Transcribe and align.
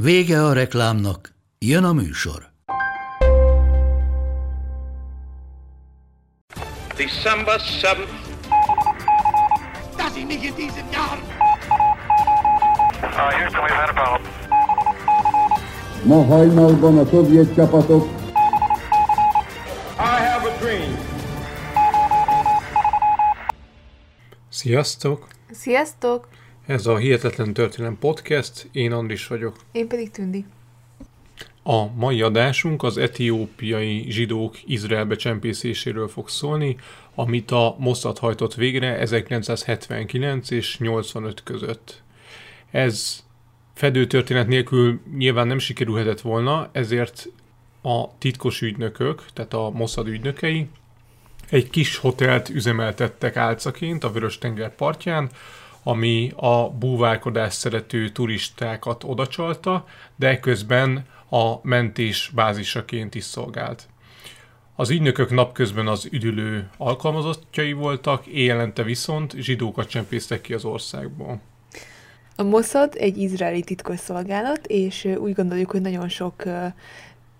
Vége 0.00 0.44
a 0.44 0.52
reklámnak, 0.52 1.34
jön 1.58 1.84
a 1.84 1.92
műsor. 1.92 2.50
December 6.96 7.60
7th. 7.60 8.08
Dass 9.96 10.16
ich 10.16 10.26
mich 10.26 10.44
in 10.44 10.54
diesem 10.54 10.86
Jahr 10.92 11.18
Uh, 13.02 13.30
Houston, 13.38 13.62
we've 13.62 13.76
had 13.76 13.88
a 13.88 13.92
problem. 13.92 14.30
Ma 16.04 16.24
hajnalban 16.24 16.98
a 16.98 17.04
szovjet 17.06 17.54
csapatok 17.54 18.04
I 19.98 20.20
have 20.30 20.48
a 20.48 20.58
dream. 20.60 20.96
Sziasztok! 24.48 25.26
Sziasztok! 25.50 26.28
Ez 26.68 26.86
a 26.86 26.96
Hihetetlen 26.96 27.52
Történelem 27.52 27.98
Podcast, 27.98 28.68
én 28.72 28.92
Andris 28.92 29.26
vagyok. 29.26 29.56
Én 29.72 29.88
pedig 29.88 30.10
Tündi. 30.10 30.44
A 31.62 31.86
mai 31.94 32.22
adásunk 32.22 32.82
az 32.82 32.98
etiópiai 32.98 34.10
zsidók 34.10 34.56
Izraelbe 34.66 35.16
csempészéséről 35.16 36.08
fog 36.08 36.28
szólni, 36.28 36.76
amit 37.14 37.50
a 37.50 37.76
Mossad 37.78 38.18
hajtott 38.18 38.54
végre 38.54 38.98
1979 38.98 40.50
és 40.50 40.78
85 40.78 41.42
között. 41.42 42.02
Ez 42.70 43.24
fedő 43.74 44.06
történet 44.06 44.48
nélkül 44.48 45.00
nyilván 45.16 45.46
nem 45.46 45.58
sikerülhetett 45.58 46.20
volna, 46.20 46.68
ezért 46.72 47.28
a 47.82 48.18
titkos 48.18 48.60
ügynökök, 48.60 49.24
tehát 49.32 49.54
a 49.54 49.70
Mossad 49.70 50.06
ügynökei 50.06 50.68
egy 51.50 51.70
kis 51.70 51.96
hotelt 51.96 52.48
üzemeltettek 52.48 53.36
álcaként 53.36 54.04
a 54.04 54.10
Vörös-tenger 54.10 54.74
partján, 54.74 55.30
ami 55.88 56.32
a 56.36 56.70
búvárkodás 56.70 57.54
szerető 57.54 58.08
turistákat 58.08 59.04
odacsalta, 59.04 59.84
de 60.16 60.40
közben 60.40 61.06
a 61.30 61.54
mentés 61.62 62.30
bázisaként 62.34 63.14
is 63.14 63.24
szolgált. 63.24 63.88
Az 64.76 64.90
ügynökök 64.90 65.30
napközben 65.30 65.86
az 65.86 66.08
üdülő 66.10 66.68
alkalmazottjai 66.76 67.72
voltak, 67.72 68.26
éjjelente 68.26 68.82
viszont 68.82 69.34
zsidókat 69.36 69.88
csempésztek 69.88 70.40
ki 70.40 70.54
az 70.54 70.64
országból. 70.64 71.40
A 72.36 72.42
Mossad 72.42 72.94
egy 72.98 73.16
izraeli 73.16 73.62
titkosszolgálat, 73.62 74.66
és 74.66 75.08
úgy 75.18 75.32
gondoljuk, 75.32 75.70
hogy 75.70 75.80
nagyon 75.80 76.08
sok 76.08 76.42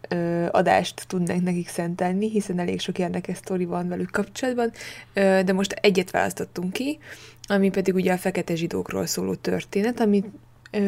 ö, 0.08 0.46
adást 0.50 1.04
tudnánk 1.06 1.42
nekik 1.42 1.68
szentelni, 1.68 2.30
hiszen 2.30 2.58
elég 2.58 2.80
sok 2.80 2.98
érdekes 2.98 3.36
sztori 3.36 3.64
van 3.64 3.88
velük 3.88 4.10
kapcsolatban, 4.10 4.72
ö, 5.12 5.40
de 5.44 5.52
most 5.52 5.72
egyet 5.72 6.10
választottunk 6.10 6.72
ki, 6.72 6.98
ami 7.46 7.70
pedig 7.70 7.94
ugye 7.94 8.12
a 8.12 8.18
fekete 8.18 8.54
zsidókról 8.54 9.06
szóló 9.06 9.34
történet, 9.34 10.00
amit 10.00 10.26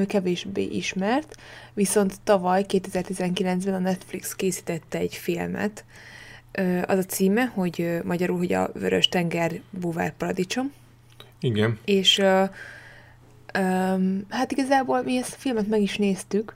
kevésbé 0.07 0.63
ismert, 0.63 1.37
viszont 1.75 2.21
tavaly 2.25 2.65
2019-ben 2.69 3.75
a 3.75 3.79
Netflix 3.79 4.35
készítette 4.35 4.99
egy 4.99 5.15
filmet, 5.15 5.85
az 6.87 6.99
a 6.99 7.05
címe, 7.05 7.45
hogy 7.45 8.01
magyarul, 8.05 8.39
hogy 8.39 8.53
a 8.53 8.71
Vörös 8.75 9.09
Tenger 9.09 9.61
búvár 9.71 10.17
paradicsom, 10.17 10.73
Igen, 11.41 11.79
és 11.85 12.19
ö, 12.19 12.45
öm, 13.53 14.27
hát 14.29 14.53
igazából 14.53 15.03
mi 15.03 15.17
ezt 15.17 15.35
a 15.35 15.39
filmet 15.39 15.69
meg 15.69 15.83
is 15.83 15.97
néztük, 15.97 16.55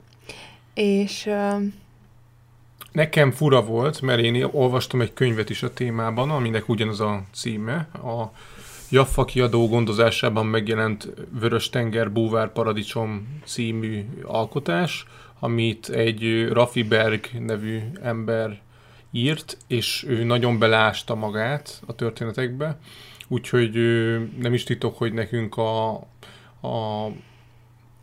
és 0.73 1.25
ö, 1.25 1.57
Nekem 2.95 3.31
fura 3.31 3.61
volt, 3.61 4.01
mert 4.01 4.21
én 4.21 4.43
olvastam 4.51 5.01
egy 5.01 5.13
könyvet 5.13 5.49
is 5.49 5.63
a 5.63 5.73
témában, 5.73 6.29
aminek 6.31 6.69
ugyanaz 6.69 6.99
a 6.99 7.23
címe. 7.33 7.75
A 7.93 8.31
Jaffa 8.89 9.25
kiadó 9.25 9.67
gondozásában 9.67 10.45
megjelent 10.45 11.13
Vörös 11.39 11.69
Tenger 11.69 12.11
Búvár 12.11 12.51
Paradicsom 12.51 13.39
című 13.45 14.05
alkotás, 14.23 15.05
amit 15.39 15.89
egy 15.89 16.47
Rafi 16.47 16.83
Berg 16.83 17.25
nevű 17.39 17.79
ember 18.01 18.61
írt, 19.11 19.57
és 19.67 20.05
ő 20.07 20.23
nagyon 20.23 20.59
belásta 20.59 21.15
magát 21.15 21.81
a 21.85 21.95
történetekbe, 21.95 22.79
úgyhogy 23.27 23.73
nem 24.39 24.53
is 24.53 24.63
titok, 24.63 24.97
hogy 24.97 25.13
nekünk 25.13 25.57
a, 25.57 25.89
a 26.61 27.07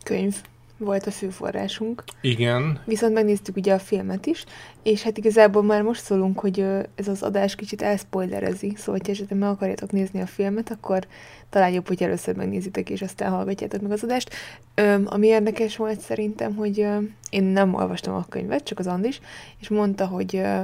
könyv 0.03 0.41
volt 0.83 1.05
a 1.05 1.11
főforrásunk. 1.11 2.03
igen, 2.21 2.79
Viszont 2.85 3.13
megnéztük 3.13 3.55
ugye 3.55 3.73
a 3.73 3.79
filmet 3.79 4.25
is, 4.25 4.43
és 4.83 5.01
hát 5.01 5.17
igazából 5.17 5.63
már 5.63 5.81
most 5.81 6.01
szólunk, 6.03 6.39
hogy 6.39 6.65
ez 6.95 7.07
az 7.07 7.23
adás 7.23 7.55
kicsit 7.55 7.81
elspoilerezi, 7.81 8.73
szóval 8.77 9.01
ha 9.03 9.11
esetleg 9.11 9.39
meg 9.39 9.49
akarjátok 9.49 9.91
nézni 9.91 10.21
a 10.21 10.25
filmet, 10.25 10.71
akkor 10.71 11.07
talán 11.49 11.71
jobb, 11.71 11.87
hogy 11.87 12.03
először 12.03 12.35
megnézitek, 12.35 12.89
és 12.89 13.01
aztán 13.01 13.31
hallgatjátok 13.31 13.81
meg 13.81 13.91
az 13.91 14.03
adást. 14.03 14.29
Ö, 14.75 14.95
ami 15.05 15.27
érdekes 15.27 15.75
volt 15.75 15.99
szerintem, 15.99 16.55
hogy 16.55 16.79
ö, 16.79 16.97
én 17.29 17.43
nem 17.43 17.73
olvastam 17.73 18.13
a 18.13 18.25
könyvet, 18.29 18.63
csak 18.63 18.79
az 18.79 18.87
Andis, 18.87 19.19
és 19.59 19.69
mondta, 19.69 20.05
hogy 20.05 20.35
ö, 20.35 20.61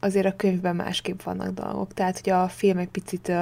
azért 0.00 0.26
a 0.26 0.36
könyvben 0.36 0.76
másképp 0.76 1.22
vannak 1.22 1.54
dolgok. 1.54 1.94
Tehát, 1.94 2.20
hogy 2.20 2.32
a 2.32 2.48
film 2.48 2.78
egy 2.78 2.88
picit 2.88 3.32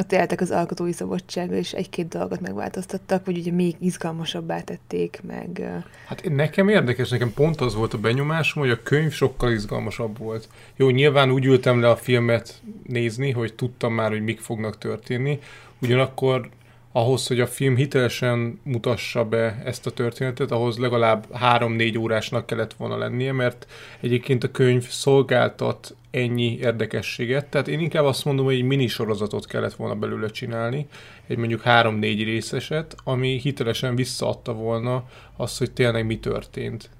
ott 0.00 0.12
éltek 0.12 0.40
az 0.40 0.50
alkotói 0.50 0.92
szabadsággal, 0.92 1.56
és 1.56 1.72
egy-két 1.72 2.08
dolgot 2.08 2.40
megváltoztattak, 2.40 3.24
vagy 3.24 3.38
ugye 3.38 3.52
még 3.52 3.74
izgalmasabbá 3.78 4.60
tették, 4.60 5.20
meg... 5.26 5.62
Hát 6.06 6.28
nekem 6.28 6.68
érdekes, 6.68 7.08
nekem 7.08 7.32
pont 7.32 7.60
az 7.60 7.74
volt 7.74 7.94
a 7.94 7.98
benyomásom, 7.98 8.62
hogy 8.62 8.72
a 8.72 8.82
könyv 8.82 9.12
sokkal 9.12 9.52
izgalmasabb 9.52 10.18
volt. 10.18 10.48
Jó, 10.76 10.88
nyilván 10.88 11.30
úgy 11.30 11.44
ültem 11.44 11.80
le 11.80 11.88
a 11.88 11.96
filmet 11.96 12.62
nézni, 12.86 13.30
hogy 13.30 13.54
tudtam 13.54 13.94
már, 13.94 14.10
hogy 14.10 14.24
mik 14.24 14.40
fognak 14.40 14.78
történni, 14.78 15.38
ugyanakkor 15.82 16.48
ahhoz, 16.92 17.26
hogy 17.26 17.40
a 17.40 17.46
film 17.46 17.76
hitelesen 17.76 18.60
mutassa 18.62 19.24
be 19.24 19.62
ezt 19.64 19.86
a 19.86 19.90
történetet, 19.90 20.50
ahhoz 20.50 20.78
legalább 20.78 21.32
három-négy 21.32 21.98
órásnak 21.98 22.46
kellett 22.46 22.72
volna 22.72 22.96
lennie, 22.96 23.32
mert 23.32 23.66
egyébként 24.00 24.44
a 24.44 24.50
könyv 24.50 24.88
szolgáltat 24.88 25.94
ennyi 26.10 26.58
érdekességet, 26.58 27.46
tehát 27.46 27.68
én 27.68 27.80
inkább 27.80 28.04
azt 28.04 28.24
mondom, 28.24 28.44
hogy 28.44 28.54
egy 28.54 28.62
minisorozatot 28.62 29.46
kellett 29.46 29.74
volna 29.74 29.94
belőle 29.94 30.28
csinálni, 30.28 30.86
egy 31.26 31.36
mondjuk 31.36 31.62
három-négy 31.62 32.24
részeset, 32.24 32.96
ami 33.04 33.38
hitelesen 33.38 33.94
visszaadta 33.94 34.52
volna 34.52 35.04
azt, 35.36 35.58
hogy 35.58 35.70
tényleg 35.70 36.06
mi 36.06 36.18
történt. 36.18 36.90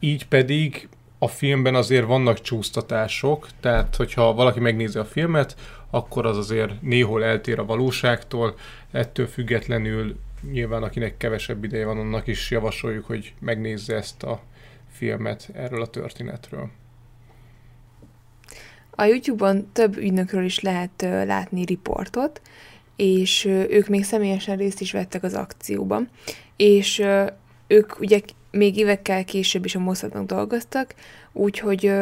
Így 0.00 0.26
pedig 0.26 0.88
a 1.24 1.28
filmben 1.28 1.74
azért 1.74 2.06
vannak 2.06 2.40
csúsztatások, 2.40 3.46
tehát 3.60 3.96
hogyha 3.96 4.34
valaki 4.34 4.60
megnézi 4.60 4.98
a 4.98 5.04
filmet, 5.04 5.56
akkor 5.90 6.26
az 6.26 6.36
azért 6.36 6.82
néhol 6.82 7.24
eltér 7.24 7.58
a 7.58 7.64
valóságtól, 7.64 8.54
ettől 8.90 9.26
függetlenül 9.26 10.16
nyilván 10.50 10.82
akinek 10.82 11.16
kevesebb 11.16 11.64
ideje 11.64 11.86
van, 11.86 11.98
annak 11.98 12.26
is 12.26 12.50
javasoljuk, 12.50 13.06
hogy 13.06 13.34
megnézze 13.38 13.94
ezt 13.94 14.22
a 14.22 14.42
filmet 14.90 15.48
erről 15.52 15.82
a 15.82 15.86
történetről. 15.86 16.70
A 18.90 19.04
YouTube-on 19.04 19.68
több 19.72 19.96
ügynökről 19.96 20.44
is 20.44 20.60
lehet 20.60 21.02
látni 21.02 21.64
riportot, 21.64 22.40
és 22.96 23.44
ők 23.44 23.88
még 23.88 24.04
személyesen 24.04 24.56
részt 24.56 24.80
is 24.80 24.92
vettek 24.92 25.22
az 25.22 25.34
akcióban, 25.34 26.08
és 26.56 27.04
ők 27.66 28.00
ugye 28.00 28.20
még 28.54 28.76
évekkel 28.76 29.24
később 29.24 29.64
is 29.64 29.74
a 29.74 29.78
Mossadnak 29.78 30.26
dolgoztak, 30.26 30.94
úgyhogy 31.32 31.92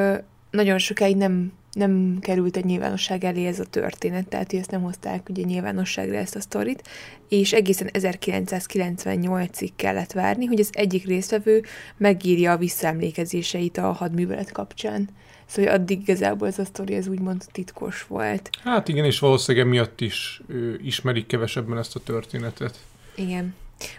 nagyon 0.51 0.79
sokáig 0.79 1.17
nem, 1.17 1.53
nem 1.73 2.19
került 2.21 2.57
egy 2.57 2.65
nyilvánosság 2.65 3.25
elé 3.25 3.47
ez 3.47 3.61
a 3.61 3.65
történet, 3.65 4.29
tehát 4.29 4.51
hogy 4.51 4.61
ezt 4.61 4.71
nem 4.71 4.83
hozták 4.83 5.29
ugye 5.29 5.43
nyilvánosságra 5.43 6.17
ezt 6.17 6.37
a 6.37 6.41
sztorit, 6.41 6.83
és 7.29 7.53
egészen 7.53 7.91
1998-ig 7.93 9.71
kellett 9.77 10.13
várni, 10.13 10.45
hogy 10.45 10.61
az 10.61 10.71
egyik 10.73 11.07
résztvevő 11.07 11.63
megírja 11.97 12.53
a 12.53 12.57
visszaemlékezéseit 12.57 13.79
a 13.79 13.93
hadművelet 13.93 14.53
kapcsán. 14.53 15.09
Szóval 15.47 15.75
addig 15.75 16.01
igazából 16.01 16.49
ez 16.49 16.59
a 16.59 16.65
sztori 16.65 16.95
ez 16.95 17.09
úgymond 17.09 17.45
titkos 17.53 18.07
volt. 18.09 18.51
Hát 18.65 18.89
igen, 18.89 19.05
és 19.05 19.19
valószínűleg 19.19 19.69
miatt 19.69 20.01
is 20.01 20.43
ő, 20.47 20.81
ismerik 20.83 21.27
kevesebben 21.27 21.79
ezt 21.79 21.97
a 21.97 22.01
történetet. 22.01 22.79
Igen. 23.15 23.55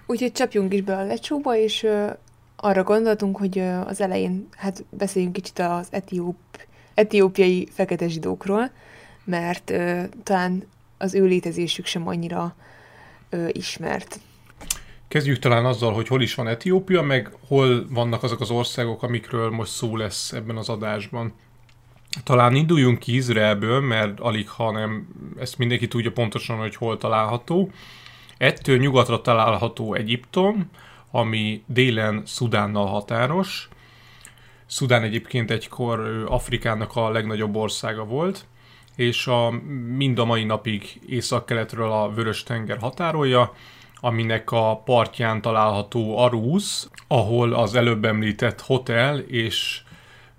Úgyhogy 0.06 0.32
csapjunk 0.32 0.74
is 0.74 0.82
be 0.82 0.98
a 0.98 1.06
lecsóba, 1.06 1.58
és 1.58 1.88
arra 2.64 2.84
gondoltunk, 2.84 3.38
hogy 3.38 3.60
az 3.60 4.02
elején 4.02 4.48
hát 4.56 4.84
beszéljünk 4.90 5.34
kicsit 5.34 5.60
az 5.60 5.88
etióp, 5.90 6.38
etiópiai 6.94 7.68
fekete 7.72 8.08
zsidókról, 8.08 8.72
mert 9.24 9.70
ö, 9.70 10.04
talán 10.24 10.64
az 10.98 11.14
ő 11.14 11.26
létezésük 11.26 11.86
sem 11.86 12.08
annyira 12.08 12.56
ö, 13.30 13.48
ismert. 13.52 14.20
Kezdjük 15.08 15.40
talán 15.40 15.66
azzal, 15.66 15.94
hogy 15.94 16.08
hol 16.08 16.22
is 16.22 16.36
van 16.36 16.48
Etiópia, 16.48 17.02
meg 17.02 17.32
hol 17.48 17.86
vannak 17.90 18.24
azok 18.24 18.42
az 18.42 18.50
országok, 18.50 19.04
amikről 19.04 19.50
most 19.50 19.72
szó 19.72 19.98
lesz 19.98 20.32
ebben 20.32 20.58
az 20.58 20.70
adásban. 20.70 21.34
Talán 22.24 22.56
induljunk 22.56 23.00
ki 23.00 23.16
Izraelből, 23.16 23.80
mert 23.80 24.20
alig, 24.20 24.50
ha 24.50 24.72
nem, 24.72 25.08
ezt 25.40 25.58
mindenki 25.58 25.88
tudja 25.88 26.12
pontosan, 26.12 26.58
hogy 26.58 26.76
hol 26.76 26.98
található. 26.98 27.72
Ettől 28.38 28.78
nyugatra 28.78 29.22
található 29.22 29.94
Egyiptom, 29.94 30.70
ami 31.16 31.64
délen 31.66 32.22
Szudánnal 32.26 32.86
határos. 32.86 33.70
Szudán 34.66 35.04
egyébként 35.04 35.52
egykor 35.52 36.26
Afrikának 36.30 36.96
a 36.96 37.10
legnagyobb 37.10 37.56
országa 37.56 38.06
volt, 38.06 38.46
és 38.96 39.28
a, 39.28 39.50
mind 39.98 40.20
a 40.20 40.26
mai 40.26 40.44
napig 40.44 41.02
észak-keletről 41.08 41.92
a 41.92 42.10
Vörös-tenger 42.10 42.78
határolja, 42.78 43.54
aminek 44.00 44.52
a 44.52 44.78
partján 44.86 45.42
található 45.42 46.18
Arúz, 46.18 46.90
ahol 47.08 47.54
az 47.54 47.76
előbb 47.76 48.06
említett 48.06 48.62
hotel 48.62 49.20
és 49.20 49.82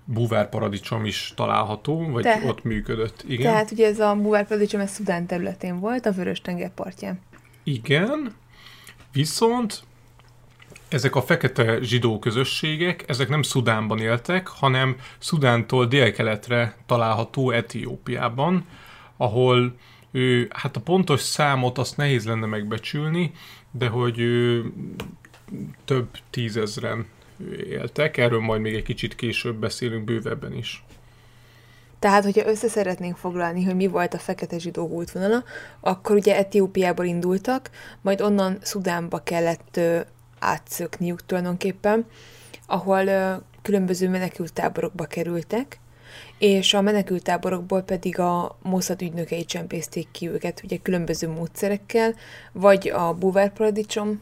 búvárparadicsom 0.03 1.05
is 1.05 1.33
található, 1.35 2.09
vagy 2.09 2.23
tehát, 2.23 2.49
ott 2.49 2.63
működött. 2.63 3.23
Igen. 3.27 3.51
Tehát 3.51 3.71
ugye 3.71 3.87
ez 3.87 3.99
a 3.99 4.15
búvárparadicsom 4.15 4.81
ez 4.81 4.91
Szudán 4.91 5.25
területén 5.25 5.79
volt, 5.79 6.05
a 6.05 6.11
Vörös-tenger 6.11 6.73
partján. 6.73 7.19
Igen, 7.63 8.35
viszont 9.11 9.83
ezek 10.87 11.15
a 11.15 11.21
fekete 11.21 11.81
zsidó 11.81 12.19
közösségek, 12.19 13.03
ezek 13.07 13.29
nem 13.29 13.41
Szudánban 13.41 13.99
éltek, 13.99 14.47
hanem 14.47 14.95
Szudántól 15.17 15.85
délkeletre 15.85 16.75
található 16.85 17.51
Etiópiában, 17.51 18.65
ahol 19.17 19.75
ő, 20.11 20.47
hát 20.49 20.75
a 20.75 20.79
pontos 20.79 21.21
számot 21.21 21.77
azt 21.77 21.97
nehéz 21.97 22.25
lenne 22.25 22.45
megbecsülni, 22.45 23.31
de 23.71 23.87
hogy 23.87 24.19
ő, 24.19 24.65
több 25.85 26.07
tízezren 26.29 27.05
éltek, 27.69 28.17
erről 28.17 28.39
majd 28.39 28.61
még 28.61 28.73
egy 28.73 28.83
kicsit 28.83 29.15
később 29.15 29.55
beszélünk 29.55 30.03
bővebben 30.03 30.53
is. 30.53 30.83
Tehát, 31.99 32.23
hogyha 32.23 32.49
össze 32.49 32.67
szeretnénk 32.67 33.17
foglalni, 33.17 33.63
hogy 33.63 33.75
mi 33.75 33.87
volt 33.87 34.13
a 34.13 34.17
fekete 34.17 34.59
zsidó 34.59 34.87
útvonala, 34.87 35.43
akkor 35.79 36.15
ugye 36.15 36.37
Etiópiából 36.37 37.05
indultak, 37.05 37.69
majd 38.01 38.21
onnan 38.21 38.57
Szudánba 38.61 39.23
kellett 39.23 39.79
átszökniük 40.39 41.25
tulajdonképpen, 41.25 42.05
ahol 42.65 43.05
különböző 43.61 44.09
menekültáborokba 44.09 45.05
kerültek, 45.05 45.79
és 46.37 46.73
a 46.73 46.81
menekültáborokból 46.81 47.81
pedig 47.81 48.19
a 48.19 48.57
Mossad 48.61 49.01
ügynökei 49.01 49.45
csempészték 49.45 50.07
ki 50.11 50.29
őket, 50.29 50.61
ugye 50.63 50.77
különböző 50.77 51.29
módszerekkel, 51.29 52.13
vagy 52.51 52.89
a 52.89 53.13
búvárparadicsom 53.13 54.21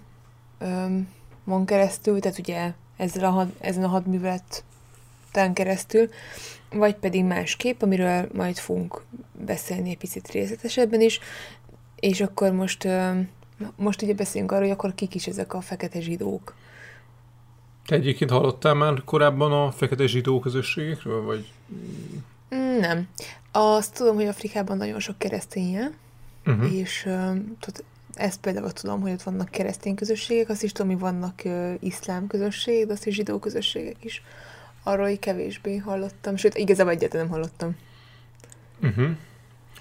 mon 1.44 1.65
keresztül, 1.65 2.19
tehát 2.19 2.38
ugye 2.38 2.71
ezzel 2.98 3.25
a 3.25 3.30
had, 3.30 3.54
ezen 3.59 3.83
a 3.83 3.88
hadműveleten 3.88 5.54
keresztül, 5.54 6.09
vagy 6.69 6.95
pedig 6.95 7.24
másképp, 7.24 7.81
amiről 7.81 8.30
majd 8.33 8.57
fogunk 8.57 9.04
beszélni 9.45 9.89
egy 9.89 9.98
picit 9.98 10.31
részletesebben 10.31 11.01
is, 11.01 11.19
és 11.95 12.21
akkor 12.21 12.51
most, 12.51 12.88
most 13.76 14.02
ugye 14.02 14.14
beszélünk 14.14 14.52
arról, 14.52 14.64
hogy 14.64 14.74
akkor 14.74 14.96
kik 14.96 15.16
is 15.16 15.28
ezek 15.28 15.54
a 15.54 15.62
fekete 15.62 16.02
zsidók. 16.02 16.56
Te 17.86 17.96
egyébként 17.96 18.30
hallottál 18.30 18.74
már 18.74 19.04
korábban 19.04 19.52
a 19.52 19.72
fekete 19.72 20.08
zsidó 20.08 20.40
közösségekről, 20.40 21.22
vagy? 21.22 21.52
Mm, 22.56 22.80
nem. 22.80 23.08
Azt 23.52 23.94
tudom, 23.94 24.16
hogy 24.16 24.26
Afrikában 24.26 24.78
nagyon 24.78 25.00
sok 25.00 25.18
kereszténye, 25.18 25.92
uh-huh. 26.46 26.74
és 26.74 27.06
uh, 27.06 27.38
ezt 28.14 28.40
például 28.40 28.72
tudom, 28.72 29.02
hogy 29.02 29.12
ott 29.12 29.24
vannak 29.24 29.50
keresztény 29.50 29.96
közösségek, 29.96 30.50
azt 30.50 30.64
is 30.64 30.72
tudom, 30.72 30.92
hogy 30.92 31.00
vannak 31.00 31.42
uh, 31.46 31.74
iszlám 31.80 32.28
közösségek, 32.28 32.88
de 32.88 32.94
azt 32.94 33.06
is 33.08 33.16
zsidó 33.16 33.40
közösségek 33.40 34.04
is. 34.04 34.24
Arról 34.84 35.08
így 35.08 35.20
kevésbé 35.20 35.78
hallottam, 35.78 36.36
sőt, 36.36 36.56
igazából 36.56 36.94
egyáltalán 36.94 37.26
nem 37.26 37.36
hallottam. 37.36 37.76
Uh-huh. 38.82 39.18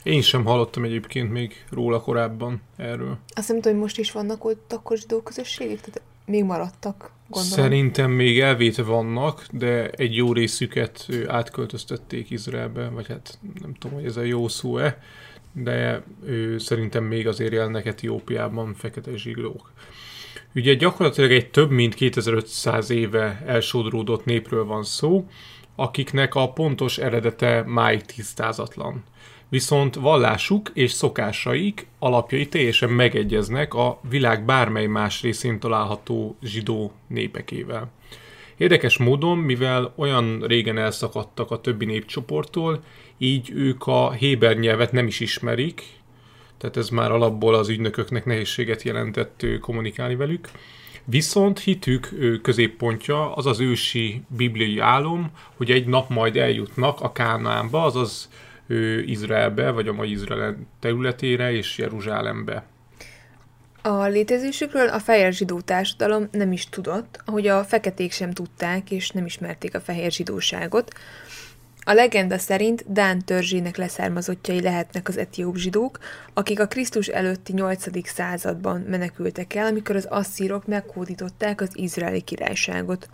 Én 0.02 0.22
sem 0.22 0.44
hallottam 0.44 0.84
egyébként 0.84 1.30
még 1.30 1.64
róla 1.70 2.00
korábban 2.00 2.62
erről. 2.76 3.18
Azt 3.34 3.48
nem 3.48 3.56
tudom, 3.56 3.72
hogy 3.72 3.82
most 3.82 3.98
is 3.98 4.12
vannak 4.12 4.44
ott 4.44 4.72
akkor 4.72 4.96
zsidó 4.96 5.20
közösségek? 5.22 5.80
Tehát 5.80 6.02
még 6.24 6.44
maradtak, 6.44 7.10
gondolom. 7.28 7.58
Szerintem 7.58 8.10
még 8.10 8.40
elvétve 8.40 8.82
vannak, 8.82 9.46
de 9.50 9.90
egy 9.90 10.16
jó 10.16 10.32
részüket 10.32 11.08
átköltöztették 11.26 12.30
Izraelbe, 12.30 12.88
vagy 12.88 13.06
hát 13.06 13.38
nem 13.60 13.74
tudom, 13.74 13.96
hogy 13.96 14.06
ez 14.06 14.16
a 14.16 14.22
jó 14.22 14.48
szó-e, 14.48 14.98
de 15.52 16.02
ő, 16.24 16.58
szerintem 16.58 17.04
még 17.04 17.26
azért 17.28 17.52
élnek 17.52 17.86
Etiópiában 17.86 18.74
fekete 18.74 19.16
zsiglók. 19.16 19.72
Ugye 20.54 20.74
gyakorlatilag 20.74 21.32
egy 21.32 21.50
több 21.50 21.70
mint 21.70 21.94
2500 21.94 22.90
éve 22.90 23.42
elsodródott 23.46 24.24
népről 24.24 24.64
van 24.64 24.84
szó, 24.84 25.28
akiknek 25.74 26.34
a 26.34 26.52
pontos 26.52 26.98
eredete 26.98 27.62
máig 27.66 28.02
tisztázatlan 28.02 29.04
viszont 29.52 29.94
vallásuk 29.94 30.70
és 30.74 30.90
szokásaik 30.90 31.86
alapjai 31.98 32.48
teljesen 32.48 32.90
megegyeznek 32.90 33.74
a 33.74 34.00
világ 34.08 34.44
bármely 34.44 34.86
más 34.86 35.22
részén 35.22 35.58
található 35.58 36.36
zsidó 36.42 36.92
népekével. 37.06 37.90
Érdekes 38.56 38.98
módon, 38.98 39.38
mivel 39.38 39.92
olyan 39.96 40.40
régen 40.46 40.78
elszakadtak 40.78 41.50
a 41.50 41.60
többi 41.60 41.84
népcsoporttól, 41.84 42.82
így 43.18 43.50
ők 43.54 43.86
a 43.86 44.10
héber 44.10 44.56
nyelvet 44.58 44.92
nem 44.92 45.06
is 45.06 45.20
ismerik, 45.20 45.82
tehát 46.58 46.76
ez 46.76 46.88
már 46.88 47.10
alapból 47.10 47.54
az 47.54 47.68
ügynököknek 47.68 48.24
nehézséget 48.24 48.82
jelentett 48.82 49.46
kommunikálni 49.60 50.16
velük. 50.16 50.48
Viszont 51.04 51.58
hitük 51.58 52.08
középpontja 52.42 53.34
az 53.34 53.46
az 53.46 53.60
ősi 53.60 54.22
bibliai 54.28 54.78
álom, 54.78 55.30
hogy 55.56 55.70
egy 55.70 55.86
nap 55.86 56.08
majd 56.08 56.36
eljutnak 56.36 57.00
a 57.00 57.12
Kánaánba, 57.12 57.84
azaz 57.84 58.28
Izraelbe, 59.06 59.70
vagy 59.70 59.88
a 59.88 59.92
mai 59.92 60.10
Izrael 60.10 60.56
területére 60.80 61.52
és 61.52 61.78
Jeruzsálembe. 61.78 62.64
A 63.82 64.04
létezésükről 64.06 64.88
a 64.88 64.98
fehér 64.98 65.32
zsidó 65.32 65.60
társadalom 65.60 66.28
nem 66.30 66.52
is 66.52 66.68
tudott, 66.68 67.22
ahogy 67.24 67.46
a 67.46 67.64
feketék 67.64 68.12
sem 68.12 68.32
tudták 68.32 68.90
és 68.90 69.10
nem 69.10 69.26
ismerték 69.26 69.74
a 69.74 69.80
fehér 69.80 70.12
zsidóságot. 70.12 70.92
A 71.84 71.92
legenda 71.92 72.38
szerint 72.38 72.92
Dán 72.92 73.24
törzsének 73.24 73.76
leszármazottjai 73.76 74.60
lehetnek 74.60 75.08
az 75.08 75.16
etióp 75.16 75.56
zsidók, 75.56 75.98
akik 76.34 76.60
a 76.60 76.66
Krisztus 76.66 77.06
előtti 77.06 77.52
8. 77.52 78.08
században 78.08 78.80
menekültek 78.80 79.54
el, 79.54 79.66
amikor 79.66 79.96
az 79.96 80.04
asszírok 80.04 80.66
meghódították 80.66 81.60
az 81.60 81.68
izraeli 81.72 82.20
királyságot. 82.20 83.08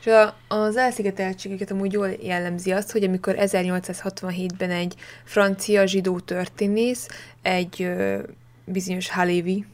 És 0.00 0.06
a, 0.06 0.36
az 0.48 0.76
elszigeteltségeket 0.76 1.70
amúgy 1.70 1.92
jól 1.92 2.08
jellemzi 2.08 2.72
azt, 2.72 2.92
hogy 2.92 3.04
amikor 3.04 3.34
1867-ben 3.38 4.70
egy 4.70 4.94
francia 5.24 5.86
zsidó 5.86 6.20
történész, 6.20 7.08
egy 7.42 7.90
bizonyos 8.64 9.10
Halévi 9.10 9.64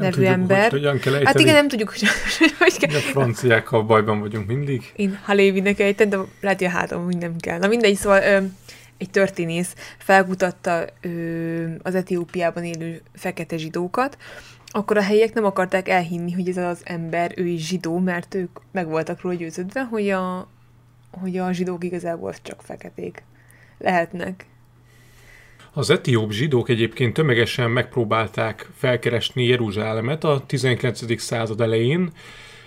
nevű 0.00 0.10
tudjuk, 0.10 0.32
ember. 0.32 0.70
Hogy 0.70 0.70
hogyan 0.70 0.98
kell 0.98 1.24
Hát 1.24 1.38
igen, 1.38 1.54
nem 1.54 1.68
tudjuk, 1.68 1.90
hogy, 1.90 2.02
hogy 2.58 2.78
kell. 2.78 2.96
A 2.96 3.00
franciákkal 3.00 3.82
bajban 3.82 4.20
vagyunk 4.20 4.46
mindig. 4.46 4.92
Én 4.96 5.18
Halévinek 5.24 5.80
ejtem, 5.80 6.08
de 6.08 6.18
lehet, 6.40 6.58
hogy 6.58 6.66
a 6.66 6.70
hátam 6.70 7.06
úgy 7.06 7.16
nem 7.16 7.36
kell. 7.36 7.58
Na 7.58 7.66
mindegy, 7.66 7.96
szóval 7.96 8.22
ö, 8.22 8.44
egy 8.98 9.10
történész 9.10 9.74
felkutatta 9.98 10.84
ö, 11.00 11.64
az 11.82 11.94
Etiópiában 11.94 12.64
élő 12.64 13.00
fekete 13.14 13.56
zsidókat, 13.56 14.16
akkor 14.66 14.96
a 14.96 15.02
helyiek 15.02 15.34
nem 15.34 15.44
akarták 15.44 15.88
elhinni, 15.88 16.32
hogy 16.32 16.48
ez 16.48 16.56
az 16.56 16.80
ember, 16.84 17.32
ő 17.36 17.46
is 17.46 17.66
zsidó, 17.66 17.98
mert 17.98 18.34
ők 18.34 18.58
meg 18.72 18.88
voltak 18.88 19.20
róla 19.20 19.36
győződve, 19.36 19.82
hogy 19.82 20.10
a, 20.10 20.48
hogy 21.10 21.36
a 21.36 21.52
zsidók 21.52 21.84
igazából 21.84 22.34
csak 22.42 22.62
feketék 22.62 23.22
lehetnek. 23.78 24.46
Az 25.78 25.90
etióp 25.90 26.30
zsidók 26.30 26.68
egyébként 26.68 27.14
tömegesen 27.14 27.70
megpróbálták 27.70 28.68
felkeresni 28.76 29.44
Jeruzsálemet 29.44 30.24
a 30.24 30.42
19. 30.46 31.20
század 31.20 31.60
elején 31.60 32.10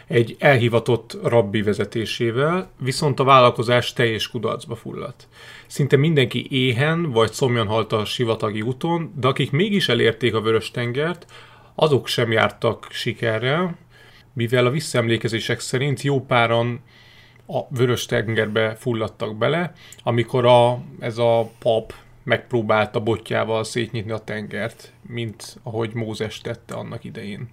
egy 0.08 0.36
elhivatott 0.40 1.18
rabbi 1.24 1.62
vezetésével, 1.62 2.72
viszont 2.80 3.20
a 3.20 3.24
vállalkozás 3.24 3.94
teljes 3.94 4.28
kudarcba 4.28 4.76
fulladt. 4.76 5.28
Szinte 5.68 5.96
mindenki 5.98 6.48
éhen 6.50 7.12
vagy 7.12 7.32
szomjan 7.32 7.68
halt 7.68 7.92
a 7.92 8.06
sivatagi 8.06 8.62
úton, 8.62 9.14
de 9.16 9.28
akik 9.28 9.52
mégis 9.52 9.90
elérték 9.90 10.34
a 10.34 10.42
Vörös-tengert, 10.42 11.26
azok 11.76 12.08
sem 12.08 12.32
jártak 12.32 12.88
sikerrel, 12.90 13.78
mivel 14.34 14.66
a 14.66 14.70
visszaemlékezések 14.72 15.60
szerint 15.60 16.02
jó 16.02 16.26
páran 16.26 16.80
a 17.48 17.60
vörös 17.70 18.06
tengerbe 18.06 18.76
fulladtak 18.76 19.38
bele, 19.38 19.74
amikor 20.04 20.46
a, 20.46 20.80
ez 21.00 21.18
a 21.18 21.52
pap 21.60 21.94
megpróbálta 22.30 23.00
botjával 23.00 23.64
szétnyitni 23.64 24.12
a 24.12 24.18
tengert, 24.18 24.94
mint 25.08 25.60
ahogy 25.64 25.94
Mózes 25.94 26.42
tette 26.42 26.74
annak 26.74 27.04
idején. 27.04 27.50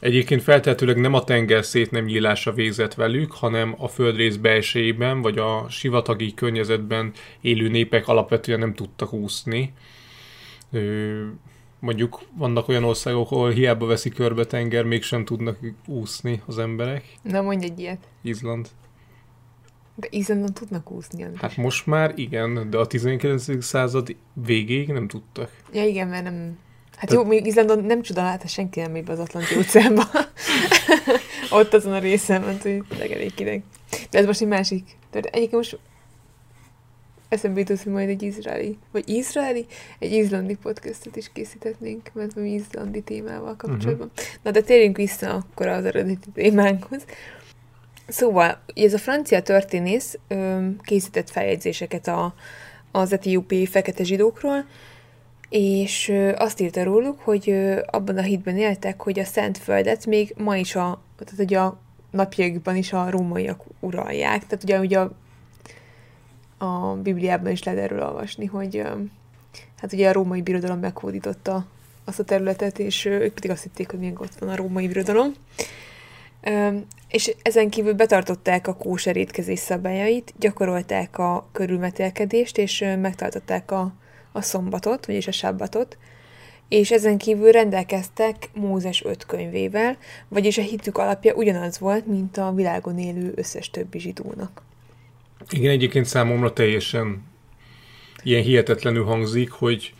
Egyébként 0.00 0.42
feltehetőleg 0.42 0.96
nem 0.96 1.14
a 1.14 1.24
tenger 1.24 1.64
szét 1.64 1.90
nem 1.90 2.04
nyílása 2.04 2.52
végzett 2.52 2.94
velük, 2.94 3.32
hanem 3.32 3.74
a 3.78 3.88
földrész 3.88 4.36
belsejében 4.36 5.22
vagy 5.22 5.38
a 5.38 5.66
sivatagi 5.68 6.34
környezetben 6.34 7.12
élő 7.40 7.68
népek 7.68 8.08
alapvetően 8.08 8.58
nem 8.58 8.74
tudtak 8.74 9.12
úszni 9.12 9.72
mondjuk 11.80 12.20
vannak 12.36 12.68
olyan 12.68 12.84
országok, 12.84 13.30
ahol 13.30 13.50
hiába 13.50 13.86
veszi 13.86 14.08
körbe 14.08 14.44
tenger, 14.44 14.84
mégsem 14.84 15.24
tudnak 15.24 15.58
úszni 15.86 16.42
az 16.46 16.58
emberek. 16.58 17.04
Na, 17.22 17.42
mondj 17.42 17.64
egy 17.64 17.78
ilyet. 17.78 18.08
Izland. 18.22 18.68
De 20.00 20.06
Izlandon 20.10 20.54
tudnak 20.54 20.90
úszni. 20.90 21.22
András. 21.22 21.40
Hát 21.40 21.56
most 21.56 21.86
már 21.86 22.12
igen, 22.16 22.70
de 22.70 22.78
a 22.78 22.86
19. 22.86 23.64
század 23.64 24.16
végéig 24.32 24.88
nem 24.88 25.08
tudtak. 25.08 25.50
Ja 25.72 25.84
igen, 25.84 26.08
mert 26.08 26.24
nem... 26.24 26.58
Hát 26.96 27.08
Te- 27.08 27.14
jó, 27.14 27.24
még 27.24 27.46
Izlandon 27.46 27.84
nem 27.84 28.02
csodálhat, 28.02 28.42
ha 28.42 28.48
senki 28.48 28.80
nem 28.80 29.02
az 29.06 29.18
Atlanti 29.18 29.56
óceánba. 29.56 30.02
Ott 31.50 31.74
azon 31.74 31.92
a 31.92 31.98
részen 31.98 32.40
ment, 32.42 32.62
hogy 32.62 32.82
legelég 32.98 33.32
ideg. 33.36 33.62
De 34.10 34.18
ez 34.18 34.26
most 34.26 34.40
egy 34.40 34.48
másik. 34.48 34.84
Tehát 35.10 35.26
egyébként 35.26 35.52
most 35.52 35.78
eszembe 37.28 37.60
jutott, 37.60 37.82
hogy 37.82 37.92
majd 37.92 38.08
egy 38.08 38.22
izraeli, 38.22 38.78
vagy 38.92 39.08
izraeli, 39.08 39.66
egy 39.98 40.12
izlandi 40.12 40.56
podcastot 40.56 41.16
is 41.16 41.32
készíthetnénk, 41.32 42.10
mert 42.12 42.32
valami 42.32 42.52
izlandi 42.52 43.00
témával 43.00 43.56
kapcsolatban. 43.56 44.10
Uh-huh. 44.16 44.34
Na 44.42 44.50
de 44.50 44.60
térjünk 44.60 44.96
vissza 44.96 45.34
akkor 45.34 45.66
az 45.66 45.84
eredeti 45.84 46.28
témánkhoz. 46.34 47.04
Szóval, 48.10 48.58
ez 48.74 48.94
a 48.94 48.98
francia 48.98 49.42
történész 49.42 50.18
ö, 50.28 50.68
készített 50.82 51.30
feljegyzéseket 51.30 52.06
a, 52.08 52.34
az 52.90 53.12
etiópiai 53.12 53.66
fekete 53.66 54.04
zsidókról, 54.04 54.64
és 55.48 56.08
ö, 56.08 56.32
azt 56.36 56.60
írta 56.60 56.84
róluk, 56.84 57.20
hogy 57.20 57.50
ö, 57.50 57.80
abban 57.86 58.18
a 58.18 58.22
hitben 58.22 58.56
éltek, 58.56 59.02
hogy 59.02 59.18
a 59.18 59.24
Szentföldet 59.24 60.06
még 60.06 60.34
ma 60.36 60.56
is 60.56 60.74
a, 60.74 61.00
tehát 61.18 61.40
ugye 61.42 61.58
a 61.58 61.78
napjaikban 62.10 62.76
is 62.76 62.92
a 62.92 63.10
rómaiak 63.10 63.64
uralják. 63.80 64.46
Tehát 64.46 64.64
ugye, 64.64 64.78
ugye 64.78 64.98
a, 64.98 65.12
a 66.64 66.94
Bibliában 66.94 67.50
is 67.50 67.62
lehet 67.62 67.80
erről 67.80 68.02
olvasni, 68.02 68.46
hogy 68.46 68.76
ö, 68.76 68.88
hát 69.80 69.92
ugye 69.92 70.08
a 70.08 70.12
római 70.12 70.42
birodalom 70.42 70.78
meghódította 70.78 71.66
azt 72.04 72.18
a 72.18 72.24
területet, 72.24 72.78
és 72.78 73.04
ők 73.04 73.34
pedig 73.34 73.50
azt 73.50 73.62
hitték, 73.62 73.90
hogy 73.90 73.98
még 73.98 74.20
ott 74.20 74.34
van 74.38 74.48
a 74.48 74.56
római 74.56 74.86
birodalom. 74.86 75.32
És 77.08 77.34
ezen 77.42 77.70
kívül 77.70 77.92
betartották 77.92 78.66
a 78.66 78.74
kóser 78.74 79.16
étkezés 79.16 79.58
szabályait, 79.58 80.34
gyakorolták 80.38 81.18
a 81.18 81.48
körülmetélkedést, 81.52 82.58
és 82.58 82.84
megtartották 83.00 83.70
a, 83.70 83.94
a 84.32 84.42
szombatot, 84.42 85.06
vagyis 85.06 85.26
a 85.26 85.32
sabbatot, 85.32 85.98
és 86.68 86.90
ezen 86.90 87.18
kívül 87.18 87.50
rendelkeztek 87.50 88.50
Mózes 88.54 89.04
öt 89.04 89.26
könyvével, 89.26 89.98
vagyis 90.28 90.58
a 90.58 90.62
hitük 90.62 90.98
alapja 90.98 91.34
ugyanaz 91.34 91.78
volt, 91.78 92.06
mint 92.06 92.36
a 92.36 92.52
világon 92.52 92.98
élő 92.98 93.32
összes 93.34 93.70
többi 93.70 93.98
zsidónak. 93.98 94.62
Igen, 95.50 95.70
egyébként 95.70 96.06
számomra 96.06 96.52
teljesen 96.52 97.22
ilyen 98.22 98.42
hihetetlenül 98.42 99.04
hangzik, 99.04 99.50
hogy 99.50 99.94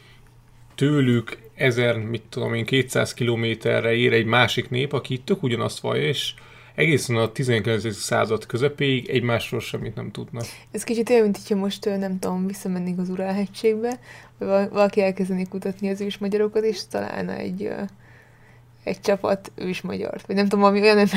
tőlük 0.75 1.39
ezer, 1.61 1.99
mit 1.99 2.23
tudom 2.29 2.55
én, 2.55 2.65
200 2.65 3.15
kilométerre 3.15 3.93
ér 3.93 4.13
egy 4.13 4.25
másik 4.25 4.71
nép, 4.71 4.93
aki 4.93 5.19
tök 5.19 5.43
ugyanazt 5.43 5.81
vallja, 5.81 6.07
és 6.07 6.35
egészen 6.75 7.17
a 7.17 7.33
19. 7.33 7.95
század 7.95 8.47
közepéig 8.47 9.09
egymásról 9.09 9.61
semmit 9.61 9.95
nem 9.95 10.11
tudnak. 10.11 10.45
Ez 10.71 10.85
kicsit 10.85 11.11
olyan, 11.11 11.23
mint 11.23 11.37
hogyha 11.37 11.57
most, 11.57 11.85
nem 11.85 12.19
tudom, 12.19 12.47
visszamennénk 12.47 12.99
az 12.99 13.09
Urálhegységbe, 13.09 13.99
vagy 14.39 14.49
val- 14.49 14.71
valaki 14.71 15.03
elkezdeni 15.03 15.47
kutatni 15.49 15.89
az 15.91 16.01
ősmagyarokat, 16.01 16.65
és 16.65 16.87
találna 16.91 17.33
egy, 17.33 17.71
egy 18.85 19.01
csapat 19.01 19.53
ősmagyart, 19.55 20.27
vagy 20.27 20.37
nem 20.37 20.45
tudom, 20.45 20.61
valami 20.61 20.81
olyan, 20.81 20.97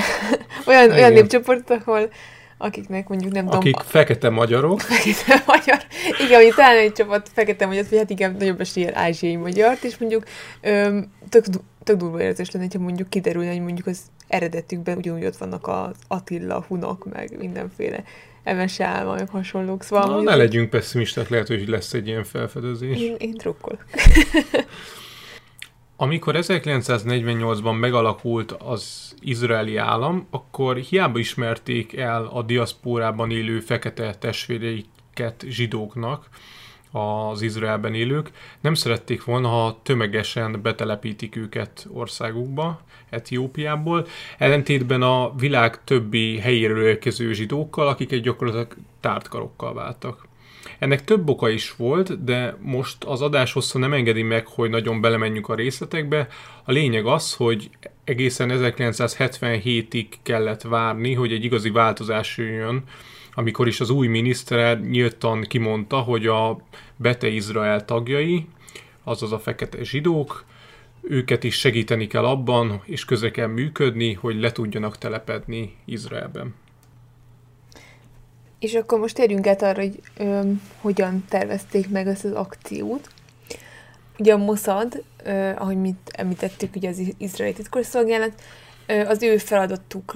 olyan, 0.68 0.90
olyan 0.90 0.98
Igen. 0.98 1.14
népcsoportot, 1.14 1.82
ahol 1.86 2.10
akiknek 2.58 3.08
mondjuk 3.08 3.32
nem 3.32 3.48
Akik 3.48 3.76
tudom, 3.76 3.88
fekete 3.90 4.30
magyarok, 4.30 4.80
fekete 4.82 5.44
magyar, 5.46 5.78
igen, 6.26 6.42
hogy 6.42 6.54
talán 6.56 6.78
egy 6.78 6.92
csapat 6.92 7.30
fekete 7.34 7.66
magyar, 7.66 7.86
vagy 7.90 7.98
hát 7.98 8.10
igen, 8.10 8.36
nagyobb 8.40 8.60
eséllyel 8.62 8.98
ázsiai 8.98 9.36
magyart, 9.36 9.84
és 9.84 9.98
mondjuk 9.98 10.24
öm, 10.62 11.12
tök, 11.30 11.46
tök 11.84 11.98
durva 11.98 12.22
érzés 12.22 12.52
lenne, 12.52 12.68
ha 12.74 12.80
mondjuk 12.80 13.10
kiderülne, 13.10 13.52
hogy 13.52 13.62
mondjuk 13.62 13.88
az 13.88 14.00
eredetükben 14.28 14.98
ugyanúgy 14.98 15.26
ott 15.26 15.38
vannak 15.38 15.68
az 15.68 15.96
Attila, 16.08 16.66
hunok, 16.68 17.14
meg 17.14 17.38
mindenféle 17.38 18.04
Emese 18.44 18.86
álma, 18.86 19.14
meg 19.14 19.30
hasonlók. 19.30 19.84
Szóval 19.84 20.06
na, 20.06 20.12
mondjuk- 20.12 20.32
ne 20.32 20.38
legyünk 20.38 20.70
pessimisták, 20.70 21.30
lehet, 21.30 21.48
hogy 21.48 21.68
lesz 21.68 21.94
egy 21.94 22.08
ilyen 22.08 22.24
felfedezés. 22.24 23.00
Én, 23.00 23.16
én 23.18 23.34
drukkolok. 23.38 23.86
Amikor 25.96 26.36
1948-ban 26.38 27.80
megalakult 27.80 28.52
az 28.52 29.14
izraeli 29.20 29.78
állam, 29.78 30.28
akkor 30.30 30.78
hiába 30.78 31.20
ismerték 31.20 31.98
el 31.98 32.26
a 32.26 32.42
diaszpórában 32.42 33.32
élő 33.32 33.60
fekete 33.60 34.16
testvéreiket 34.16 35.46
zsidóknak, 35.48 36.30
az 36.92 37.42
Izraelben 37.42 37.94
élők, 37.94 38.32
nem 38.62 38.74
szerették 38.74 39.24
volna, 39.24 39.48
ha 39.48 39.80
tömegesen 39.84 40.62
betelepítik 40.62 41.36
őket 41.36 41.88
országukba, 41.92 42.82
Etiópiából, 43.10 44.08
ellentétben 44.38 45.02
a 45.02 45.36
világ 45.36 45.84
többi 45.84 46.40
helyéről 46.40 46.88
érkező 46.88 47.34
zsidókkal, 47.34 47.88
akiket 47.88 48.22
gyakorlatilag 48.22 48.76
tártkarokkal 49.00 49.74
váltak. 49.74 50.28
Ennek 50.84 51.04
több 51.04 51.30
oka 51.30 51.50
is 51.50 51.76
volt, 51.76 52.24
de 52.24 52.58
most 52.62 53.04
az 53.04 53.22
adás 53.22 53.54
hossza 53.54 53.80
nem 53.80 53.94
engedi 53.94 54.22
meg, 54.22 54.48
hogy 54.48 54.70
nagyon 54.70 55.02
belemenjünk 55.02 55.50
a 55.50 55.56
részletekbe. 55.56 56.28
A 56.64 56.72
lényeg 56.72 57.06
az, 57.06 57.34
hogy 57.34 57.70
egészen 58.04 58.50
1977-ig 58.54 60.06
kellett 60.24 60.62
várni, 60.62 61.14
hogy 61.14 61.32
egy 61.32 61.44
igazi 61.44 61.70
változás 61.70 62.38
jöjjön, 62.38 62.84
amikor 63.34 63.68
is 63.68 63.80
az 63.80 63.90
új 63.90 64.08
miniszter 64.08 64.82
nyíltan 64.82 65.42
kimondta, 65.42 66.00
hogy 66.00 66.28
a 66.28 66.58
Bete 66.96 67.28
Izrael 67.28 67.86
tagjai, 67.86 68.48
azaz 69.04 69.32
a 69.32 69.40
fekete 69.40 69.84
zsidók, 69.84 70.46
őket 71.02 71.44
is 71.44 71.56
segíteni 71.56 72.08
kell 72.08 72.26
abban, 72.26 72.82
és 72.86 73.06
közre 73.06 73.32
kell 73.32 73.48
működni, 73.48 74.14
hogy 74.14 74.40
le 74.40 74.52
tudjanak 74.52 74.98
telepedni 74.98 75.76
Izraelben. 75.86 76.54
És 78.64 78.74
akkor 78.74 79.00
most 79.00 79.16
térjünk 79.16 79.48
át 79.48 79.62
arra, 79.62 79.82
hogy 79.82 80.02
öm, 80.18 80.62
hogyan 80.82 81.26
tervezték 81.30 81.90
meg 81.90 82.08
ezt 82.08 82.26
az 82.26 82.32
akciót. 82.32 83.10
Ugye 84.20 84.34
a 84.34 84.38
Mossad, 84.38 85.04
ö, 85.24 85.52
ahogy 85.56 85.78
mit 85.78 86.12
említettük, 86.12 86.76
ugye 86.76 86.90
az 86.90 87.02
izraeli 87.18 87.54
titkosszolgálat, 87.54 88.42
ö, 88.86 89.06
az 89.06 89.24
ő 89.24 89.38
feladatuk, 89.38 90.12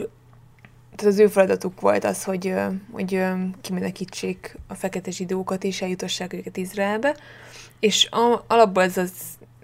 tehát 0.96 1.14
az 1.14 1.20
ő 1.20 1.28
feladatuk 1.28 1.82
volt 1.82 2.04
az, 2.04 2.24
hogy, 2.24 2.48
ö, 2.48 2.66
hogy 2.92 3.16
ö, 3.16 3.34
kimenekítsék 3.62 4.58
a 4.68 4.74
fekete 4.74 5.12
zsidókat 5.12 5.64
és 5.64 5.82
eljutassák 5.82 6.34
őket 6.34 6.58
Izraelbe, 6.58 7.16
és 7.80 8.08
a, 8.12 8.44
alapból 8.48 8.84
ez, 8.84 8.98
az, 8.98 9.12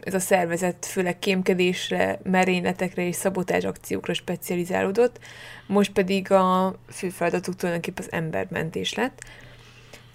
ez 0.06 0.14
a 0.14 0.20
szervezet 0.20 0.86
főleg 0.86 1.20
kémkedésre, 1.20 2.20
merényletekre 2.24 3.08
és 3.08 3.16
szabotázs 3.16 3.66
akciókra 3.66 4.14
specializálódott, 4.14 5.20
most 5.68 5.92
pedig 5.92 6.32
a 6.32 6.76
fő 6.90 7.10
feladatuk 7.10 7.56
tulajdonképpen 7.56 8.06
az 8.08 8.12
embermentés 8.12 8.94
lett. 8.94 9.20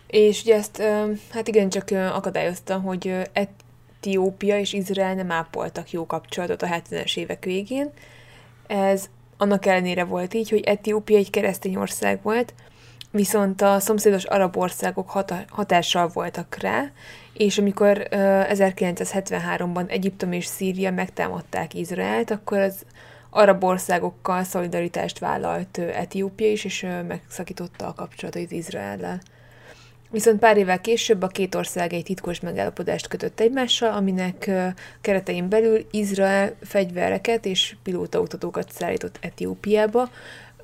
És 0.06 0.42
ugye 0.42 0.54
ezt 0.54 0.82
hát 1.32 1.48
igencsak 1.48 1.90
ö, 1.90 2.06
akadályozta, 2.06 2.78
hogy 2.78 3.14
Etiópia 3.32 4.58
és 4.58 4.72
Izrael 4.72 5.14
nem 5.14 5.30
ápoltak 5.30 5.90
jó 5.90 6.06
kapcsolatot 6.06 6.62
a 6.62 6.66
70-es 6.66 7.16
évek 7.16 7.44
végén. 7.44 7.90
Ez 8.66 9.08
annak 9.36 9.66
ellenére 9.66 10.04
volt 10.04 10.34
így, 10.34 10.50
hogy 10.50 10.64
Etiópia 10.64 11.16
egy 11.16 11.30
keresztény 11.30 11.76
ország 11.76 12.22
volt, 12.22 12.54
viszont 13.18 13.62
a 13.62 13.80
szomszédos 13.80 14.24
arab 14.24 14.56
országok 14.56 15.10
hata- 15.10 15.44
hatással 15.48 16.08
voltak 16.08 16.56
rá, 16.60 16.90
és 17.32 17.58
amikor 17.58 18.06
ö, 18.10 18.40
1973-ban 18.48 19.90
Egyiptom 19.90 20.32
és 20.32 20.46
Szíria 20.46 20.90
megtámadták 20.90 21.74
Izraelt, 21.74 22.30
akkor 22.30 22.58
az 22.58 22.84
arab 23.30 23.64
országokkal 23.64 24.44
szolidaritást 24.44 25.18
vállalt 25.18 25.78
ö, 25.78 25.82
Etiópia 25.82 26.50
is, 26.50 26.64
és 26.64 26.82
ö, 26.82 27.02
megszakította 27.02 27.86
a 27.86 27.94
kapcsolatait 27.94 28.52
Izraellel. 28.52 29.20
Viszont 30.10 30.38
pár 30.38 30.56
évvel 30.56 30.80
később 30.80 31.22
a 31.22 31.26
két 31.26 31.54
ország 31.54 31.92
egy 31.92 32.04
titkos 32.04 32.40
megállapodást 32.40 33.08
kötött 33.08 33.40
egymással, 33.40 33.92
aminek 33.92 34.50
keretein 35.00 35.48
belül 35.48 35.86
Izrael 35.90 36.54
fegyvereket 36.62 37.46
és 37.46 37.76
pilótautatókat 37.82 38.72
szállított 38.72 39.18
Etiópiába, 39.20 40.08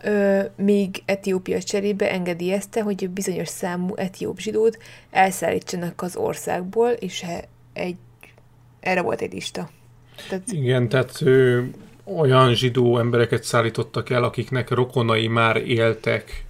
ö, 0.04 0.42
míg 0.56 1.02
Etiópia 1.04 1.62
cserébe 1.62 2.10
engedélyezte, 2.10 2.82
hogy 2.82 3.08
bizonyos 3.10 3.48
számú 3.48 3.94
etióp 3.94 4.38
zsidót 4.38 4.78
elszállítsanak 5.10 6.02
az 6.02 6.16
országból, 6.16 6.90
és 6.90 7.24
egy, 7.72 7.96
erre 8.80 9.02
volt 9.02 9.20
egy 9.20 9.32
lista. 9.32 9.68
Tehát 10.28 10.52
Igen, 10.52 10.88
tehát 10.88 11.20
ö, 11.20 11.62
olyan 12.04 12.54
zsidó 12.54 12.98
embereket 12.98 13.44
szállítottak 13.44 14.10
el, 14.10 14.24
akiknek 14.24 14.70
rokonai 14.70 15.26
már 15.28 15.56
éltek 15.56 16.44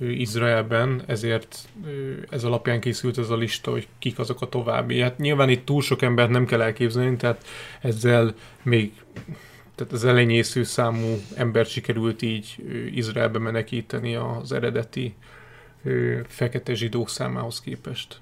ö, 0.00 0.08
Izraelben, 0.08 1.02
ezért 1.06 1.58
ö, 1.86 2.12
ez 2.30 2.44
alapján 2.44 2.80
készült 2.80 3.18
ez 3.18 3.30
a 3.30 3.36
lista, 3.36 3.70
hogy 3.70 3.88
kik 3.98 4.18
azok 4.18 4.40
a 4.40 4.48
további. 4.48 5.00
Hát 5.00 5.18
nyilván 5.18 5.48
itt 5.48 5.64
túl 5.64 5.82
sok 5.82 6.02
embert 6.02 6.30
nem 6.30 6.46
kell 6.46 6.62
elképzelni, 6.62 7.16
tehát 7.16 7.44
ezzel 7.80 8.34
még 8.62 8.92
tehát 9.76 9.92
az 9.92 10.04
elenyésző 10.04 10.62
számú 10.62 11.20
embert 11.34 11.68
sikerült 11.68 12.22
így 12.22 12.56
Izraelbe 12.94 13.38
menekíteni 13.38 14.14
az 14.14 14.52
eredeti 14.52 15.14
fekete 16.26 16.74
zsidók 16.74 17.08
számához 17.08 17.60
képest. 17.60 18.20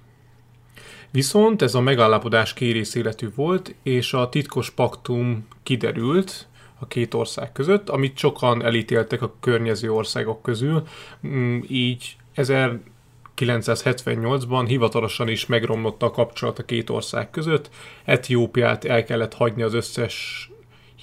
Viszont 1.11 1.63
ez 1.63 1.75
a 1.75 1.81
megállapodás 1.81 2.55
kérész 2.55 2.95
életű 2.95 3.29
volt, 3.35 3.75
és 3.83 4.13
a 4.13 4.29
titkos 4.29 4.71
paktum 4.71 5.47
kiderült 5.63 6.49
a 6.79 6.87
két 6.87 7.15
ország 7.15 7.53
között, 7.53 7.89
amit 7.89 8.19
sokan 8.19 8.65
elítéltek 8.65 9.23
a 9.23 9.35
környező 9.41 9.93
országok 9.93 10.43
közül, 10.43 10.83
Mm, 11.27 11.61
így 11.69 12.17
1978-ban 12.37 14.65
hivatalosan 14.67 15.29
is 15.29 15.47
megromlott 15.47 16.03
a 16.03 16.11
kapcsolat 16.11 16.59
a 16.59 16.65
két 16.65 16.91
ország 16.91 17.31
között. 17.31 17.71
Etiópiát 18.05 18.85
el 18.85 19.05
kellett 19.05 19.35
hagyni 19.35 19.63
az 19.63 19.75
összes 19.75 20.49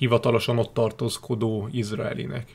hivatalosan 0.01 0.57
ott 0.57 0.73
tartózkodó 0.73 1.67
izraelinek. 1.71 2.47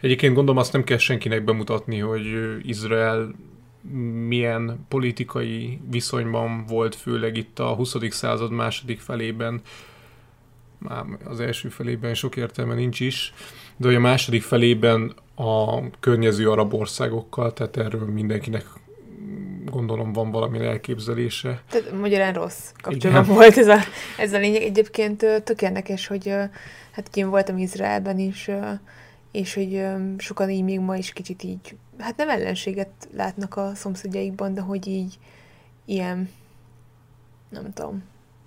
Egyébként 0.00 0.34
gondolom 0.34 0.60
azt 0.60 0.72
nem 0.72 0.84
kell 0.84 0.98
senkinek 0.98 1.44
bemutatni, 1.44 1.98
hogy 1.98 2.24
Izrael 2.62 3.34
milyen 4.26 4.86
politikai 4.88 5.80
viszonyban 5.90 6.66
volt, 6.66 6.94
főleg 6.94 7.36
itt 7.36 7.58
a 7.58 7.74
20. 7.74 7.96
század 8.08 8.50
második 8.50 9.00
felében, 9.00 9.60
már 10.78 11.04
az 11.24 11.40
első 11.40 11.68
felében 11.68 12.14
sok 12.14 12.36
értelme 12.36 12.74
nincs 12.74 13.00
is, 13.00 13.32
de 13.76 13.96
a 13.96 14.00
második 14.00 14.42
felében 14.42 15.14
a 15.34 15.90
környező 16.00 16.50
arab 16.50 16.74
országokkal, 16.74 17.52
tehát 17.52 17.76
erről 17.76 18.06
mindenkinek 18.06 18.64
gondolom 19.64 20.12
van 20.12 20.30
valami 20.30 20.64
elképzelése. 20.64 21.62
Tehát 21.70 21.92
magyarán 21.92 22.32
rossz 22.32 22.70
kapcsolatban 22.80 23.24
Igen. 23.24 23.34
volt 23.34 23.56
ez 23.56 23.66
a, 23.66 23.78
ez 24.18 24.32
a 24.32 24.38
lényeg. 24.38 24.62
Egyébként 24.62 25.18
tök 25.44 25.62
érdekes, 25.62 26.06
hogy 26.06 26.28
hát 26.92 27.16
én 27.16 27.30
voltam 27.30 27.58
Izraelben 27.58 28.18
is, 28.18 28.50
és 29.32 29.54
hogy 29.54 29.86
sokan 30.18 30.50
így 30.50 30.64
még 30.64 30.80
ma 30.80 30.96
is 30.96 31.12
kicsit 31.12 31.42
így, 31.42 31.76
hát 31.98 32.16
nem 32.16 32.28
ellenséget 32.28 32.90
látnak 33.16 33.56
a 33.56 33.74
szomszédjaikban, 33.74 34.54
de 34.54 34.60
hogy 34.60 34.86
így 34.86 35.18
ilyen, 35.84 36.30
nem 37.48 37.72
tudom, 37.72 38.02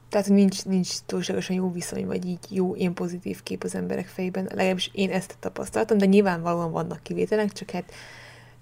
tehát 0.10 0.29
nincs, 0.29 0.65
nincs 0.65 0.89
túlságosan 1.05 1.55
jó 1.55 1.72
viszony, 1.72 2.05
vagy 2.05 2.25
így 2.25 2.39
jó, 2.50 2.75
ilyen 2.75 2.93
pozitív 2.93 3.43
kép 3.43 3.63
az 3.63 3.75
emberek 3.75 4.07
fejében. 4.07 4.43
Legalábbis 4.43 4.89
én 4.93 5.10
ezt 5.10 5.36
tapasztaltam, 5.39 5.98
de 5.98 6.05
nyilvánvalóan 6.05 6.72
vannak 6.72 7.03
kivételek, 7.03 7.51
csak 7.51 7.69
hát, 7.69 7.91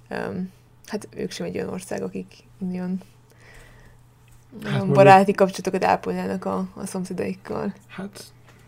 um, 0.10 0.51
hát 0.85 1.07
ők 1.15 1.31
sem 1.31 1.45
egy 1.45 1.55
olyan 1.55 1.69
ország, 1.69 2.01
akik 2.01 2.33
nagyon 2.57 3.01
Hát 4.53 4.63
hát 4.63 4.73
mondjuk- 4.73 4.95
baráti 4.97 5.31
kapcsolatokat 5.31 5.83
ápolnának 5.83 6.45
a, 6.45 6.67
a 6.75 6.85
szomszédaikkal. 6.85 7.73
Hát 7.87 8.23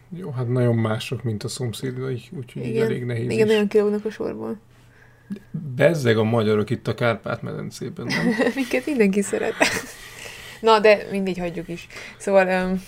jó, 0.09 0.29
hát 0.29 0.47
nagyon 0.47 0.75
mások, 0.75 1.23
mint 1.23 1.43
a 1.43 1.47
szomszédai, 1.47 2.21
úgyhogy 2.31 2.65
így 2.65 2.77
elég 2.77 3.03
nehéz 3.05 3.31
igen 3.31 3.45
is. 3.47 3.51
nagyon 3.51 3.67
kilógnak 3.67 4.05
a 4.05 4.09
sorból. 4.09 4.57
Bezzeg 5.75 6.17
a 6.17 6.23
magyarok 6.23 6.69
itt 6.69 6.87
a 6.87 6.93
Kárpát-medencében, 6.93 8.05
nem? 8.05 8.25
Minket 8.55 8.85
mindenki 8.85 9.21
szeret. 9.21 9.53
Na, 10.61 10.79
de 10.79 11.07
mindegy, 11.11 11.37
hagyjuk 11.37 11.67
is. 11.67 11.87
Szóval 12.17 12.69
um, 12.69 12.83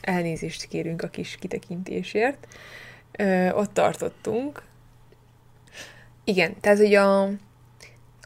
elnézést 0.00 0.64
kérünk 0.64 1.02
a 1.02 1.08
kis 1.08 1.36
kitekintésért. 1.40 2.46
Ö, 3.18 3.50
ott 3.50 3.72
tartottunk. 3.72 4.62
Igen, 6.24 6.60
tehát 6.60 6.78
hogy 6.78 6.94
a, 6.94 7.28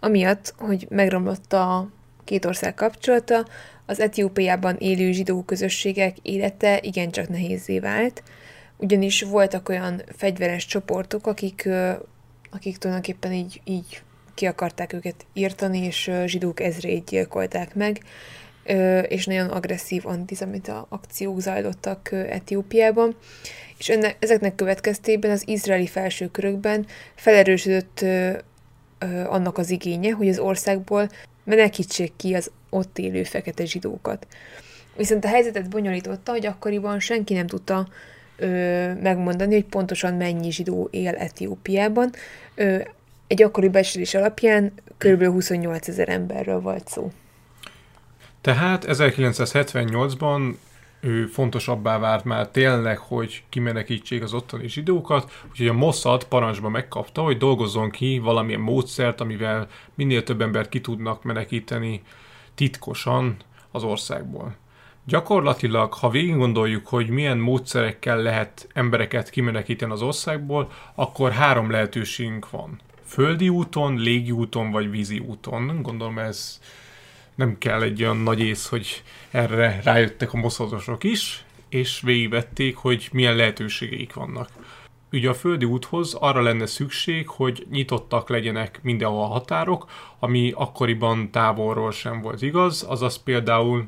amiatt, 0.04 0.54
hogy 0.58 0.86
megromlott 0.90 1.52
a 1.52 1.88
két 2.24 2.44
ország 2.44 2.74
kapcsolata, 2.74 3.46
az 3.86 4.00
Etiópiában 4.00 4.76
élő 4.78 5.12
zsidó 5.12 5.42
közösségek 5.42 6.16
élete 6.22 6.78
igencsak 6.82 7.28
nehézé 7.28 7.78
vált, 7.78 8.22
ugyanis 8.76 9.22
voltak 9.22 9.68
olyan 9.68 10.02
fegyveres 10.16 10.66
csoportok, 10.66 11.26
akik, 11.26 11.68
akik 12.50 12.78
tulajdonképpen 12.78 13.32
így, 13.32 13.60
így 13.64 14.02
ki 14.34 14.46
akarták 14.46 14.92
őket 14.92 15.26
írtani, 15.32 15.78
és 15.78 16.10
zsidók 16.26 16.60
ezrét 16.60 17.04
gyilkolták 17.04 17.74
meg, 17.74 18.00
és 19.08 19.26
nagyon 19.26 19.48
agresszív 19.48 20.06
antiszemita 20.06 20.86
akciók 20.88 21.40
zajlottak 21.40 22.12
Etiópiában, 22.12 23.16
és 23.78 23.88
ennek, 23.88 24.16
ezeknek 24.18 24.54
következtében 24.54 25.30
az 25.30 25.48
izraeli 25.48 25.86
felső 25.86 26.26
körökben 26.26 26.86
felerősödött 27.14 28.04
annak 29.26 29.58
az 29.58 29.70
igénye, 29.70 30.12
hogy 30.12 30.28
az 30.28 30.38
országból 30.38 31.08
menekítsék 31.44 32.12
ki 32.16 32.34
az 32.34 32.50
ott 32.70 32.98
élő 32.98 33.22
fekete 33.22 33.64
zsidókat. 33.64 34.26
Viszont 34.96 35.24
a 35.24 35.28
helyzetet 35.28 35.68
bonyolította, 35.68 36.32
hogy 36.32 36.46
akkoriban 36.46 37.00
senki 37.00 37.34
nem 37.34 37.46
tudta 37.46 37.88
ö, 38.36 38.92
megmondani, 38.94 39.54
hogy 39.54 39.64
pontosan 39.64 40.14
mennyi 40.14 40.50
zsidó 40.50 40.88
él 40.90 41.14
Etiópiában. 41.14 42.10
Ö, 42.54 42.78
egy 43.26 43.42
akkori 43.42 43.68
becslés 43.68 44.14
alapján 44.14 44.72
kb. 44.98 45.24
28 45.24 45.88
ezer 45.88 46.08
emberről 46.08 46.60
volt 46.60 46.88
szó. 46.88 47.12
Tehát 48.40 48.84
1978-ban 48.88 50.54
ő 51.04 51.26
fontosabbá 51.26 51.98
várt 51.98 52.24
már 52.24 52.48
tényleg, 52.48 52.98
hogy 52.98 53.42
kimenekítsék 53.48 54.22
az 54.22 54.34
ottani 54.34 54.68
zsidókat, 54.68 55.32
úgyhogy 55.50 55.68
a 55.68 55.72
Mossad 55.72 56.24
parancsba 56.24 56.68
megkapta, 56.68 57.22
hogy 57.22 57.36
dolgozzon 57.36 57.90
ki 57.90 58.18
valamilyen 58.18 58.60
módszert, 58.60 59.20
amivel 59.20 59.68
minél 59.94 60.22
több 60.22 60.40
embert 60.40 60.68
ki 60.68 60.80
tudnak 60.80 61.22
menekíteni 61.22 62.02
titkosan 62.54 63.36
az 63.70 63.82
országból. 63.82 64.56
Gyakorlatilag, 65.06 65.92
ha 65.92 66.10
végig 66.10 66.36
gondoljuk, 66.36 66.86
hogy 66.86 67.08
milyen 67.08 67.38
módszerekkel 67.38 68.22
lehet 68.22 68.68
embereket 68.72 69.30
kimenekíteni 69.30 69.92
az 69.92 70.02
országból, 70.02 70.70
akkor 70.94 71.32
három 71.32 71.70
lehetőségünk 71.70 72.50
van. 72.50 72.80
Földi 73.06 73.48
úton, 73.48 73.98
légi 73.98 74.30
úton 74.30 74.70
vagy 74.70 74.90
vízi 74.90 75.18
úton. 75.18 75.82
Gondolom 75.82 76.18
ez 76.18 76.60
nem 77.34 77.58
kell 77.58 77.82
egy 77.82 78.02
olyan 78.02 78.16
nagy 78.16 78.40
ész, 78.40 78.68
hogy 78.68 79.02
erre 79.30 79.80
rájöttek 79.84 80.32
a 80.32 80.36
moszadosok 80.36 81.04
is, 81.04 81.44
és 81.68 82.00
végigvették, 82.00 82.76
hogy 82.76 83.08
milyen 83.12 83.36
lehetőségeik 83.36 84.14
vannak. 84.14 84.48
Ugye 85.12 85.28
a 85.28 85.34
földi 85.34 85.64
úthoz 85.64 86.14
arra 86.14 86.42
lenne 86.42 86.66
szükség, 86.66 87.28
hogy 87.28 87.66
nyitottak 87.70 88.28
legyenek 88.28 88.78
mindenhol 88.82 89.22
a 89.22 89.26
határok, 89.26 89.86
ami 90.18 90.52
akkoriban 90.54 91.30
távolról 91.30 91.92
sem 91.92 92.20
volt 92.20 92.42
igaz, 92.42 92.84
azaz 92.88 93.22
például 93.22 93.86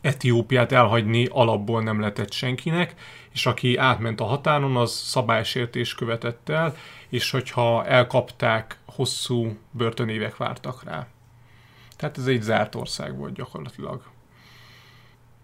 Etiópiát 0.00 0.72
elhagyni 0.72 1.26
alapból 1.30 1.82
nem 1.82 2.00
lehetett 2.00 2.32
senkinek, 2.32 2.94
és 3.32 3.46
aki 3.46 3.76
átment 3.76 4.20
a 4.20 4.24
határon, 4.24 4.76
az 4.76 4.92
szabálysértés 4.92 5.94
követett 5.94 6.48
el, 6.48 6.76
és 7.08 7.30
hogyha 7.30 7.86
elkapták, 7.86 8.78
hosszú 8.84 9.56
börtönévek 9.70 10.36
vártak 10.36 10.84
rá. 10.84 11.06
Tehát 11.96 12.18
ez 12.18 12.26
egy 12.26 12.42
zárt 12.42 12.74
ország 12.74 13.16
volt 13.16 13.34
gyakorlatilag. 13.34 14.02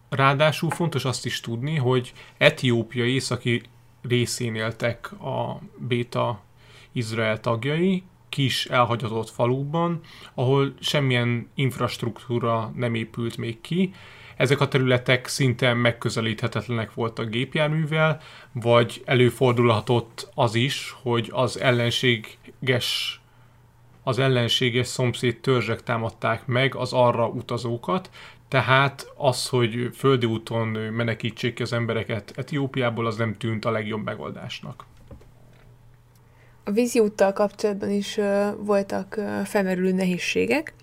Ráadásul 0.08 0.70
fontos 0.70 1.04
azt 1.04 1.26
is 1.26 1.40
tudni, 1.40 1.76
hogy 1.76 2.12
Etiópia 2.38 3.04
északi 3.04 3.62
részén 4.02 4.54
éltek 4.54 5.12
a 5.12 5.60
béta 5.78 6.42
Izrael 6.92 7.40
tagjai, 7.40 8.02
kis 8.28 8.66
elhagyatott 8.66 9.30
falukban, 9.30 10.00
ahol 10.34 10.74
semmilyen 10.80 11.48
infrastruktúra 11.54 12.72
nem 12.76 12.94
épült 12.94 13.36
még 13.36 13.60
ki. 13.60 13.94
Ezek 14.36 14.60
a 14.60 14.68
területek 14.68 15.26
szinte 15.26 15.74
megközelíthetetlenek 15.74 16.94
voltak 16.94 17.28
gépjárművel, 17.28 18.20
vagy 18.52 19.02
előfordulhatott 19.04 20.30
az 20.34 20.54
is, 20.54 20.96
hogy 21.02 21.28
az 21.32 21.60
ellenséges 21.60 23.21
az 24.02 24.18
ellenséges 24.18 24.86
szomszéd 24.86 25.40
törzsek 25.40 25.82
támadták 25.82 26.46
meg 26.46 26.74
az 26.74 26.92
arra 26.92 27.28
utazókat, 27.28 28.10
tehát 28.48 29.12
az, 29.16 29.48
hogy 29.48 29.90
földi 29.94 30.26
úton 30.26 30.68
menekítsék 30.68 31.60
az 31.60 31.72
embereket 31.72 32.32
Etiópiából, 32.36 33.06
az 33.06 33.16
nem 33.16 33.36
tűnt 33.36 33.64
a 33.64 33.70
legjobb 33.70 34.04
megoldásnak. 34.04 34.84
A 36.64 36.70
vízi 36.70 36.98
úttal 36.98 37.32
kapcsolatban 37.32 37.90
is 37.90 38.16
ö, 38.16 38.48
voltak 38.58 39.16
ö, 39.16 39.40
felmerülő 39.44 39.92
nehézségek. 39.92 40.74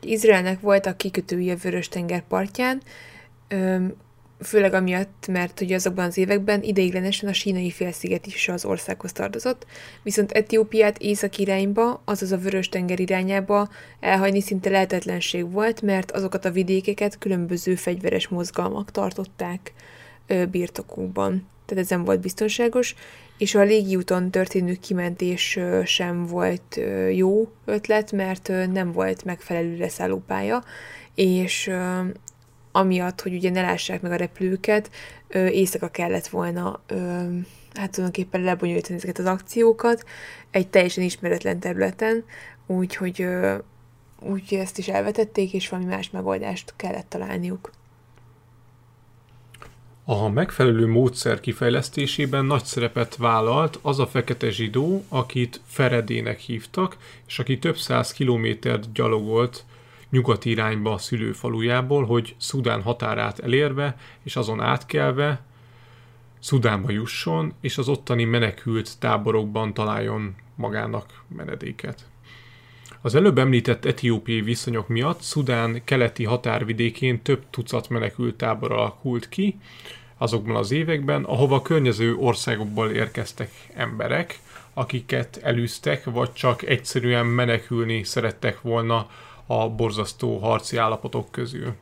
Izraelnek 0.00 0.60
voltak 0.60 0.96
kikötői 0.96 1.50
a 1.50 1.56
Vörös-tenger 1.56 2.22
partján, 2.22 2.82
főleg 4.40 4.74
amiatt, 4.74 5.26
mert 5.28 5.58
hogy 5.58 5.72
azokban 5.72 6.04
az 6.04 6.16
években 6.16 6.62
ideiglenesen 6.62 7.28
a 7.28 7.32
sínai 7.32 7.70
félsziget 7.70 8.26
is 8.26 8.48
az 8.48 8.64
országhoz 8.64 9.12
tartozott, 9.12 9.66
viszont 10.02 10.32
Etiópiát 10.32 10.98
észak 10.98 11.38
irányba, 11.38 12.02
azaz 12.04 12.32
a 12.32 12.38
Vörös-tenger 12.38 13.00
irányába 13.00 13.68
elhagyni 14.00 14.40
szinte 14.40 14.70
lehetetlenség 14.70 15.50
volt, 15.50 15.82
mert 15.82 16.10
azokat 16.10 16.44
a 16.44 16.50
vidékeket 16.50 17.18
különböző 17.18 17.74
fegyveres 17.74 18.28
mozgalmak 18.28 18.90
tartották 18.90 19.72
ö, 20.26 20.46
birtokukban. 20.46 21.48
Tehát 21.66 21.84
ez 21.84 21.90
nem 21.90 22.04
volt 22.04 22.20
biztonságos, 22.20 22.94
és 23.38 23.54
a 23.54 23.62
légiúton 23.62 24.30
történő 24.30 24.74
kimentés 24.74 25.58
sem 25.84 26.26
volt 26.26 26.80
jó 27.12 27.48
ötlet, 27.64 28.12
mert 28.12 28.52
nem 28.72 28.92
volt 28.92 29.24
megfelelő 29.24 29.76
leszállópálya, 29.76 30.64
és 31.14 31.70
amiatt, 32.76 33.20
hogy 33.20 33.34
ugye 33.34 33.50
ne 33.50 33.60
lássák 33.60 34.00
meg 34.00 34.12
a 34.12 34.16
repülőket, 34.16 34.90
ö, 35.28 35.46
éjszaka 35.46 35.88
kellett 35.88 36.26
volna 36.26 36.80
ö, 36.86 36.96
hát 37.74 37.90
tulajdonképpen 37.90 38.40
lebonyolítani 38.40 38.96
ezeket 38.96 39.18
az 39.18 39.24
akciókat 39.24 40.04
egy 40.50 40.68
teljesen 40.68 41.04
ismeretlen 41.04 41.60
területen, 41.60 42.24
úgyhogy 42.66 43.26
úgy 44.20 44.54
ezt 44.54 44.78
is 44.78 44.88
elvetették, 44.88 45.52
és 45.52 45.68
valami 45.68 45.88
más 45.88 46.10
megoldást 46.10 46.72
kellett 46.76 47.08
találniuk. 47.08 47.70
A 50.04 50.28
megfelelő 50.28 50.86
módszer 50.86 51.40
kifejlesztésében 51.40 52.44
nagy 52.44 52.64
szerepet 52.64 53.16
vállalt 53.16 53.78
az 53.82 53.98
a 53.98 54.06
fekete 54.06 54.50
zsidó, 54.50 55.04
akit 55.08 55.60
Feredének 55.66 56.38
hívtak, 56.38 56.96
és 57.26 57.38
aki 57.38 57.58
több 57.58 57.76
száz 57.76 58.12
kilométert 58.12 58.92
gyalogolt 58.92 59.64
nyugati 60.10 60.50
irányba 60.50 60.92
a 60.92 60.98
szülőfalujából, 60.98 62.04
hogy 62.04 62.34
Szudán 62.38 62.82
határát 62.82 63.38
elérve 63.38 63.96
és 64.22 64.36
azon 64.36 64.60
átkelve 64.60 65.44
Szudánba 66.38 66.90
jusson, 66.90 67.52
és 67.60 67.78
az 67.78 67.88
ottani 67.88 68.24
menekült 68.24 68.98
táborokban 68.98 69.74
találjon 69.74 70.34
magának 70.54 71.22
menedéket. 71.36 72.04
Az 73.00 73.14
előbb 73.14 73.38
említett 73.38 73.84
etiópiai 73.84 74.40
viszonyok 74.40 74.88
miatt 74.88 75.20
Szudán 75.20 75.84
keleti 75.84 76.24
határvidékén 76.24 77.22
több 77.22 77.42
tucat 77.50 77.88
menekült 77.88 78.36
tábor 78.36 78.72
alakult 78.72 79.28
ki 79.28 79.58
azokban 80.16 80.56
az 80.56 80.70
években, 80.70 81.24
ahova 81.24 81.62
környező 81.62 82.14
országokból 82.14 82.90
érkeztek 82.90 83.50
emberek, 83.74 84.38
akiket 84.74 85.40
elűztek, 85.42 86.04
vagy 86.04 86.32
csak 86.32 86.62
egyszerűen 86.62 87.26
menekülni 87.26 88.02
szerettek 88.02 88.60
volna 88.60 89.08
a 89.46 89.68
borzasztó 89.68 90.38
harci 90.38 90.76
állapotok 90.76 91.30
közül. 91.30 91.74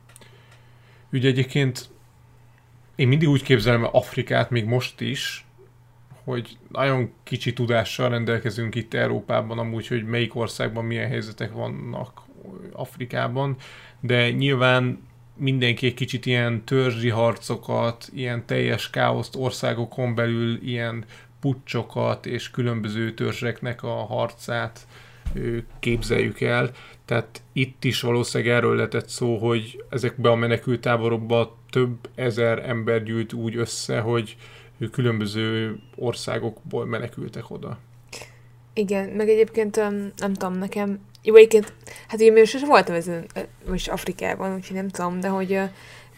Ugye 1.12 1.28
egyébként 1.28 1.88
én 2.94 3.08
mindig 3.08 3.28
úgy 3.28 3.42
képzelem 3.42 3.88
Afrikát, 3.92 4.50
még 4.50 4.64
most 4.64 5.00
is, 5.00 5.46
hogy 6.24 6.58
nagyon 6.68 7.12
kicsi 7.22 7.52
tudással 7.52 8.08
rendelkezünk 8.08 8.74
itt 8.74 8.94
Európában 8.94 9.58
amúgy, 9.58 9.86
hogy 9.86 10.04
melyik 10.04 10.34
országban 10.34 10.84
milyen 10.84 11.08
helyzetek 11.08 11.52
vannak 11.52 12.22
Afrikában, 12.72 13.56
de 14.00 14.30
nyilván 14.30 15.02
mindenki 15.36 15.86
egy 15.86 15.94
kicsit 15.94 16.26
ilyen 16.26 16.64
törzsi 16.64 17.08
harcokat, 17.08 18.08
ilyen 18.12 18.46
teljes 18.46 18.90
káoszt 18.90 19.36
országokon 19.36 20.14
belül, 20.14 20.62
ilyen 20.62 21.04
pucsokat 21.40 22.26
és 22.26 22.50
különböző 22.50 23.14
törzseknek 23.14 23.82
a 23.82 24.04
harcát 24.04 24.86
képzeljük 25.78 26.40
el. 26.40 26.70
Tehát 27.04 27.42
itt 27.52 27.84
is 27.84 28.00
valószínűleg 28.00 28.54
erről 28.56 28.74
lehetett 28.74 29.08
szó, 29.08 29.38
hogy 29.38 29.84
ezekbe 29.88 30.30
a 30.30 30.34
menekültáborokba 30.34 31.56
több 31.70 32.08
ezer 32.14 32.68
ember 32.68 33.02
gyűlt 33.02 33.32
úgy 33.32 33.56
össze, 33.56 34.00
hogy 34.00 34.36
különböző 34.92 35.78
országokból 35.96 36.86
menekültek 36.86 37.50
oda. 37.50 37.78
Igen, 38.74 39.08
meg 39.08 39.28
egyébként 39.28 39.76
nem 40.16 40.32
tudom, 40.32 40.58
nekem 40.58 41.00
jó, 41.22 41.34
egyébként, 41.34 41.72
hát 42.08 42.20
én 42.20 42.32
még 42.32 42.44
sosem 42.44 42.68
voltam 42.68 42.94
ezen, 42.94 43.26
most 43.68 43.88
Afrikában, 43.88 44.54
úgyhogy 44.54 44.76
nem 44.76 44.88
tudom, 44.88 45.20
de 45.20 45.28
hogy 45.28 45.60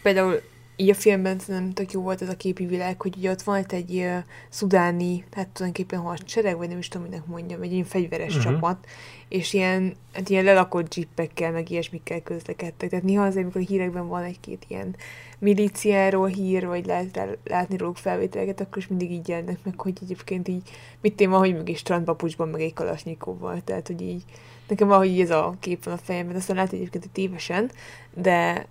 például 0.01 0.41
így 0.79 0.89
a 0.89 0.93
filmben 0.93 1.39
nem 1.47 1.73
tök 1.73 1.91
jó 1.91 2.01
volt 2.01 2.21
ez 2.21 2.29
a 2.29 2.37
képi 2.37 2.65
világ, 2.65 3.01
hogy 3.01 3.15
ugye 3.17 3.31
ott 3.31 3.41
volt 3.41 3.73
egy 3.73 3.95
uh, 3.95 4.17
szudáni, 4.49 5.23
hát 5.31 5.47
tulajdonképpen 5.47 5.99
hadsereg, 5.99 6.57
vagy 6.57 6.69
nem 6.69 6.77
is 6.77 6.87
tudom, 6.87 7.07
minek 7.07 7.25
mondjam, 7.25 7.61
egy 7.61 7.71
ilyen 7.71 7.85
fegyveres 7.85 8.35
uh-huh. 8.35 8.53
csapat, 8.53 8.85
és 9.27 9.53
ilyen, 9.53 9.95
hát 10.13 10.29
ilyen 10.29 10.43
lelakott 10.43 10.95
jeepekkel, 10.95 11.51
meg 11.51 11.69
ilyesmikkel 11.69 12.21
közlekedtek. 12.21 12.89
Tehát 12.89 13.05
néha 13.05 13.25
azért, 13.25 13.43
amikor 13.43 13.61
a 13.61 13.65
hírekben 13.65 14.07
van 14.07 14.23
egy-két 14.23 14.65
ilyen 14.67 14.95
milíciáról 15.39 16.27
hír, 16.27 16.67
vagy 16.67 16.85
lehet 16.85 17.37
látni 17.43 17.77
róluk 17.77 17.97
felvételeket, 17.97 18.61
akkor 18.61 18.77
is 18.77 18.87
mindig 18.87 19.11
így 19.11 19.27
jelnek 19.27 19.57
meg, 19.63 19.79
hogy 19.79 19.97
egyébként 20.01 20.47
így, 20.47 20.69
mit 21.01 21.15
téma, 21.15 21.37
hogy 21.37 21.55
meg 21.55 21.69
egy 21.69 21.77
strandpapucsban, 21.77 22.49
meg 22.49 22.61
egy 22.61 22.73
kalasnyikovval, 22.73 23.61
tehát 23.63 23.87
hogy 23.87 24.01
így, 24.01 24.23
nekem 24.67 24.87
valahogy 24.87 25.19
ez 25.19 25.29
a 25.29 25.55
kép 25.59 25.83
van 25.83 25.93
a 25.93 25.97
fejemben, 25.97 26.35
aztán 26.35 26.55
lehet 26.55 26.73
egyébként, 26.73 27.03
hogy 27.03 27.13
tévesen, 27.13 27.71
de, 28.13 28.67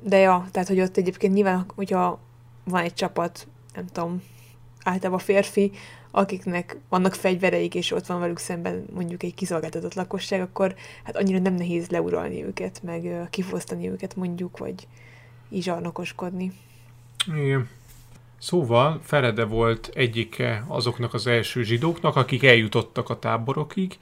de 0.00 0.16
ja, 0.16 0.48
tehát 0.50 0.68
hogy 0.68 0.80
ott 0.80 0.96
egyébként 0.96 1.34
nyilván, 1.34 1.66
hogyha 1.74 2.18
van 2.64 2.82
egy 2.82 2.94
csapat, 2.94 3.46
nem 3.74 3.86
tudom, 3.86 4.22
általában 4.84 5.18
férfi, 5.18 5.72
akiknek 6.10 6.76
vannak 6.88 7.14
fegyvereik, 7.14 7.74
és 7.74 7.92
ott 7.92 8.06
van 8.06 8.20
velük 8.20 8.38
szemben 8.38 8.84
mondjuk 8.94 9.22
egy 9.22 9.34
kiszolgáltatott 9.34 9.94
lakosság, 9.94 10.40
akkor 10.40 10.74
hát 11.04 11.16
annyira 11.16 11.38
nem 11.38 11.54
nehéz 11.54 11.88
leuralni 11.88 12.44
őket, 12.44 12.82
meg 12.82 13.28
kifosztani 13.30 13.88
őket 13.88 14.16
mondjuk, 14.16 14.58
vagy 14.58 14.86
így 15.50 15.62
zsarnokoskodni. 15.62 16.52
Igen. 17.36 17.68
Szóval 18.38 19.00
Ferede 19.02 19.44
volt 19.44 19.90
egyike 19.94 20.64
azoknak 20.66 21.14
az 21.14 21.26
első 21.26 21.62
zsidóknak, 21.62 22.16
akik 22.16 22.44
eljutottak 22.44 23.08
a 23.08 23.18
táborokig, 23.18 23.98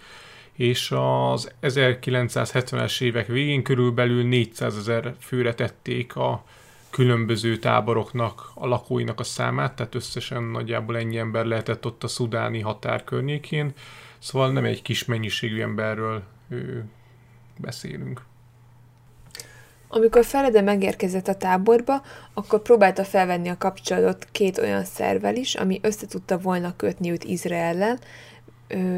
és 0.57 0.91
az 0.91 1.53
1970-es 1.63 3.01
évek 3.01 3.27
végén 3.27 3.63
körülbelül 3.63 4.25
400 4.25 4.77
ezer 4.77 5.15
főre 5.21 5.55
tették 5.55 6.17
a 6.17 6.45
különböző 6.91 7.57
táboroknak 7.57 8.51
a 8.55 8.67
lakóinak 8.67 9.21
a 9.21 9.25
számát, 9.25 9.77
tehát 9.77 9.95
összesen 9.95 10.43
nagyjából 10.43 10.97
ennyi 10.97 11.19
ember 11.19 11.45
lehetett 11.45 11.87
ott 11.87 12.05
a 12.05 12.09
szudáni 12.09 12.61
határ 12.61 13.05
környékén, 13.05 13.73
szóval 14.19 14.53
nem 14.53 14.65
egy 14.65 14.83
kis 14.83 15.05
mennyiségű 15.05 15.61
emberről 15.61 16.23
ő, 16.49 16.85
beszélünk. 17.57 18.23
Amikor 19.89 20.25
Ferede 20.25 20.61
megérkezett 20.61 21.29
a 21.29 21.37
táborba, 21.37 22.03
akkor 22.35 22.63
próbálta 22.63 23.05
felvenni 23.05 23.49
a 23.49 23.59
kapcsolatot 23.59 24.29
két 24.33 24.59
olyan 24.59 24.85
szervel 24.85 25.37
is, 25.37 25.55
ami 25.55 25.81
összetudta 25.83 26.39
volna 26.39 26.77
kötni 26.77 27.11
őt 27.11 27.25
Izraellel, 27.25 27.99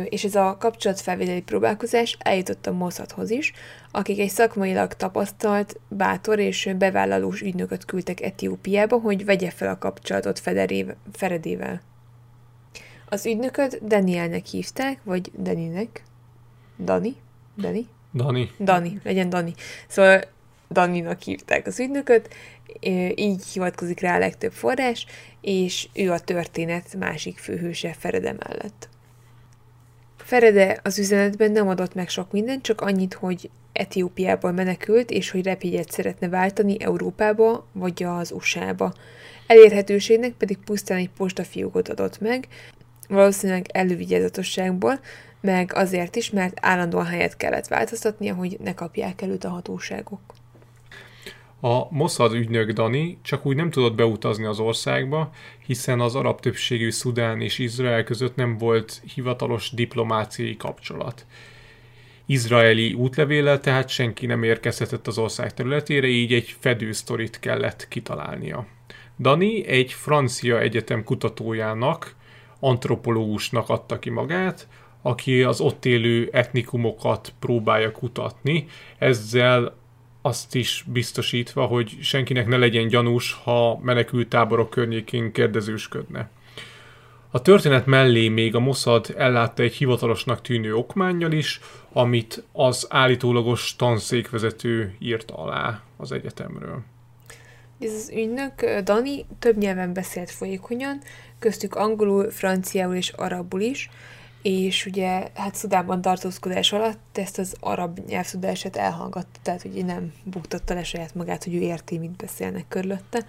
és 0.04 0.24
ez 0.24 0.34
a 0.34 0.56
kapcsolatfelvételi 0.60 1.42
próbálkozás 1.42 2.16
eljutott 2.20 2.66
a 2.66 2.72
Mossadhoz 2.72 3.30
is, 3.30 3.52
akik 3.90 4.18
egy 4.18 4.28
szakmailag 4.28 4.92
tapasztalt, 4.92 5.80
bátor 5.88 6.38
és 6.38 6.70
bevállalós 6.78 7.40
ügynököt 7.40 7.84
küldtek 7.84 8.20
Etiópiába, 8.20 8.98
hogy 8.98 9.24
vegye 9.24 9.50
fel 9.50 9.68
a 9.68 9.78
kapcsolatot 9.78 10.40
Feredével. 11.12 11.80
Az 13.08 13.26
ügynököt 13.26 13.86
Danielnek 13.86 14.46
hívták, 14.46 15.00
vagy 15.02 15.30
Daninek. 15.42 16.02
Dani? 16.78 17.16
Dani? 17.56 17.86
Dani. 18.14 18.50
Dani, 18.58 19.00
legyen 19.04 19.28
Dani. 19.28 19.54
Szóval 19.88 20.24
Daninak 20.70 21.20
hívták 21.20 21.66
az 21.66 21.80
ügynököt, 21.80 22.34
így 23.14 23.44
hivatkozik 23.46 24.00
rá 24.00 24.14
a 24.14 24.18
legtöbb 24.18 24.52
forrás, 24.52 25.06
és 25.40 25.88
ő 25.94 26.12
a 26.12 26.18
történet 26.18 26.96
másik 26.98 27.38
főhőse 27.38 27.92
Ferede 27.98 28.32
mellett. 28.32 28.88
Ferede 30.28 30.80
az 30.82 30.98
üzenetben 30.98 31.52
nem 31.52 31.68
adott 31.68 31.94
meg 31.94 32.08
sok 32.08 32.32
mindent, 32.32 32.62
csak 32.62 32.80
annyit, 32.80 33.14
hogy 33.14 33.50
Etiópiából 33.72 34.52
menekült, 34.52 35.10
és 35.10 35.30
hogy 35.30 35.44
repjegyet 35.44 35.90
szeretne 35.90 36.28
váltani 36.28 36.76
Európába 36.80 37.66
vagy 37.72 38.02
az 38.02 38.32
USA-ba. 38.32 38.94
Elérhetőségnek 39.46 40.32
pedig 40.32 40.58
pusztán 40.58 40.98
egy 40.98 41.10
postafiókot 41.16 41.88
adott 41.88 42.20
meg, 42.20 42.48
valószínűleg 43.08 43.66
elővigyázatosságból, 43.72 45.00
meg 45.40 45.72
azért 45.74 46.16
is, 46.16 46.30
mert 46.30 46.58
állandóan 46.60 47.06
helyet 47.06 47.36
kellett 47.36 47.66
változtatnia, 47.66 48.34
hogy 48.34 48.56
ne 48.62 48.74
kapják 48.74 49.22
előtt 49.22 49.44
a 49.44 49.48
hatóságok. 49.48 50.20
A 51.60 51.92
Mossad 51.94 52.32
ügynök 52.32 52.70
Dani 52.70 53.18
csak 53.22 53.46
úgy 53.46 53.56
nem 53.56 53.70
tudott 53.70 53.94
beutazni 53.94 54.44
az 54.44 54.58
országba, 54.58 55.30
hiszen 55.66 56.00
az 56.00 56.14
arab 56.14 56.40
többségű 56.40 56.90
Szudán 56.90 57.40
és 57.40 57.58
Izrael 57.58 58.04
között 58.04 58.34
nem 58.34 58.58
volt 58.58 59.02
hivatalos 59.14 59.70
diplomáciai 59.70 60.56
kapcsolat. 60.56 61.26
Izraeli 62.26 62.92
útlevéllel 62.92 63.60
tehát 63.60 63.88
senki 63.88 64.26
nem 64.26 64.42
érkezhetett 64.42 65.06
az 65.06 65.18
ország 65.18 65.54
területére, 65.54 66.06
így 66.06 66.32
egy 66.32 66.56
fedősztorit 66.60 67.40
kellett 67.40 67.88
kitalálnia. 67.88 68.66
Dani 69.18 69.66
egy 69.66 69.92
francia 69.92 70.60
egyetem 70.60 71.04
kutatójának, 71.04 72.14
antropológusnak 72.60 73.68
adta 73.68 73.98
ki 73.98 74.10
magát, 74.10 74.68
aki 75.02 75.42
az 75.42 75.60
ott 75.60 75.84
élő 75.84 76.28
etnikumokat 76.32 77.32
próbálja 77.38 77.92
kutatni, 77.92 78.66
ezzel 78.98 79.76
azt 80.22 80.54
is 80.54 80.84
biztosítva, 80.86 81.64
hogy 81.66 81.96
senkinek 82.00 82.46
ne 82.46 82.56
legyen 82.56 82.88
gyanús, 82.88 83.32
ha 83.32 83.78
menekült 83.82 84.28
táborok 84.28 84.70
környékén 84.70 85.32
kérdezősködne. 85.32 86.30
A 87.30 87.42
történet 87.42 87.86
mellé 87.86 88.28
még 88.28 88.54
a 88.54 88.60
Mossad 88.60 89.14
ellátta 89.16 89.62
egy 89.62 89.74
hivatalosnak 89.74 90.40
tűnő 90.40 90.74
okmányjal 90.74 91.32
is, 91.32 91.60
amit 91.92 92.44
az 92.52 92.86
állítólagos 92.90 93.76
tanszékvezető 93.76 94.94
írt 94.98 95.30
alá 95.30 95.82
az 95.96 96.12
egyetemről. 96.12 96.82
Ez 97.80 97.92
az 97.92 98.10
ügynök, 98.14 98.80
Dani, 98.84 99.26
több 99.38 99.56
nyelven 99.56 99.92
beszélt 99.92 100.30
folyékonyan, 100.30 101.00
köztük 101.38 101.74
angolul, 101.74 102.30
franciául 102.30 102.94
és 102.94 103.08
arabul 103.08 103.60
is, 103.60 103.90
és 104.42 104.86
ugye 104.86 105.28
hát 105.34 105.54
Szudánban 105.54 106.00
tartózkodás 106.00 106.72
alatt 106.72 107.18
ezt 107.18 107.38
az 107.38 107.54
arab 107.60 107.98
nyelvtudását 108.08 108.76
elhallgatta, 108.76 109.38
tehát 109.42 109.64
ugye 109.64 109.84
nem 109.84 110.12
buktatta 110.24 110.74
le 110.74 110.84
saját 110.84 111.14
magát, 111.14 111.44
hogy 111.44 111.54
ő 111.54 111.60
érti, 111.60 111.98
mit 111.98 112.16
beszélnek 112.16 112.64
körülötte. 112.68 113.26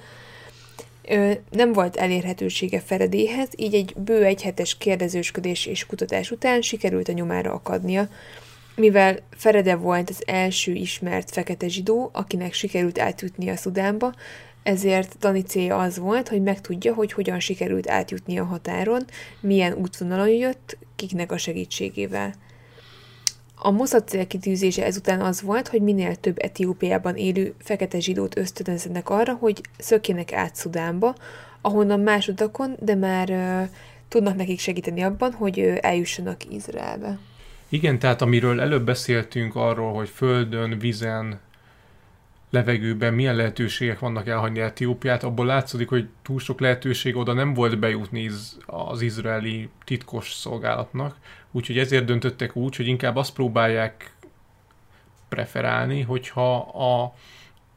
Ö, 1.08 1.32
nem 1.50 1.74
volt 1.74 1.96
elérhetősége 1.96 2.80
Feredéhez, 2.80 3.50
így 3.56 3.74
egy 3.74 3.94
bő 3.98 4.24
egyhetes 4.24 4.78
kérdezősködés 4.78 5.66
és 5.66 5.86
kutatás 5.86 6.32
után 6.32 6.62
sikerült 6.62 7.08
a 7.08 7.12
nyomára 7.12 7.54
akadnia, 7.54 8.08
mivel 8.76 9.20
Ferede 9.30 9.76
volt 9.76 10.10
az 10.10 10.24
első 10.26 10.72
ismert 10.72 11.32
fekete 11.32 11.68
zsidó, 11.68 12.10
akinek 12.14 12.54
sikerült 12.54 13.00
átjutni 13.00 13.50
a 13.50 13.56
Szudánba, 13.56 14.14
ezért 14.64 15.18
Dani 15.20 15.42
célja 15.42 15.78
az 15.78 15.98
volt, 15.98 16.28
hogy 16.30 16.42
megtudja, 16.42 16.94
hogy 16.94 17.12
hogyan 17.12 17.40
sikerült 17.40 17.90
átjutni 17.90 18.40
a 18.40 18.44
határon, 18.44 19.06
milyen 19.40 19.74
útvonalon 19.74 20.30
jött, 20.30 20.78
kiknek 21.00 21.32
a 21.32 21.38
segítségével. 21.38 22.34
A 23.56 23.72
Mossad 23.72 24.08
célkitűzése 24.08 24.86
ezután 24.86 25.22
az 25.22 25.42
volt, 25.42 25.68
hogy 25.68 25.82
minél 25.82 26.16
több 26.16 26.38
Etiópiában 26.40 27.16
élő 27.16 27.54
fekete 27.60 28.00
zsidót 28.00 28.38
ösztönözzenek 28.38 29.10
arra, 29.10 29.34
hogy 29.34 29.62
szökjenek 29.78 30.34
át 30.34 30.56
Szudánba, 30.56 31.16
ahonnan 31.62 32.10
utakon, 32.28 32.76
de 32.80 32.96
már 32.96 33.30
uh, 33.30 33.70
tudnak 34.08 34.36
nekik 34.36 34.60
segíteni 34.60 35.02
abban, 35.02 35.32
hogy 35.32 35.60
uh, 35.60 35.78
eljussanak 35.82 36.54
Izraelbe. 36.54 37.20
Igen, 37.70 38.00
tehát 38.00 38.22
amiről 38.22 38.62
előbb 38.62 38.86
beszéltünk 38.86 39.56
arról, 39.56 39.94
hogy 39.94 40.10
földön, 40.10 40.80
vizen, 40.80 41.40
levegőben 42.50 43.14
milyen 43.14 43.36
lehetőségek 43.36 44.00
vannak 44.00 44.28
elhagyni 44.28 44.60
Etiópiát, 44.60 45.24
abból 45.24 45.46
látszik, 45.46 45.90
hogy 45.90 46.08
túl 46.22 46.40
sok 46.40 46.60
lehetőség 46.60 47.16
oda 47.16 47.34
nem 47.34 47.54
volt 47.54 47.80
bejutni 47.80 48.30
az 48.66 49.02
izraeli 49.02 49.70
titkos 49.84 50.34
szolgálatnak, 50.34 51.16
úgyhogy 51.52 51.78
ezért 51.78 52.06
döntöttek 52.06 52.56
úgy, 52.56 52.76
hogy 52.76 52.88
inkább 52.88 53.16
azt 53.16 53.34
próbálják 53.34 54.12
preferálni, 55.30 56.02
hogyha 56.02 56.58
a 56.58 57.16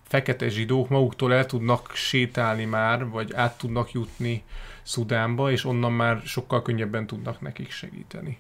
fekete 0.03 0.49
zsidók 0.49 0.89
maguktól 0.89 1.35
el 1.35 1.47
tudnak 1.47 1.91
sétálni 1.95 2.65
már, 2.65 3.09
vagy 3.09 3.33
át 3.35 3.59
tudnak 3.59 3.93
jutni 3.93 4.43
Szudánba, 4.83 5.51
és 5.51 5.65
onnan 5.65 5.93
már 5.93 6.21
sokkal 6.25 6.63
könnyebben 6.63 7.07
tudnak 7.07 7.41
nekik 7.41 7.71
segíteni. 7.71 8.39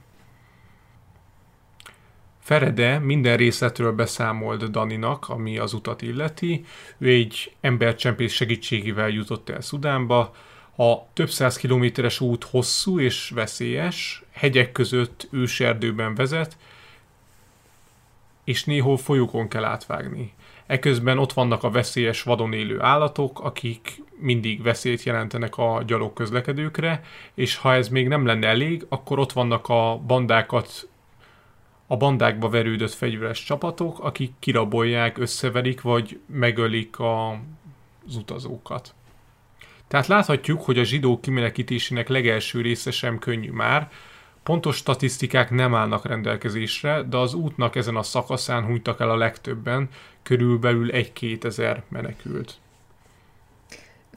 Ferede 2.42 2.98
minden 2.98 3.36
részletről 3.36 3.92
beszámolt 3.92 4.70
Daninak, 4.70 5.28
ami 5.28 5.58
az 5.58 5.72
utat 5.72 6.02
illeti. 6.02 6.64
Ő 6.98 7.08
egy 7.08 7.54
embercsempész 7.60 8.32
segítségével 8.32 9.08
jutott 9.08 9.48
el 9.48 9.60
Szudánba. 9.60 10.34
A 10.76 11.12
több 11.12 11.30
száz 11.30 11.56
kilométeres 11.56 12.20
út 12.20 12.44
hosszú 12.44 13.00
és 13.00 13.30
veszélyes, 13.34 14.22
hegyek 14.32 14.72
között 14.72 15.28
őserdőben 15.30 16.14
vezet, 16.14 16.56
és 18.44 18.64
néhol 18.64 18.96
folyókon 18.96 19.48
kell 19.48 19.64
átvágni. 19.64 20.32
Eközben 20.66 21.18
ott 21.18 21.32
vannak 21.32 21.62
a 21.62 21.70
veszélyes 21.70 22.22
vadon 22.22 22.52
élő 22.52 22.80
állatok, 22.80 23.40
akik 23.40 24.02
mindig 24.18 24.62
veszélyt 24.62 25.02
jelentenek 25.02 25.56
a 25.56 25.82
gyalog 25.86 26.12
közlekedőkre, 26.12 27.04
és 27.34 27.56
ha 27.56 27.74
ez 27.74 27.88
még 27.88 28.08
nem 28.08 28.26
lenne 28.26 28.46
elég, 28.46 28.86
akkor 28.88 29.18
ott 29.18 29.32
vannak 29.32 29.68
a 29.68 30.00
bandákat 30.06 30.88
a 31.92 31.96
bandákba 31.96 32.48
verődött 32.48 32.92
fegyveres 32.92 33.44
csapatok, 33.44 33.98
akik 33.98 34.32
kirabolják, 34.38 35.18
összeverik 35.18 35.80
vagy 35.80 36.20
megölik 36.26 36.98
a, 36.98 37.30
az 38.06 38.16
utazókat. 38.16 38.94
Tehát 39.88 40.06
láthatjuk, 40.06 40.62
hogy 40.62 40.78
a 40.78 40.84
zsidó 40.84 41.20
kimenekítésének 41.20 42.08
legelső 42.08 42.60
része 42.60 42.90
sem 42.90 43.18
könnyű 43.18 43.50
már, 43.50 43.90
Pontos 44.42 44.76
statisztikák 44.76 45.50
nem 45.50 45.74
állnak 45.74 46.06
rendelkezésre, 46.06 47.02
de 47.02 47.16
az 47.16 47.34
útnak 47.34 47.76
ezen 47.76 47.96
a 47.96 48.02
szakaszán 48.02 48.64
hunytak 48.64 49.00
el 49.00 49.10
a 49.10 49.16
legtöbben, 49.16 49.88
körülbelül 50.22 50.90
egy-két 50.90 51.44
ezer 51.44 51.82
menekült. 51.88 52.54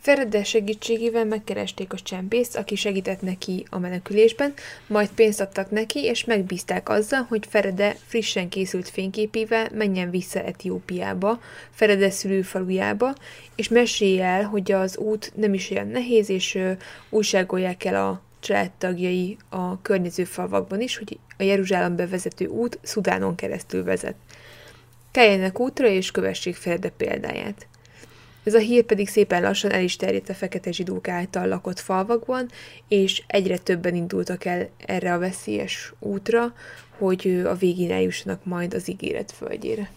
Ferede 0.06 0.44
segítségével 0.44 1.26
megkeresték 1.26 1.94
a 1.94 1.98
csempészt, 1.98 2.58
aki 2.58 2.76
segített 2.76 3.22
neki 3.22 3.66
a 3.70 3.80
menekülésben, 3.80 4.54
majd 4.88 5.10
pénzt 5.10 5.42
adtak 5.42 5.70
neki, 5.70 6.04
és 6.04 6.26
megbízták 6.26 6.90
azzal, 6.90 7.26
hogy 7.30 7.46
Ferede 7.50 7.96
frissen 8.06 8.50
készült 8.50 8.90
fényképével 8.90 9.70
menjen 9.74 10.10
vissza 10.10 10.44
Etiópiába, 10.44 11.42
Ferede 11.72 12.10
szülőfalujába, 12.10 13.14
és 13.56 13.68
mesélje 13.68 14.26
el, 14.26 14.44
hogy 14.44 14.72
az 14.72 14.98
út 14.98 15.32
nem 15.36 15.54
is 15.54 15.70
olyan 15.70 15.88
nehéz, 15.88 16.30
és 16.30 16.60
újságolják 17.10 17.84
el 17.84 18.10
a 18.10 18.22
családtagjai 18.40 19.38
a 19.50 19.82
környező 19.82 20.24
falvakban 20.24 20.82
is, 20.82 20.98
hogy 20.98 21.20
a 21.38 21.44
Jeruzsálembe 21.44 22.08
vezető 22.08 22.46
út 22.46 22.80
Szudánon 22.82 23.36
keresztül 23.36 23.84
vezet. 23.84 24.16
Keljenek 25.12 25.60
útra, 25.60 25.88
és 25.88 26.12
kövessék 26.12 26.56
Ferede 26.56 26.90
példáját. 26.90 27.68
Ez 28.46 28.54
a 28.54 28.60
hír 28.60 28.84
pedig 28.84 29.08
szépen 29.08 29.42
lassan 29.42 29.72
el 29.72 29.84
is 29.84 29.96
terjedt 29.96 30.30
a 30.30 30.34
fekete 30.34 30.72
zsidók 30.72 31.08
által 31.08 31.48
lakott 31.48 31.80
falvakban, 31.80 32.50
és 32.88 33.24
egyre 33.28 33.58
többen 33.58 33.96
indultak 33.96 34.46
el 34.46 34.70
erre 34.86 35.14
a 35.14 35.20
veszélyes 35.20 35.94
útra, 36.00 36.54
hogy 36.98 37.44
a 37.46 37.56
végén 37.56 37.92
eljussanak 37.92 38.46
majd 38.46 38.74
az 38.74 38.90
ígéret 38.90 39.32
földjére. 39.32 39.90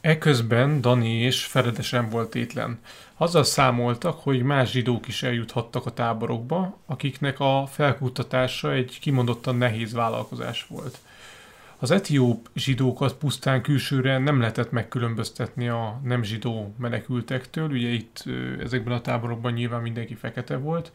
Eközben 0.00 0.80
Dani 0.80 1.12
és 1.12 1.44
Ferede 1.44 1.82
sem 1.82 2.08
volt 2.08 2.34
étlen. 2.34 2.80
Azzal 3.16 3.44
számoltak, 3.44 4.18
hogy 4.20 4.42
más 4.42 4.70
zsidók 4.70 5.08
is 5.08 5.22
eljuthattak 5.22 5.86
a 5.86 5.90
táborokba, 5.90 6.78
akiknek 6.86 7.40
a 7.40 7.66
felkutatása 7.70 8.72
egy 8.72 8.98
kimondottan 9.00 9.56
nehéz 9.56 9.92
vállalkozás 9.92 10.66
volt. 10.68 10.98
Az 11.78 11.90
etióp 11.90 12.48
zsidókat 12.54 13.14
pusztán 13.14 13.62
külsőre 13.62 14.18
nem 14.18 14.40
lehetett 14.40 14.70
megkülönböztetni 14.70 15.68
a 15.68 16.00
nem 16.04 16.22
zsidó 16.22 16.74
menekültektől, 16.78 17.70
ugye 17.70 17.88
itt 17.88 18.24
ezekben 18.60 18.94
a 18.94 19.00
táborokban 19.00 19.52
nyilván 19.52 19.82
mindenki 19.82 20.14
fekete 20.14 20.56
volt, 20.56 20.92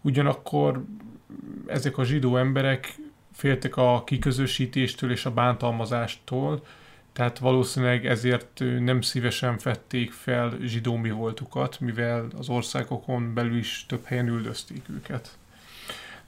ugyanakkor 0.00 0.84
ezek 1.66 1.98
a 1.98 2.04
zsidó 2.04 2.36
emberek 2.36 2.94
féltek 3.32 3.76
a 3.76 4.02
kiközösítéstől 4.04 5.10
és 5.10 5.24
a 5.24 5.30
bántalmazástól, 5.30 6.66
tehát 7.12 7.38
valószínűleg 7.38 8.06
ezért 8.06 8.62
nem 8.78 9.00
szívesen 9.00 9.58
fették 9.58 10.12
fel 10.12 10.56
zsidó 10.60 10.96
mi 10.96 11.10
voltukat, 11.10 11.80
mivel 11.80 12.26
az 12.38 12.48
országokon 12.48 13.34
belül 13.34 13.56
is 13.56 13.84
több 13.88 14.04
helyen 14.04 14.28
üldözték 14.28 14.82
őket. 14.90 15.36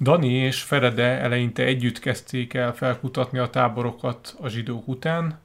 Dani 0.01 0.33
és 0.33 0.63
Ferede 0.63 1.03
eleinte 1.03 1.63
együtt 1.63 1.99
kezdték 1.99 2.55
el 2.55 2.75
felkutatni 2.75 3.39
a 3.39 3.51
táborokat 3.51 4.37
a 4.41 4.49
zsidók 4.49 4.89
után, 4.89 5.39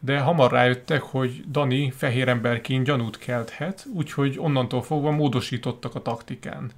de 0.00 0.18
hamar 0.18 0.50
rájöttek, 0.50 1.02
hogy 1.02 1.44
Dani 1.50 1.90
fehér 1.90 2.28
emberként 2.28 2.84
gyanút 2.84 3.18
kelthet, 3.18 3.86
úgyhogy 3.94 4.38
onnantól 4.38 4.82
fogva 4.82 5.10
módosítottak 5.10 5.94
a 5.94 6.02
taktikán. 6.02 6.70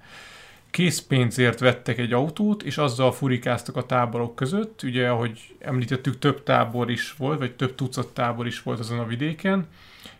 Készpénzért 0.70 1.58
vettek 1.58 1.98
egy 1.98 2.12
autót, 2.12 2.62
és 2.62 2.78
azzal 2.78 3.12
furikáztak 3.12 3.76
a 3.76 3.86
táborok 3.86 4.34
között. 4.34 4.82
Ugye, 4.82 5.08
ahogy 5.08 5.54
említettük, 5.58 6.18
több 6.18 6.42
tábor 6.42 6.90
is 6.90 7.14
volt, 7.16 7.38
vagy 7.38 7.52
több 7.52 7.74
tucat 7.74 8.14
tábor 8.14 8.46
is 8.46 8.62
volt 8.62 8.78
azon 8.78 8.98
a 8.98 9.06
vidéken, 9.06 9.66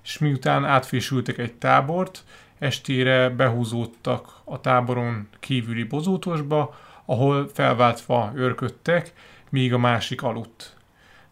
és 0.05 0.19
miután 0.19 0.65
átfésültek 0.65 1.39
egy 1.39 1.53
tábort, 1.53 2.25
estére 2.59 3.29
behúzódtak 3.29 4.41
a 4.45 4.61
táboron 4.61 5.29
kívüli 5.39 5.83
bozótosba, 5.83 6.75
ahol 7.11 7.49
felváltva 7.53 8.33
őrködtek, 8.35 9.13
míg 9.49 9.73
a 9.73 9.79
másik 9.79 10.23
aludt. 10.23 10.77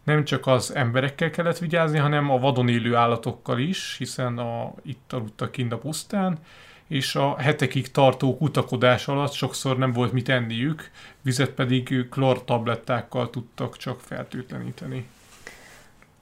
Nem 0.03 0.23
csak 0.23 0.47
az 0.47 0.75
emberekkel 0.75 1.29
kellett 1.29 1.57
vigyázni, 1.57 1.97
hanem 1.97 2.29
a 2.29 2.39
vadon 2.39 2.69
élő 2.69 2.95
állatokkal 2.95 3.59
is, 3.59 3.95
hiszen 3.97 4.37
a, 4.37 4.73
itt 4.83 5.13
aludtak 5.13 5.51
kint 5.51 5.71
a 5.71 5.77
pusztán, 5.77 6.37
és 6.87 7.15
a 7.15 7.37
hetekig 7.37 7.91
tartó 7.91 8.37
kutakodás 8.37 9.07
alatt 9.07 9.31
sokszor 9.31 9.77
nem 9.77 9.91
volt 9.91 10.11
mit 10.11 10.29
enniük, 10.29 10.91
vizet 11.21 11.51
pedig 11.51 12.07
klortablettákkal 12.09 13.29
tudtak 13.29 13.77
csak 13.77 13.99
fertőtleníteni. 13.99 15.07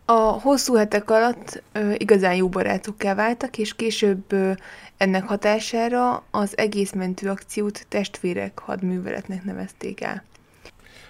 A 0.10 0.40
hosszú 0.42 0.76
hetek 0.76 1.10
alatt 1.10 1.64
ö, 1.72 1.94
igazán 1.98 2.36
jó 2.36 2.50
barátokká 2.50 3.16
váltak, 3.16 3.58
és 3.58 3.76
később 3.76 4.32
ö, 4.32 4.52
ennek 4.98 5.24
hatására 5.24 6.24
az 6.32 6.58
egész 6.58 6.94
mentőakciót 6.94 7.86
testvérek 7.90 8.60
hadműveletnek 8.60 9.44
nevezték 9.44 10.02
el. 10.02 10.24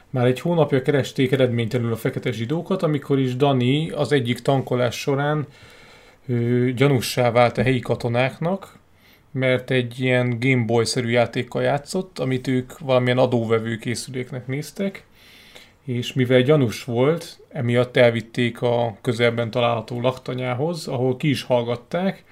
Már 0.09 0.25
egy 0.25 0.39
hónapja 0.39 0.81
keresték 0.81 1.31
eredménytelenül 1.31 1.93
a 1.93 1.95
fekete 1.95 2.31
zsidókat, 2.31 2.83
amikor 2.83 3.19
is 3.19 3.35
Dani 3.35 3.89
az 3.89 4.11
egyik 4.11 4.39
tankolás 4.39 4.99
során 4.99 5.47
ö, 6.27 6.69
gyanussá 6.75 7.31
vált 7.31 7.57
a 7.57 7.61
helyi 7.61 7.79
katonáknak, 7.79 8.79
mert 9.31 9.71
egy 9.71 9.99
ilyen 9.99 10.39
Gameboy-szerű 10.39 11.09
játékkal 11.09 11.63
játszott, 11.63 12.19
amit 12.19 12.47
ők 12.47 12.79
valamilyen 12.79 13.17
adóvevő 13.17 13.77
készüléknek 13.77 14.47
néztek, 14.47 15.05
és 15.87 16.13
mivel 16.13 16.41
gyanús 16.41 16.83
volt, 16.83 17.39
emiatt 17.57 17.97
elvitték 17.97 18.61
a 18.61 18.97
közelben 19.01 19.51
található 19.51 20.01
laktanyához, 20.01 20.87
ahol 20.87 21.17
ki 21.17 21.29
is 21.29 21.43
hallgatták, 21.43 22.23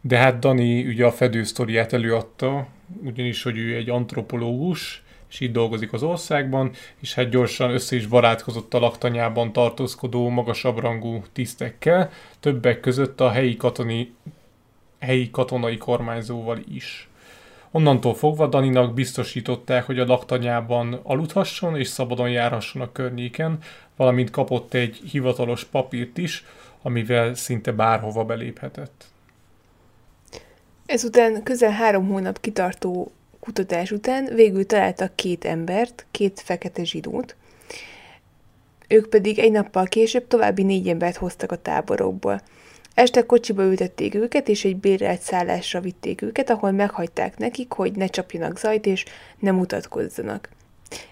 de 0.00 0.16
hát 0.16 0.38
Dani 0.38 0.86
ugye 0.86 1.06
a 1.06 1.12
fedősztoriát 1.12 1.92
előadta, 1.92 2.66
ugyanis, 3.04 3.42
hogy 3.42 3.58
ő 3.58 3.74
egy 3.76 3.90
antropológus, 3.90 5.02
és 5.30 5.40
itt 5.40 5.52
dolgozik 5.52 5.92
az 5.92 6.02
országban, 6.02 6.70
és 7.00 7.14
hát 7.14 7.28
gyorsan 7.28 7.70
össze 7.70 7.96
is 7.96 8.06
barátkozott 8.06 8.74
a 8.74 8.78
laktanyában 8.78 9.52
tartózkodó 9.52 10.28
magasabb 10.28 10.78
rangú 10.78 11.22
tisztekkel, 11.32 12.10
többek 12.40 12.80
között 12.80 13.20
a 13.20 13.30
helyi, 13.30 13.56
katoni, 13.56 14.14
helyi 14.98 15.30
katonai 15.30 15.76
kormányzóval 15.76 16.58
is. 16.74 17.09
Onnantól 17.70 18.14
fogva 18.14 18.46
Daninak 18.46 18.94
biztosították, 18.94 19.84
hogy 19.84 19.98
a 19.98 20.06
laktanyában 20.06 21.00
aludhasson 21.02 21.76
és 21.76 21.88
szabadon 21.88 22.30
járhasson 22.30 22.82
a 22.82 22.92
környéken, 22.92 23.58
valamint 23.96 24.30
kapott 24.30 24.74
egy 24.74 25.00
hivatalos 25.10 25.64
papírt 25.64 26.18
is, 26.18 26.44
amivel 26.82 27.34
szinte 27.34 27.72
bárhova 27.72 28.24
beléphetett. 28.24 29.04
Ezután 30.86 31.42
közel 31.42 31.70
három 31.70 32.08
hónap 32.08 32.40
kitartó 32.40 33.12
kutatás 33.40 33.90
után 33.90 34.24
végül 34.34 34.66
találtak 34.66 35.16
két 35.16 35.44
embert, 35.44 36.06
két 36.10 36.40
fekete 36.40 36.84
zsidót, 36.84 37.36
ők 38.88 39.08
pedig 39.08 39.38
egy 39.38 39.52
nappal 39.52 39.84
később 39.84 40.26
további 40.26 40.62
négy 40.62 40.88
embert 40.88 41.16
hoztak 41.16 41.52
a 41.52 41.62
táborokból. 41.62 42.40
Este 43.00 43.26
kocsiba 43.26 43.62
ültették 43.62 44.14
őket, 44.14 44.48
és 44.48 44.64
egy 44.64 44.76
bérelt 44.76 45.20
szállásra 45.20 45.80
vitték 45.80 46.22
őket, 46.22 46.50
ahol 46.50 46.70
meghagyták 46.70 47.38
nekik, 47.38 47.72
hogy 47.72 47.92
ne 47.92 48.06
csapjanak 48.06 48.58
zajt, 48.58 48.86
és 48.86 49.04
ne 49.38 49.50
mutatkozzanak. 49.50 50.48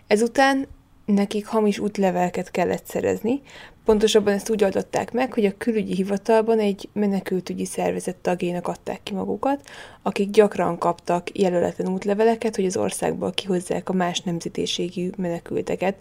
Ezután 0.07 0.67
nekik 1.05 1.47
hamis 1.47 1.79
útleveleket 1.79 2.51
kellett 2.51 2.87
szerezni, 2.87 3.41
pontosabban 3.85 4.33
ezt 4.33 4.51
úgy 4.51 4.63
adották 4.63 5.13
meg, 5.13 5.33
hogy 5.33 5.45
a 5.45 5.57
külügyi 5.59 5.95
hivatalban 5.95 6.59
egy 6.59 6.89
menekültügyi 6.93 7.65
szervezet 7.65 8.17
tagjainak 8.17 8.69
adták 8.69 9.03
ki 9.03 9.15
magukat, 9.15 9.61
akik 10.03 10.31
gyakran 10.31 10.79
kaptak 10.79 11.39
jelöletlen 11.39 11.93
útleveleket, 11.93 12.57
hogy 12.57 12.67
az 12.67 12.77
országból 12.77 13.33
kihozzák 13.33 13.89
a 13.89 13.93
más 13.93 14.21
nemzetiségű 14.21 15.11
menekülteket, 15.17 15.95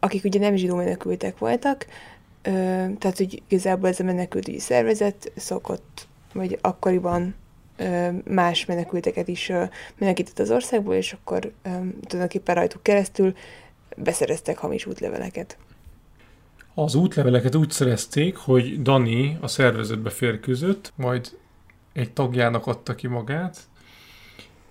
akik 0.00 0.24
ugye 0.24 0.38
nem 0.38 0.56
zsidó 0.56 0.74
menekültek 0.76 1.38
voltak, 1.38 1.86
tehát 2.98 3.16
hogy 3.16 3.42
igazából 3.48 3.88
ez 3.88 4.00
a 4.00 4.04
menekültügyi 4.04 4.58
szervezet 4.58 5.32
szokott, 5.36 6.06
vagy 6.32 6.58
akkoriban 6.60 7.34
más 8.24 8.64
menekülteket 8.64 9.28
is 9.28 9.52
menekített 9.98 10.38
az 10.38 10.50
országból, 10.50 10.94
és 10.94 11.12
akkor 11.12 11.52
tulajdonképpen 12.00 12.54
rajtuk 12.54 12.82
keresztül 12.82 13.34
beszereztek 13.96 14.58
hamis 14.58 14.86
útleveleket. 14.86 15.58
Az 16.74 16.94
útleveleket 16.94 17.54
úgy 17.54 17.70
szerezték, 17.70 18.36
hogy 18.36 18.82
Dani 18.82 19.38
a 19.40 19.48
szervezetbe 19.48 20.10
férkőzött, 20.10 20.92
majd 20.96 21.38
egy 21.92 22.12
tagjának 22.12 22.66
adta 22.66 22.94
ki 22.94 23.06
magát, 23.06 23.58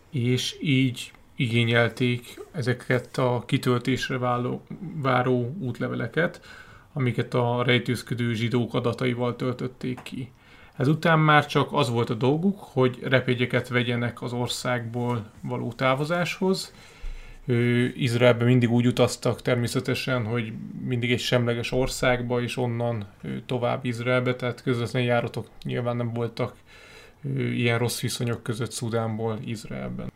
és 0.10 0.58
így 0.62 1.12
igényelték 1.36 2.42
ezeket 2.52 3.18
a 3.18 3.44
kitöltésre 3.46 4.18
váló, 4.18 4.62
váró 4.96 5.56
útleveleket, 5.60 6.42
amiket 6.98 7.34
a 7.34 7.64
rejtőzködő 7.66 8.34
zsidók 8.34 8.74
adataival 8.74 9.36
töltötték 9.36 10.00
ki. 10.04 10.32
Ezután 10.78 11.20
már 11.20 11.46
csak 11.46 11.74
az 11.74 11.90
volt 11.90 12.10
a 12.10 12.14
dolguk, 12.14 12.60
hogy 12.60 13.00
repégyeket 13.04 13.68
vegyenek 13.68 14.22
az 14.22 14.34
országból 14.34 15.32
való 15.42 15.74
távozáshoz. 15.74 16.74
Ő, 17.46 17.94
Izraelbe 17.96 18.44
mindig 18.44 18.72
úgy 18.72 18.88
utaztak 18.88 19.42
természetesen, 19.42 20.26
hogy 20.26 20.54
mindig 20.88 21.12
egy 21.12 21.20
semleges 21.20 21.72
országba, 21.72 22.42
és 22.42 22.58
onnan 22.58 23.08
tovább 23.46 23.86
Izraelbe, 23.86 24.36
tehát 24.36 24.62
közvetlen 24.62 25.04
járatok 25.04 25.48
nyilván 25.64 25.96
nem 25.96 26.14
voltak 26.14 26.56
ilyen 27.36 27.78
rossz 27.78 28.00
viszonyok 28.00 28.44
között 28.44 28.72
Szudánból 28.72 29.40
Izraelben. 29.46 30.12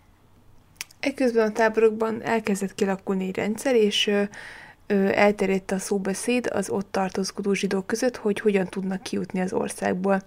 Ekközben 1.00 1.50
a 1.50 1.52
táborokban 1.52 2.22
elkezdett 2.22 2.76
kialakulni 2.76 3.28
egy 3.28 3.36
rendszer, 3.36 3.76
és 3.76 4.12
elterjedt 5.14 5.72
a 5.72 5.80
szóbeszéd 5.80 6.50
az 6.54 6.70
ott 6.70 6.92
tartózkodó 6.92 7.54
zsidók 7.54 7.88
között, 7.88 8.18
hogy 8.18 8.40
hogyan 8.40 8.68
tudnak 8.68 9.04
kijutni 9.04 9.40
az 9.42 9.54
országból. 9.54 10.22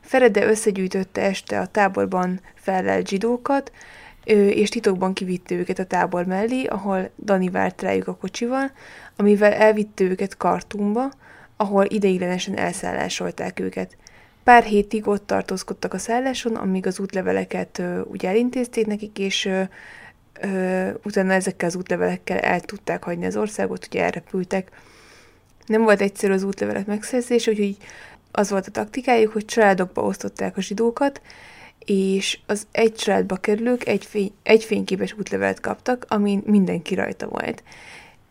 Ferede 0.00 0.46
összegyűjtötte 0.46 1.22
este 1.22 1.60
a 1.60 1.66
táborban 1.66 2.40
fellelt 2.54 3.08
zsidókat, 3.08 3.72
és 4.24 4.68
titokban 4.68 5.12
kivitte 5.12 5.54
őket 5.54 5.78
a 5.78 5.84
tábor 5.84 6.24
mellé, 6.24 6.64
ahol 6.64 7.10
Dani 7.24 7.48
várt 7.48 7.82
rájuk 7.82 8.08
a 8.08 8.16
kocsival, 8.16 8.70
amivel 9.16 9.52
elvitte 9.52 10.04
őket 10.04 10.36
Kartumba, 10.36 11.10
ahol 11.56 11.84
ideiglenesen 11.88 12.56
elszállásolták 12.56 13.60
őket. 13.60 13.96
Pár 14.44 14.62
hétig 14.62 15.08
ott 15.08 15.26
tartózkodtak 15.26 15.92
a 15.92 15.98
szálláson, 15.98 16.54
amíg 16.54 16.86
az 16.86 17.00
útleveleket 17.00 17.78
ö, 17.78 18.00
úgy 18.00 18.26
elintézték 18.26 18.86
nekik, 18.86 19.18
és 19.18 19.44
ö, 19.44 19.62
ö, 20.40 20.90
utána 21.04 21.32
ezekkel 21.32 21.68
az 21.68 21.76
útlevelekkel 21.76 22.38
el 22.38 22.60
tudták 22.60 23.04
hagyni 23.04 23.26
az 23.26 23.36
országot, 23.36 23.86
ugye 23.86 24.02
elrepültek. 24.02 24.70
Nem 25.66 25.82
volt 25.82 26.00
egyszerű 26.00 26.32
az 26.32 26.42
útlevelek 26.42 26.86
megszerzése, 26.86 27.50
úgyhogy 27.50 27.76
az 28.30 28.50
volt 28.50 28.66
a 28.66 28.70
taktikájuk, 28.70 29.32
hogy 29.32 29.44
családokba 29.44 30.02
osztották 30.02 30.56
a 30.56 30.60
zsidókat, 30.60 31.20
és 31.84 32.38
az 32.46 32.66
egy 32.72 32.94
családba 32.94 33.36
kerülők 33.36 33.86
egy, 33.86 34.04
fény, 34.04 34.32
egy 34.42 34.64
fényképes 34.64 35.12
útlevelet 35.12 35.60
kaptak, 35.60 36.06
amin 36.08 36.42
mindenki 36.46 36.94
rajta 36.94 37.28
volt. 37.28 37.62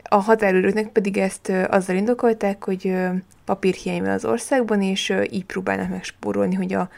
A 0.03 0.15
határőröknek 0.15 0.87
pedig 0.87 1.17
ezt 1.17 1.49
azzal 1.49 1.95
indokolták, 1.95 2.63
hogy 2.63 2.95
papírhiány 3.45 4.01
van 4.01 4.09
az 4.09 4.25
országban, 4.25 4.81
és 4.81 5.13
így 5.29 5.45
próbálnak 5.45 5.89
megspórolni, 5.89 6.55
hogy 6.55 6.73
a 6.73 6.89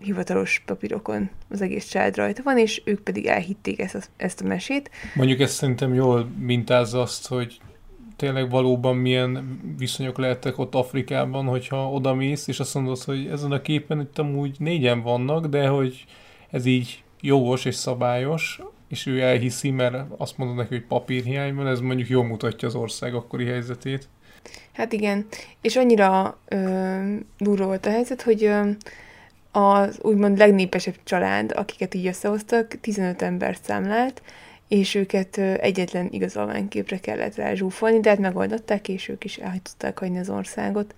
hivatalos 0.00 0.62
papírokon 0.66 1.30
az 1.50 1.60
egész 1.60 1.86
család 1.86 2.16
rajta 2.16 2.42
van, 2.42 2.58
és 2.58 2.82
ők 2.84 3.00
pedig 3.00 3.26
elhitték 3.26 3.80
ezt 3.80 3.94
a, 3.94 4.00
ezt 4.16 4.40
a 4.40 4.46
mesét. 4.46 4.90
Mondjuk 5.14 5.40
ezt 5.40 5.54
szerintem 5.54 5.94
jól 5.94 6.30
mintázza 6.38 7.00
azt, 7.00 7.26
hogy 7.28 7.60
tényleg 8.16 8.50
valóban 8.50 8.96
milyen 8.96 9.60
viszonyok 9.78 10.18
lehettek 10.18 10.58
ott 10.58 10.74
Afrikában, 10.74 11.46
hogyha 11.46 11.90
oda 11.90 12.14
mész, 12.14 12.46
és 12.46 12.60
azt 12.60 12.74
mondod, 12.74 13.02
hogy 13.02 13.26
ezen 13.26 13.52
a 13.52 13.60
képen 13.60 14.00
itt 14.00 14.18
amúgy 14.18 14.56
négyen 14.58 15.02
vannak, 15.02 15.46
de 15.46 15.66
hogy 15.66 16.04
ez 16.50 16.64
így 16.64 17.02
jogos 17.20 17.64
és 17.64 17.74
szabályos, 17.74 18.60
és 18.88 19.06
ő 19.06 19.20
elhiszi, 19.20 19.70
mert 19.70 19.96
azt 20.16 20.38
mondod 20.38 20.56
neki, 20.56 20.74
hogy 20.74 20.86
papírhiány 20.86 21.54
van, 21.54 21.66
ez 21.66 21.80
mondjuk 21.80 22.08
jól 22.08 22.24
mutatja 22.24 22.68
az 22.68 22.74
ország 22.74 23.14
akkori 23.14 23.44
helyzetét. 23.44 24.08
Hát 24.72 24.92
igen, 24.92 25.26
és 25.60 25.76
annyira 25.76 26.38
ö, 26.48 27.14
durva 27.38 27.64
volt 27.64 27.86
a 27.86 27.90
helyzet, 27.90 28.22
hogy 28.22 28.44
ö, 28.44 28.70
az 29.52 29.98
úgymond 30.02 30.38
legnépesebb 30.38 30.96
család, 31.04 31.52
akiket 31.56 31.94
így 31.94 32.06
összehoztak, 32.06 32.80
15 32.80 33.22
embert 33.22 33.64
számlált, 33.64 34.22
és 34.68 34.94
őket 34.94 35.38
egyetlen 35.38 36.08
igazolványképre 36.10 36.98
kellett 36.98 37.34
rázsúfolni, 37.34 38.00
de 38.00 38.08
hát 38.08 38.18
megoldották, 38.18 38.88
és 38.88 39.08
ők 39.08 39.24
is 39.24 39.36
el 39.36 39.60
tudták 39.62 39.98
hagyni 39.98 40.18
az 40.18 40.30
országot. 40.30 40.94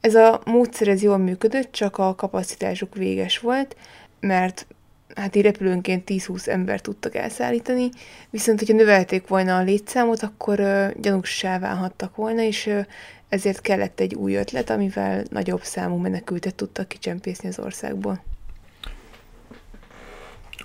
Ez 0.00 0.14
a 0.14 0.40
módszer 0.44 0.88
ez 0.88 1.02
jól 1.02 1.16
működött, 1.18 1.72
csak 1.72 1.98
a 1.98 2.14
kapacitásuk 2.14 2.94
véges 2.94 3.38
volt, 3.38 3.76
mert 4.20 4.66
hát 5.14 5.36
így 5.36 5.42
repülőnként 5.42 6.08
10-20 6.10 6.48
ember 6.48 6.80
tudtak 6.80 7.14
elszállítani, 7.14 7.88
viszont 8.30 8.58
hogyha 8.58 8.74
növelték 8.74 9.26
volna 9.26 9.56
a 9.56 9.62
létszámot, 9.62 10.22
akkor 10.22 10.60
uh, 10.60 10.90
gyanússá 11.00 11.58
válhattak 11.58 12.16
volna, 12.16 12.42
és 12.42 12.66
uh, 12.66 12.86
ezért 13.32 13.60
kellett 13.60 14.00
egy 14.00 14.14
új 14.14 14.34
ötlet, 14.34 14.70
amivel 14.70 15.24
nagyobb 15.30 15.62
számú 15.62 15.96
menekültet 15.96 16.54
tudtak 16.54 16.88
kicsempészni 16.88 17.48
az 17.48 17.58
országból. 17.58 18.22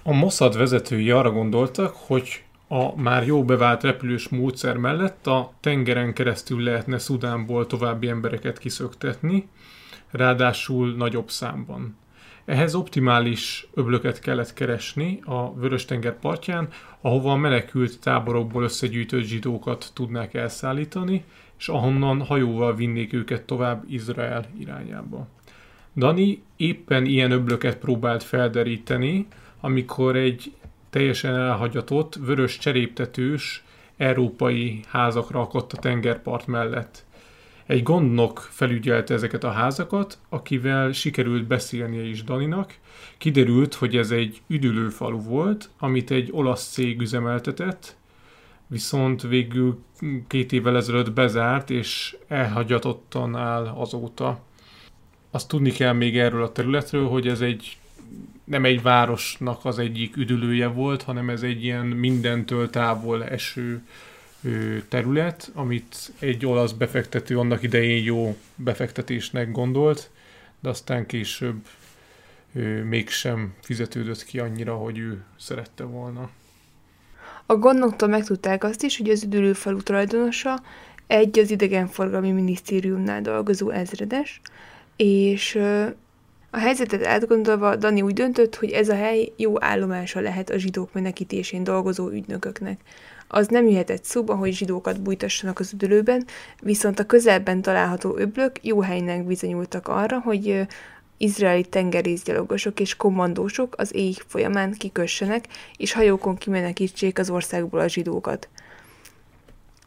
A 0.03 0.13
Mossad 0.13 0.57
vezetői 0.57 1.11
arra 1.11 1.31
gondoltak, 1.31 1.95
hogy 1.95 2.43
a 2.67 3.01
már 3.01 3.25
jó 3.25 3.43
bevált 3.43 3.83
repülős 3.83 4.27
módszer 4.27 4.77
mellett 4.77 5.27
a 5.27 5.53
tengeren 5.59 6.13
keresztül 6.13 6.63
lehetne 6.63 6.97
Szudánból 6.97 7.67
további 7.67 8.07
embereket 8.07 8.57
kiszöktetni, 8.57 9.47
ráadásul 10.11 10.95
nagyobb 10.95 11.29
számban. 11.29 11.97
Ehhez 12.45 12.75
optimális 12.75 13.67
öblöket 13.73 14.19
kellett 14.19 14.53
keresni 14.53 15.19
a 15.25 15.53
Vörös-tenger 15.53 16.19
partján, 16.19 16.67
ahova 17.01 17.31
a 17.31 17.35
menekült 17.35 17.99
táborokból 17.99 18.63
összegyűjtött 18.63 19.23
zsidókat 19.23 19.91
tudnák 19.93 20.33
elszállítani, 20.33 21.23
és 21.57 21.67
ahonnan 21.67 22.21
hajóval 22.21 22.75
vinnék 22.75 23.13
őket 23.13 23.43
tovább 23.43 23.83
Izrael 23.87 24.45
irányába. 24.59 25.27
Dani 25.95 26.41
éppen 26.55 27.05
ilyen 27.05 27.31
öblöket 27.31 27.77
próbált 27.77 28.23
felderíteni, 28.23 29.27
amikor 29.59 30.15
egy 30.15 30.51
teljesen 30.89 31.35
elhagyatott, 31.35 32.15
vörös 32.15 32.57
cseréptetős 32.57 33.63
európai 33.97 34.79
házakra 34.87 35.39
akadt 35.41 35.73
a 35.73 35.77
tengerpart 35.77 36.47
mellett. 36.47 37.05
Egy 37.65 37.83
gondnok 37.83 38.47
felügyelte 38.51 39.13
ezeket 39.13 39.43
a 39.43 39.51
házakat, 39.51 40.17
akivel 40.29 40.91
sikerült 40.91 41.47
beszélnie 41.47 42.03
is 42.03 42.23
Daninak. 42.23 42.73
Kiderült, 43.17 43.73
hogy 43.73 43.95
ez 43.95 44.11
egy 44.11 44.41
üdülőfalu 44.47 45.21
volt, 45.21 45.69
amit 45.79 46.11
egy 46.11 46.29
olasz 46.31 46.71
cég 46.71 47.01
üzemeltetett, 47.01 47.95
viszont 48.67 49.21
végül 49.21 49.83
két 50.27 50.51
évvel 50.51 50.75
ezelőtt 50.75 51.11
bezárt, 51.11 51.69
és 51.69 52.17
elhagyatottan 52.27 53.35
áll 53.35 53.65
azóta. 53.65 54.39
Azt 55.31 55.47
tudni 55.47 55.71
kell 55.71 55.93
még 55.93 56.17
erről 56.17 56.43
a 56.43 56.51
területről, 56.51 57.07
hogy 57.07 57.27
ez 57.27 57.41
egy 57.41 57.77
nem 58.43 58.65
egy 58.65 58.81
városnak 58.81 59.65
az 59.65 59.79
egyik 59.79 60.15
üdülője 60.15 60.67
volt, 60.67 61.03
hanem 61.03 61.29
ez 61.29 61.41
egy 61.41 61.63
ilyen 61.63 61.85
mindentől 61.85 62.69
távol 62.69 63.23
eső 63.23 63.81
terület, 64.87 65.51
amit 65.53 66.11
egy 66.19 66.45
olasz 66.45 66.71
befektető 66.71 67.39
annak 67.39 67.63
idején 67.63 68.03
jó 68.03 68.37
befektetésnek 68.55 69.51
gondolt, 69.51 70.09
de 70.59 70.69
aztán 70.69 71.05
később 71.05 71.67
mégsem 72.83 73.53
fizetődött 73.61 74.23
ki 74.23 74.39
annyira, 74.39 74.75
hogy 74.75 74.97
ő 74.97 75.23
szerette 75.37 75.83
volna. 75.83 76.29
A 77.49 77.55
gondnoktól 77.55 78.07
megtudták 78.07 78.63
azt 78.63 78.83
is, 78.83 78.97
hogy 78.97 79.09
az 79.09 79.23
üdülőfalu 79.23 79.81
tulajdonosa 79.81 80.59
egy 81.07 81.39
az 81.39 81.51
idegenforgalmi 81.51 82.31
minisztériumnál 82.31 83.21
dolgozó 83.21 83.69
ezredes, 83.69 84.41
és 84.95 85.55
a 86.49 86.57
helyzetet 86.57 87.05
átgondolva 87.05 87.75
Dani 87.75 88.01
úgy 88.01 88.13
döntött, 88.13 88.55
hogy 88.55 88.71
ez 88.71 88.89
a 88.89 88.95
hely 88.95 89.31
jó 89.35 89.63
állomása 89.63 90.19
lehet 90.19 90.49
a 90.49 90.57
zsidók 90.57 90.93
menekítésén 90.93 91.63
dolgozó 91.63 92.09
ügynököknek. 92.09 92.79
Az 93.27 93.47
nem 93.47 93.67
jöhetett 93.67 94.03
szóba, 94.03 94.35
hogy 94.35 94.53
zsidókat 94.53 95.01
bújtassanak 95.01 95.59
az 95.59 95.73
üdülőben, 95.73 96.25
viszont 96.61 96.99
a 96.99 97.05
közelben 97.05 97.61
található 97.61 98.17
öblök 98.17 98.51
jó 98.61 98.81
helynek 98.81 99.25
bizonyultak 99.25 99.87
arra, 99.87 100.19
hogy 100.19 100.67
izraeli 101.17 101.63
tengerészgyalogosok 101.63 102.79
és 102.79 102.95
kommandósok 102.95 103.75
az 103.77 103.95
éj 103.95 104.13
folyamán 104.27 104.73
kikössenek, 104.73 105.45
és 105.77 105.93
hajókon 105.93 106.37
kimenekítsék 106.37 107.19
az 107.19 107.29
országból 107.29 107.79
a 107.79 107.87
zsidókat. 107.87 108.49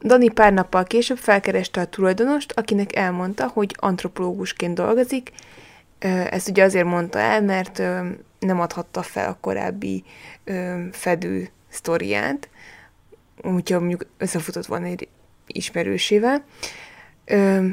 Dani 0.03 0.29
pár 0.29 0.53
nappal 0.53 0.85
később 0.85 1.19
felkereste 1.19 1.81
a 1.81 1.87
tulajdonost, 1.87 2.53
akinek 2.57 2.97
elmondta, 2.97 3.47
hogy 3.47 3.77
antropológusként 3.79 4.75
dolgozik. 4.75 5.33
Ezt 6.31 6.49
ugye 6.49 6.65
azért 6.65 6.87
mondta 6.87 7.19
el, 7.19 7.43
mert 7.43 7.79
nem 8.39 8.61
adhatta 8.61 9.03
fel 9.03 9.29
a 9.29 9.39
korábbi 9.41 10.05
fedő 10.93 11.51
sztoriát, 11.69 12.49
úgyhogy 13.43 13.79
mondjuk 13.79 14.07
összefutott 14.19 14.67
volna 14.67 14.87
egy 14.87 15.09
ismerősével. 15.47 16.45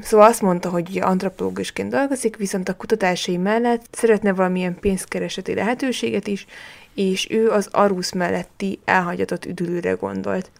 Szóval 0.01 0.27
azt 0.27 0.41
mondta, 0.41 0.69
hogy 0.69 0.99
antropológusként 1.01 1.89
dolgozik, 1.89 2.35
viszont 2.35 2.69
a 2.69 2.75
kutatásai 2.75 3.37
mellett 3.37 3.85
szeretne 3.91 4.33
valamilyen 4.33 4.79
pénzkereseti 4.79 5.53
lehetőséget 5.53 6.27
is, 6.27 6.45
és 6.93 7.29
ő 7.29 7.49
az 7.49 7.69
Arusz 7.71 8.11
melletti 8.11 8.79
elhagyatott 8.85 9.45
üdülőre 9.45 9.91
gondolt. 9.91 10.51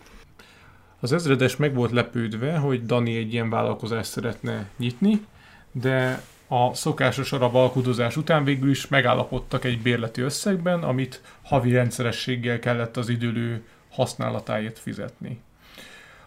Az 1.00 1.12
ezredes 1.14 1.56
meg 1.56 1.74
volt 1.74 1.91
lepődve, 1.91 2.58
hogy 2.58 2.86
Dani 2.86 3.18
egy 3.18 3.34
ilyen 3.34 3.50
vállalkozást 3.50 4.12
szeretne 4.12 4.70
nyitni, 4.78 5.26
de 5.72 6.22
a 6.48 6.74
szokásos 6.74 7.32
arab 7.32 7.56
alkudozás 7.56 8.18
után 8.18 8.43
végül 8.43 8.70
is 8.70 8.88
megállapodtak 8.88 9.64
egy 9.64 9.82
bérleti 9.82 10.22
összegben, 10.22 10.84
amit 10.84 11.22
havi 11.43 11.72
rendszerességgel 11.72 12.60
kellett 12.60 12.98
az 12.98 13.10
időlő 13.10 13.64
használatáért 13.91 14.80
fizetni. 14.80 15.39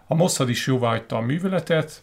A 0.06 0.14
Mossad 0.14 0.48
is 0.48 0.66
jóváhagyta 0.66 1.16
a 1.16 1.20
műveletet, 1.20 2.02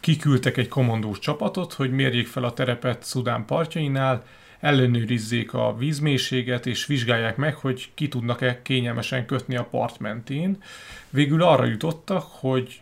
kiküldtek 0.00 0.56
egy 0.56 0.68
kommandós 0.68 1.18
csapatot, 1.18 1.72
hogy 1.72 1.90
mérjék 1.90 2.26
fel 2.26 2.44
a 2.44 2.52
terepet 2.52 3.02
Szudán 3.02 3.44
partjainál, 3.44 4.24
ellenőrizzék 4.60 5.54
a 5.54 5.76
vízmélységet, 5.76 6.66
és 6.66 6.86
vizsgálják 6.86 7.36
meg, 7.36 7.54
hogy 7.54 7.90
ki 7.94 8.08
tudnak-e 8.08 8.62
kényelmesen 8.62 9.26
kötni 9.26 9.56
a 9.56 9.64
part 9.64 9.98
mentén. 9.98 10.62
Végül 11.10 11.42
arra 11.42 11.64
jutottak, 11.64 12.24
hogy 12.30 12.80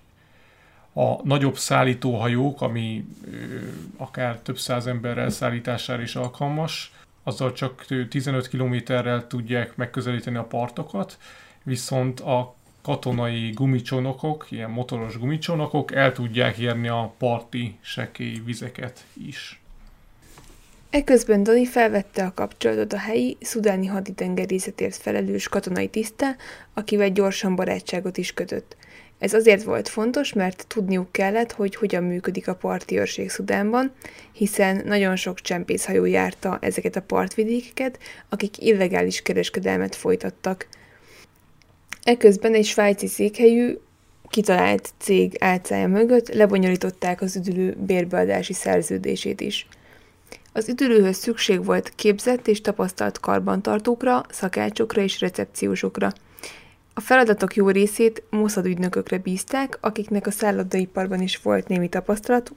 a 0.93 1.27
nagyobb 1.27 1.57
szállítóhajók, 1.57 2.61
ami 2.61 3.05
ö, 3.25 3.37
akár 3.97 4.39
több 4.39 4.59
száz 4.59 4.87
ember 4.87 5.33
szállítására 5.33 6.03
is 6.03 6.15
alkalmas, 6.15 6.93
azzal 7.23 7.53
csak 7.53 7.85
15 8.09 8.49
kilométerrel 8.49 9.27
tudják 9.27 9.77
megközelíteni 9.77 10.37
a 10.37 10.45
partokat, 10.45 11.19
viszont 11.63 12.21
a 12.21 12.55
katonai 12.85 13.51
gumicsónokok, 13.51 14.47
ilyen 14.51 14.71
motoros 14.71 15.19
gumicsónokok 15.19 15.95
el 15.95 16.13
tudják 16.13 16.59
érni 16.59 16.89
a 16.89 17.15
parti 17.19 17.77
sekély 17.81 18.41
vizeket 18.45 19.05
is. 19.27 19.61
Eközben 20.91 21.43
Dani 21.43 21.67
felvette 21.67 22.25
a 22.25 22.35
kapcsolatot 22.35 22.93
a 22.93 22.99
helyi 22.99 23.37
szudáni 23.41 23.87
haditengerészetért 23.87 24.97
felelős 24.97 25.49
katonai 25.49 25.89
tiszte, 25.89 26.37
akivel 26.75 27.09
gyorsan 27.09 27.57
barátságot 27.57 28.17
is 28.17 28.33
kötött. 28.33 28.77
Ez 29.19 29.35
azért 29.35 29.63
volt 29.63 29.89
fontos, 29.89 30.33
mert 30.33 30.65
tudniuk 30.69 31.13
kellett, 31.13 31.53
hogy 31.53 31.75
hogyan 31.75 32.03
működik 32.03 32.49
a 32.49 32.55
parti 32.55 32.99
őrség 32.99 33.31
Szudánban, 33.31 33.93
hiszen 34.33 34.83
nagyon 34.85 35.17
sok 35.17 35.41
csempészhajó 35.41 36.05
járta 36.05 36.59
ezeket 36.61 36.97
a 36.97 37.03
partvidékeket, 37.03 37.99
akik 38.29 38.63
illegális 38.63 39.23
kereskedelmet 39.23 39.95
folytattak. 39.95 40.67
Eközben 42.05 42.55
egy 42.55 42.65
svájci 42.65 43.07
székhelyű, 43.07 43.79
kitalált 44.29 44.93
cég 44.99 45.37
álcája 45.41 45.89
mögött 45.89 46.35
lebonyolították 46.35 47.21
az 47.21 47.37
üdülő 47.37 47.77
bérbeadási 47.87 48.53
szerződését 48.53 49.41
is. 49.41 49.69
Az 50.53 50.69
üdülőhöz 50.69 51.17
szükség 51.17 51.65
volt 51.65 51.93
képzett 51.95 52.49
és 52.49 52.61
tapasztalt 52.61 53.21
karbantartókra, 53.21 54.23
szakácsokra 54.31 55.03
és 55.03 55.21
recepciósokra. 55.21 56.13
A 56.95 57.01
feladatok 57.01 57.57
jó 57.57 57.69
részét 57.69 58.23
Mossad 58.31 58.67
ügynökökre 58.67 59.19
bízták, 59.19 59.79
akiknek 59.81 60.27
a 60.27 60.31
szállodaiparban 60.31 61.21
is 61.21 61.37
volt 61.37 61.69
némi 61.69 61.89
tapasztalatuk, 61.89 62.57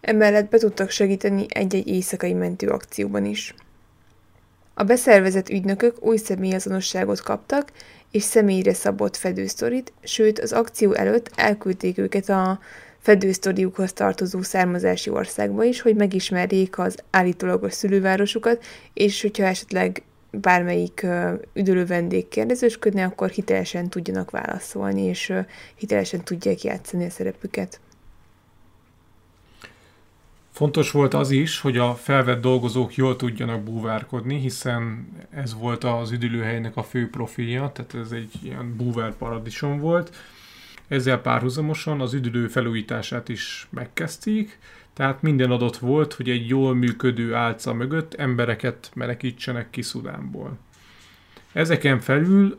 emellett 0.00 0.50
be 0.50 0.58
tudtak 0.58 0.90
segíteni 0.90 1.46
egy-egy 1.48 1.88
éjszakai 1.88 2.32
mentőakcióban 2.32 3.24
is. 3.24 3.54
A 4.74 4.82
beszervezett 4.82 5.48
ügynökök 5.48 6.04
új 6.04 6.16
személyazonosságot 6.16 7.20
kaptak, 7.20 7.72
és 8.12 8.22
személyre 8.22 8.74
szabott 8.74 9.16
fedősztorit, 9.16 9.92
sőt 10.02 10.38
az 10.38 10.52
akció 10.52 10.92
előtt 10.92 11.30
elküldték 11.34 11.98
őket 11.98 12.28
a 12.28 12.60
fedősztoriukhoz 12.98 13.92
tartozó 13.92 14.42
származási 14.42 15.10
országba 15.10 15.64
is, 15.64 15.80
hogy 15.80 15.94
megismerjék 15.96 16.78
az 16.78 16.96
állítólagos 17.10 17.72
szülővárosukat, 17.72 18.64
és 18.94 19.22
hogyha 19.22 19.44
esetleg 19.44 20.02
bármelyik 20.30 21.06
üdülő 21.54 21.86
vendég 21.86 22.28
kérdezősködne, 22.28 23.04
akkor 23.04 23.30
hitelesen 23.30 23.88
tudjanak 23.88 24.30
válaszolni, 24.30 25.02
és 25.02 25.32
hitelesen 25.74 26.24
tudják 26.24 26.62
játszani 26.62 27.04
a 27.04 27.10
szerepüket. 27.10 27.80
Fontos 30.52 30.90
volt 30.90 31.14
az 31.14 31.30
is, 31.30 31.60
hogy 31.60 31.78
a 31.78 31.94
felvett 31.94 32.40
dolgozók 32.40 32.94
jól 32.94 33.16
tudjanak 33.16 33.62
búvárkodni, 33.62 34.38
hiszen 34.38 35.08
ez 35.30 35.54
volt 35.54 35.84
az 35.84 36.10
üdülőhelynek 36.10 36.76
a 36.76 36.82
fő 36.82 37.10
profilja, 37.10 37.70
tehát 37.72 37.94
ez 37.94 38.10
egy 38.10 38.30
ilyen 38.42 38.76
búvár 38.76 39.16
paradicsom 39.16 39.80
volt. 39.80 40.16
Ezzel 40.88 41.20
párhuzamosan 41.20 42.00
az 42.00 42.14
üdülő 42.14 42.48
felújítását 42.48 43.28
is 43.28 43.68
megkezdték, 43.70 44.58
tehát 44.92 45.22
minden 45.22 45.50
adott 45.50 45.76
volt, 45.76 46.12
hogy 46.12 46.30
egy 46.30 46.48
jól 46.48 46.74
működő 46.74 47.34
álca 47.34 47.72
mögött 47.72 48.14
embereket 48.14 48.90
menekítsenek 48.94 49.70
ki 49.70 49.82
Szudánból. 49.82 50.58
Ezeken 51.52 52.00
felül 52.00 52.58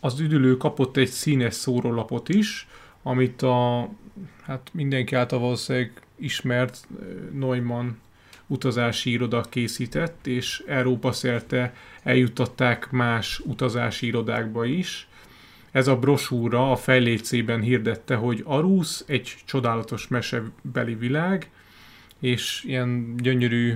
az 0.00 0.20
üdülő 0.20 0.56
kapott 0.56 0.96
egy 0.96 1.10
színes 1.10 1.54
szórólapot 1.54 2.28
is, 2.28 2.68
amit 3.02 3.42
a 3.42 3.88
hát 4.42 4.70
mindenki 4.72 5.14
által 5.14 5.38
valószínűleg 5.38 6.01
ismert 6.16 6.88
Neumann 7.32 7.88
utazási 8.46 9.10
iroda 9.10 9.40
készített, 9.40 10.26
és 10.26 10.62
Európa 10.66 11.12
szerte 11.12 11.74
eljuttatták 12.02 12.90
más 12.90 13.40
utazási 13.40 14.06
irodákba 14.06 14.64
is. 14.64 15.08
Ez 15.70 15.88
a 15.88 15.96
brosúra 15.96 16.70
a 16.70 16.76
fejlécében 16.76 17.60
hirdette, 17.60 18.14
hogy 18.14 18.42
Arusz 18.44 19.04
egy 19.06 19.36
csodálatos 19.44 20.08
mesebeli 20.08 20.94
világ, 20.94 21.50
és 22.20 22.64
ilyen 22.66 23.16
gyönyörű 23.16 23.74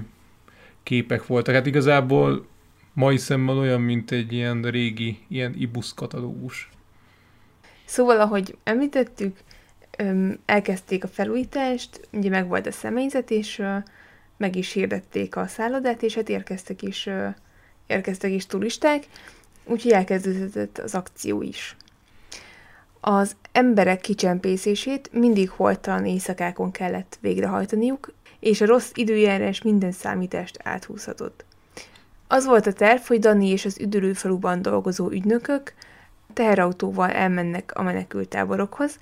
képek 0.82 1.26
voltak. 1.26 1.54
Hát 1.54 1.66
igazából 1.66 2.46
mai 2.92 3.16
szemmel 3.16 3.58
olyan, 3.58 3.80
mint 3.80 4.10
egy 4.10 4.32
ilyen 4.32 4.62
régi, 4.62 5.18
ilyen 5.28 5.54
ibusz 5.58 5.94
katalógus. 5.94 6.70
Szóval, 7.84 8.20
ahogy 8.20 8.56
említettük, 8.64 9.36
elkezdték 10.44 11.04
a 11.04 11.08
felújítást, 11.08 12.08
ugye 12.12 12.30
meg 12.30 12.48
volt 12.48 12.66
a 12.66 12.72
személyzet, 12.72 13.30
és 13.30 13.62
meg 14.36 14.56
is 14.56 14.72
hirdették 14.72 15.36
a 15.36 15.46
szállodát, 15.46 16.02
és 16.02 16.14
hát 16.14 16.28
érkeztek 16.28 16.82
is, 16.82 17.08
érkeztek 17.86 18.30
is 18.30 18.46
turisták, 18.46 19.06
úgyhogy 19.64 19.92
elkezdődött 19.92 20.78
az 20.78 20.94
akció 20.94 21.42
is. 21.42 21.76
Az 23.00 23.36
emberek 23.52 24.00
kicsempészését 24.00 25.12
mindig 25.12 25.50
holtalan 25.50 26.06
éjszakákon 26.06 26.70
kellett 26.70 27.18
végrehajtaniuk, 27.20 28.12
és 28.40 28.60
a 28.60 28.66
rossz 28.66 28.90
időjárás 28.94 29.62
minden 29.62 29.92
számítást 29.92 30.58
áthúzhatott. 30.62 31.44
Az 32.28 32.44
volt 32.44 32.66
a 32.66 32.72
terv, 32.72 33.00
hogy 33.00 33.18
Dani 33.18 33.48
és 33.48 33.64
az 33.64 33.78
üdülőfaluban 33.80 34.62
dolgozó 34.62 35.10
ügynökök 35.10 35.74
teherautóval 36.32 37.10
elmennek 37.10 37.72
a 37.74 37.82
menekültáborokhoz, 37.82 38.98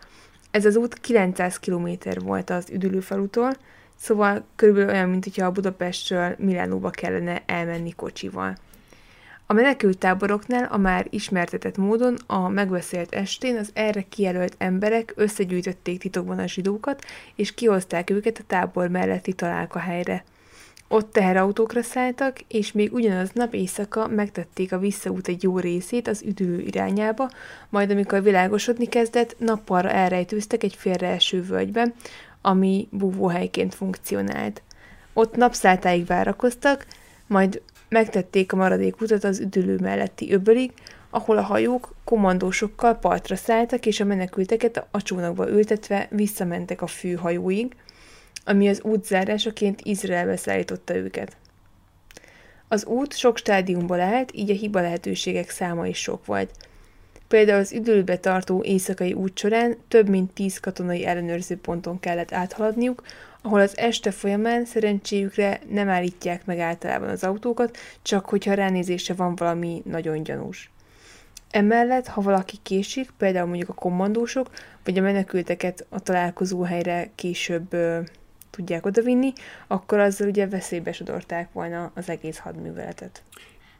ez 0.54 0.64
az 0.64 0.76
út 0.76 1.00
900 1.00 1.58
km 1.58 1.88
volt 2.24 2.50
az 2.50 2.70
üdülőfalutól, 2.70 3.52
szóval 3.96 4.44
körülbelül 4.56 4.90
olyan, 4.90 5.08
mint 5.08 5.24
hogyha 5.24 5.46
a 5.46 5.50
Budapestről 5.50 6.34
Milánóba 6.38 6.90
kellene 6.90 7.42
elmenni 7.46 7.92
kocsival. 7.92 8.56
A 9.46 9.52
menekült 9.52 9.98
táboroknál 9.98 10.64
a 10.64 10.76
már 10.76 11.06
ismertetett 11.10 11.76
módon 11.76 12.16
a 12.26 12.48
megbeszélt 12.48 13.14
estén 13.14 13.56
az 13.56 13.70
erre 13.72 14.02
kijelölt 14.02 14.54
emberek 14.58 15.12
összegyűjtötték 15.16 15.98
titokban 15.98 16.38
a 16.38 16.46
zsidókat, 16.46 17.04
és 17.34 17.54
kihozták 17.54 18.10
őket 18.10 18.38
a 18.38 18.44
tábor 18.46 18.88
melletti 18.88 19.32
találkahelyre. 19.32 20.24
Ott 20.88 21.12
teherautókra 21.12 21.82
szálltak, 21.82 22.40
és 22.48 22.72
még 22.72 22.92
ugyanaz 22.92 23.30
nap 23.32 23.54
éjszaka 23.54 24.08
megtették 24.08 24.72
a 24.72 24.78
visszaút 24.78 25.28
egy 25.28 25.42
jó 25.42 25.58
részét 25.58 26.08
az 26.08 26.22
üdülő 26.22 26.60
irányába, 26.60 27.30
majd 27.68 27.90
amikor 27.90 28.22
világosodni 28.22 28.86
kezdett, 28.86 29.36
nappalra 29.38 29.90
elrejtőztek 29.90 30.62
egy 30.62 30.74
félreeső 30.74 31.42
völgyben, 31.42 31.94
ami 32.40 32.88
búvóhelyként 32.90 33.74
funkcionált. 33.74 34.62
Ott 35.12 35.36
napszáltáig 35.36 36.06
várakoztak, 36.06 36.86
majd 37.26 37.62
megtették 37.88 38.52
a 38.52 38.56
maradék 38.56 39.00
utat 39.00 39.24
az 39.24 39.40
üdülő 39.40 39.78
melletti 39.80 40.32
öbölig, 40.32 40.72
ahol 41.10 41.36
a 41.36 41.42
hajók 41.42 41.94
kommandósokkal 42.04 42.94
partra 42.94 43.36
szálltak, 43.36 43.86
és 43.86 44.00
a 44.00 44.04
menekülteket 44.04 44.86
a 44.90 45.02
csónakba 45.02 45.50
ültetve 45.50 46.08
visszamentek 46.10 46.82
a 46.82 46.86
főhajóig, 46.86 47.76
ami 48.44 48.68
az 48.68 48.82
út 48.82 49.04
zárásaként 49.04 49.80
Izraelbe 49.82 50.36
szállította 50.36 50.96
őket. 50.96 51.36
Az 52.68 52.84
út 52.84 53.16
sok 53.16 53.36
stádiumból 53.36 54.00
állt, 54.00 54.30
így 54.34 54.50
a 54.50 54.54
hiba 54.54 54.80
lehetőségek 54.80 55.50
száma 55.50 55.86
is 55.86 55.98
sok 55.98 56.26
volt. 56.26 56.50
Például 57.28 57.60
az 57.60 57.72
üdülőbe 57.72 58.16
tartó 58.16 58.62
éjszakai 58.64 59.12
út 59.12 59.38
során 59.38 59.76
több 59.88 60.08
mint 60.08 60.32
tíz 60.32 60.60
katonai 60.60 61.06
ellenőrző 61.06 61.56
ponton 61.56 62.00
kellett 62.00 62.32
áthaladniuk, 62.32 63.02
ahol 63.42 63.60
az 63.60 63.78
este 63.78 64.10
folyamán 64.10 64.64
szerencséjükre 64.64 65.60
nem 65.68 65.88
állítják 65.88 66.44
meg 66.46 66.58
általában 66.58 67.08
az 67.08 67.24
autókat, 67.24 67.76
csak 68.02 68.28
hogyha 68.28 68.54
ránézése 68.54 69.14
van 69.14 69.34
valami 69.34 69.82
nagyon 69.84 70.22
gyanús. 70.22 70.70
Emellett, 71.50 72.06
ha 72.06 72.20
valaki 72.20 72.56
késik, 72.62 73.10
például 73.18 73.46
mondjuk 73.46 73.68
a 73.68 73.74
kommandósok, 73.74 74.50
vagy 74.84 74.98
a 74.98 75.02
menekülteket 75.02 75.86
a 75.88 76.00
találkozó 76.00 76.62
helyre 76.62 77.10
később 77.14 77.76
tudják 78.56 78.86
odavinni, 78.86 79.32
akkor 79.66 79.98
azzal 79.98 80.28
ugye 80.28 80.48
veszélybe 80.48 80.92
sodorták 80.92 81.52
volna 81.52 81.90
az 81.94 82.08
egész 82.08 82.38
hadműveletet. 82.38 83.22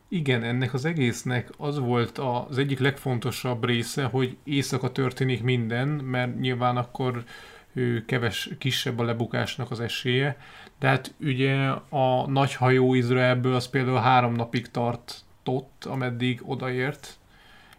Igen, 0.09 0.43
ennek 0.43 0.75
az 0.75 0.85
egésznek 0.85 1.51
az 1.57 1.79
volt 1.79 2.19
az 2.19 2.59
egyik 2.59 2.79
legfontosabb 2.79 3.65
része, 3.65 4.05
hogy 4.05 4.37
éjszaka 4.45 4.93
történik 4.93 5.43
minden, 5.43 5.89
mert 5.89 6.41
nyilván 6.41 6.77
akkor 6.77 7.25
ő 7.73 8.05
keves, 8.05 8.51
kisebb 8.59 8.99
a 8.99 9.05
lebukásnak 9.05 9.71
az 9.71 9.81
esélye. 9.81 10.37
De 10.79 10.89
hát 10.89 11.15
ugye 11.21 11.55
a 11.89 12.31
nagy 12.31 12.55
hajó 12.55 12.95
Izraelből 12.95 13.55
az 13.55 13.69
például 13.69 13.99
három 13.99 14.35
napig 14.35 14.71
tartott, 14.71 15.85
ameddig 15.85 16.41
odaért 16.45 17.19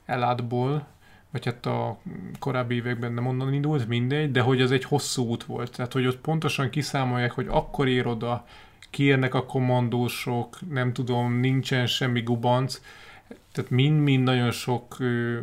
Eládból, 0.06 0.88
vagy 1.36 1.46
hát 1.46 1.66
a 1.66 1.98
korábbi 2.40 2.76
években 2.76 3.14
nem 3.14 3.28
onnan 3.28 3.54
indult, 3.54 3.88
mindegy, 3.88 4.32
de 4.32 4.42
hogy 4.42 4.62
az 4.62 4.72
egy 4.72 4.84
hosszú 4.84 5.28
út 5.28 5.44
volt. 5.44 5.76
Tehát, 5.76 5.94
hogy 5.94 6.06
ott 6.06 6.18
pontosan 6.18 6.70
kiszámolják, 6.70 7.32
hogy 7.32 7.48
akkor 7.50 7.88
ér 7.88 8.08
oda, 8.08 8.46
kiérnek 8.90 9.34
a 9.34 9.46
kommandósok, 9.46 10.58
nem 10.70 10.94
tudom, 10.94 11.34
nincsen 11.40 11.88
semmi 11.88 12.22
gubanc, 12.22 12.82
tehát 13.52 13.72
mind-mind 13.72 14.24
nagyon 14.24 14.52
sok 14.52 15.00
ö, 15.00 15.40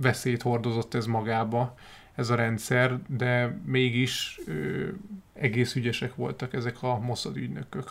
veszélyt 0.00 0.42
hordozott 0.42 0.94
ez 0.94 1.06
magába, 1.06 1.74
ez 2.14 2.30
a 2.30 2.34
rendszer, 2.34 2.98
de 3.08 3.60
mégis 3.66 4.40
ö, 4.46 4.86
egész 5.32 5.74
ügyesek 5.74 6.14
voltak 6.14 6.52
ezek 6.52 6.82
a 6.82 6.98
Mossad 6.98 7.36
ügynökök. 7.36 7.90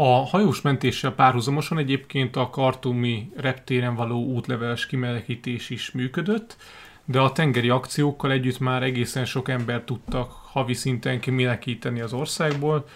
A 0.00 0.26
hajós 0.26 0.60
mentéssel 0.60 1.12
párhuzamosan 1.12 1.78
egyébként 1.78 2.36
a 2.36 2.50
kartumi 2.50 3.30
reptéren 3.36 3.94
való 3.94 4.24
útleveles 4.24 4.86
kimelekítés 4.86 5.70
is 5.70 5.90
működött, 5.90 6.56
de 7.04 7.20
a 7.20 7.32
tengeri 7.32 7.68
akciókkal 7.68 8.30
együtt 8.30 8.58
már 8.58 8.82
egészen 8.82 9.24
sok 9.24 9.48
ember 9.48 9.82
tudtak 9.82 10.30
havi 10.30 10.74
szinten 10.74 11.20
kimelekíteni 11.20 12.00
az 12.00 12.12
országból. 12.12 12.88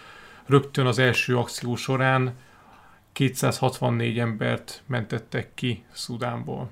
Rögtön 0.45 0.85
az 0.85 0.99
első 0.99 1.37
akció 1.37 1.75
során 1.75 2.35
264 3.11 4.19
embert 4.19 4.83
mentettek 4.85 5.53
ki 5.53 5.83
Szudánból. 5.91 6.69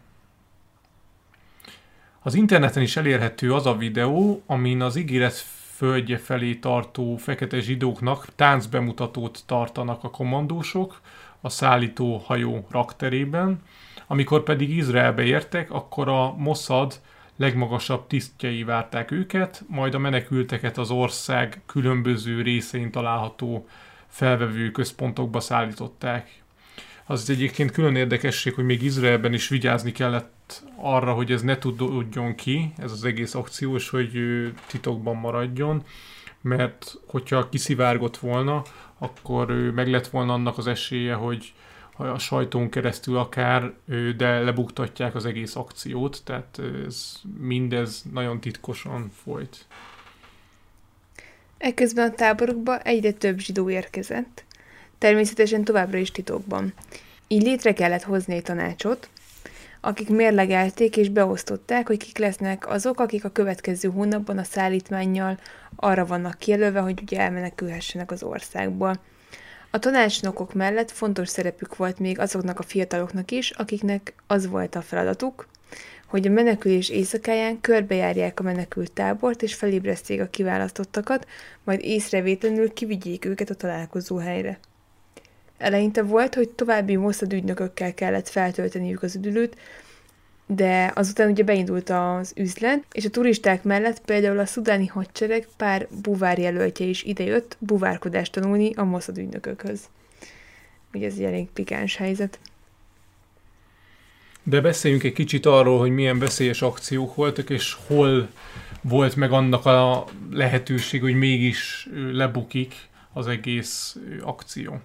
Az 2.20 2.34
interneten 2.34 2.84
is 2.84 2.98
elérhető 2.98 3.54
az 3.54 3.66
a 3.66 3.78
videó, 3.78 4.44
amin 4.46 4.82
az 4.82 4.96
ígéret 4.96 5.46
földje 5.82 6.18
felé 6.18 6.56
tartó 6.56 7.16
fekete 7.16 7.60
zsidóknak 7.60 8.26
táncbemutatót 8.36 9.44
tartanak 9.46 10.04
a 10.04 10.10
kommandósok 10.10 11.02
a 11.42 11.50
szállító 11.50 12.18
hajó 12.18 12.66
rakterében. 12.70 13.62
Amikor 14.08 14.44
pedig 14.44 14.70
Izraelbe 14.70 15.24
értek, 15.24 15.72
akkor 15.72 16.10
a 16.10 16.34
Mossad 16.38 17.00
legmagasabb 17.36 18.08
tisztjei 18.08 18.64
várták 18.64 19.12
őket, 19.12 19.64
majd 19.68 19.94
a 19.94 19.98
menekülteket 19.98 20.78
az 20.78 20.92
ország 20.92 21.62
különböző 21.66 22.42
részein 22.42 22.92
található 22.92 23.68
felvevő 24.08 24.72
központokba 24.72 25.40
szállították. 25.40 26.41
Az 27.12 27.30
egyébként 27.30 27.72
külön 27.72 27.96
érdekesség, 27.96 28.54
hogy 28.54 28.64
még 28.64 28.82
Izraelben 28.82 29.34
is 29.34 29.48
vigyázni 29.48 29.92
kellett 29.92 30.64
arra, 30.76 31.14
hogy 31.14 31.32
ez 31.32 31.42
ne 31.42 31.58
tudjon 31.58 32.36
ki, 32.36 32.74
ez 32.78 32.92
az 32.92 33.04
egész 33.06 33.36
akció, 33.36 33.76
és 33.76 33.90
hogy 33.90 34.12
titokban 34.68 35.16
maradjon, 35.16 35.84
mert 36.42 36.98
hogyha 37.08 37.50
kiszivárgott 37.50 38.18
volna, 38.18 38.64
akkor 38.98 39.52
meg 39.52 39.88
lett 39.88 40.08
volna 40.08 40.34
annak 40.34 40.58
az 40.58 40.68
esélye, 40.68 41.14
hogy 41.14 41.54
a 41.96 42.18
sajtón 42.18 42.70
keresztül 42.70 43.18
akár, 43.18 43.74
de 44.18 44.40
lebuktatják 44.40 45.16
az 45.16 45.26
egész 45.26 45.56
akciót, 45.56 46.22
tehát 46.24 46.62
ez 46.86 47.22
mindez 47.40 48.04
nagyon 48.14 48.40
titkosan 48.40 49.12
folyt. 49.24 49.66
Ekközben 51.58 52.10
a 52.10 52.14
táborokba 52.14 52.80
egyre 52.80 53.12
több 53.12 53.40
zsidó 53.40 53.70
érkezett, 53.70 54.46
természetesen 55.02 55.64
továbbra 55.64 55.98
is 55.98 56.12
titokban. 56.12 56.74
Így 57.28 57.42
létre 57.42 57.74
kellett 57.74 58.04
hozni 58.04 58.36
egy 58.36 58.44
tanácsot, 58.44 59.10
akik 59.80 60.10
mérlegelték 60.10 60.98
és 60.98 61.10
beosztották, 61.10 61.88
hogy 61.88 61.98
kik 61.98 62.18
lesznek 62.18 62.70
azok, 62.70 63.00
akik 63.00 63.26
a 63.26 63.30
következő 63.30 63.90
hónapban 63.90 64.38
a 64.38 64.44
szállítmánnyal 64.44 65.40
arra 65.76 66.06
vannak 66.06 66.38
kijelölve, 66.40 66.80
hogy 66.80 67.02
ugye 67.02 67.20
elmenekülhessenek 67.20 68.12
az 68.12 68.24
országból. 68.24 69.00
A 69.72 69.80
tanácsnokok 69.80 70.54
mellett 70.54 70.92
fontos 70.92 71.30
szerepük 71.30 71.76
volt 71.76 72.00
még 72.00 72.20
azoknak 72.20 72.60
a 72.60 72.64
fiataloknak 72.64 73.32
is, 73.32 73.50
akiknek 73.50 74.14
az 74.28 74.48
volt 74.48 74.76
a 74.76 74.82
feladatuk, 74.82 75.48
hogy 76.08 76.28
a 76.28 76.32
menekülés 76.32 76.90
éjszakáján 76.90 77.62
körbejárják 77.62 78.40
a 78.40 78.44
menekült 78.44 78.92
tábort 78.92 79.42
és 79.42 79.54
felébreszték 79.54 80.22
a 80.22 80.30
kiválasztottakat, 80.30 81.28
majd 81.64 81.80
észrevétlenül 81.84 82.74
kivigyék 82.74 83.26
őket 83.26 83.50
a 83.50 83.56
találkozó 83.56 84.18
helyre. 84.18 84.60
Eleinte 85.62 86.04
volt, 86.04 86.36
hogy 86.36 86.50
további 86.50 86.96
Mossad 86.96 87.34
ügynökökkel 87.34 87.94
kellett 87.94 88.30
feltölteniük 88.30 89.04
az 89.04 89.16
üdülőt, 89.16 89.58
de 90.46 90.92
azután 90.96 91.30
ugye 91.30 91.44
beindult 91.44 91.90
az 91.90 92.34
üzlet, 92.36 92.84
és 92.92 93.06
a 93.06 93.10
turisták 93.10 93.64
mellett 93.64 94.02
például 94.02 94.40
a 94.40 94.46
szudáni 94.46 94.88
hadsereg 94.88 95.48
pár 95.58 95.88
buvár 96.02 96.40
jelöltje 96.40 96.86
is 96.86 97.04
idejött 97.04 97.58
buvárkodást 97.60 98.32
tanulni 98.32 98.74
a 98.74 98.84
Mossad 98.84 99.18
ügynökökhöz. 99.18 99.90
Ugye 100.94 101.06
ez 101.06 101.14
egy 101.14 101.24
elég 101.24 101.50
pikáns 101.50 101.96
helyzet. 101.96 102.40
De 104.44 104.62
beszéljünk 104.62 105.04
egy 105.04 105.14
kicsit 105.14 105.46
arról, 105.46 105.80
hogy 105.80 105.92
milyen 105.92 106.20
veszélyes 106.20 106.62
akciók 106.62 107.16
voltak, 107.16 107.50
és 107.50 107.78
hol 107.88 108.30
volt 108.82 109.16
meg 109.16 109.32
annak 109.32 109.66
a 109.66 110.06
lehetőség, 110.32 111.02
hogy 111.02 111.16
mégis 111.16 111.90
lebukik 112.12 112.76
az 113.14 113.28
egész 113.28 113.98
akció. 114.22 114.82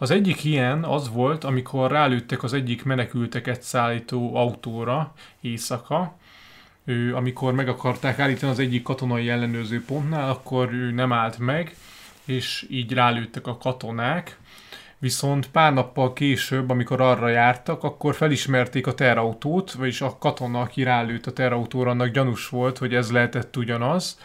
Az 0.00 0.10
egyik 0.10 0.44
ilyen 0.44 0.84
az 0.84 1.10
volt, 1.10 1.44
amikor 1.44 1.90
rálőttek 1.90 2.42
az 2.42 2.52
egyik 2.52 2.84
menekülteket 2.84 3.62
szállító 3.62 4.36
autóra 4.36 5.12
éjszaka, 5.40 6.16
ő, 6.84 7.14
amikor 7.14 7.52
meg 7.52 7.68
akarták 7.68 8.18
állítani 8.18 8.52
az 8.52 8.58
egyik 8.58 8.82
katonai 8.82 9.28
ellenőrző 9.28 9.84
pontnál, 9.84 10.30
akkor 10.30 10.72
ő 10.72 10.90
nem 10.90 11.12
állt 11.12 11.38
meg, 11.38 11.76
és 12.24 12.66
így 12.70 12.92
rálőttek 12.92 13.46
a 13.46 13.56
katonák. 13.56 14.38
Viszont 14.98 15.50
pár 15.50 15.72
nappal 15.72 16.12
később, 16.12 16.70
amikor 16.70 17.00
arra 17.00 17.28
jártak, 17.28 17.84
akkor 17.84 18.14
felismerték 18.14 18.86
a 18.86 18.94
terautót, 18.94 19.72
vagyis 19.72 20.00
a 20.00 20.16
katona, 20.18 20.60
aki 20.60 20.82
rálőtt 20.82 21.26
a 21.26 21.32
terautóra, 21.32 21.90
annak 21.90 22.08
gyanús 22.08 22.48
volt, 22.48 22.78
hogy 22.78 22.94
ez 22.94 23.10
lehetett 23.10 23.56
ugyanaz, 23.56 24.20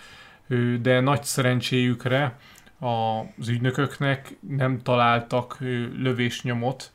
de 0.81 0.99
nagy 0.99 1.23
szerencséjükre 1.23 2.37
az 2.83 3.47
ügynököknek 3.47 4.35
nem 4.47 4.81
találtak 4.81 5.57
lövésnyomot 5.97 6.91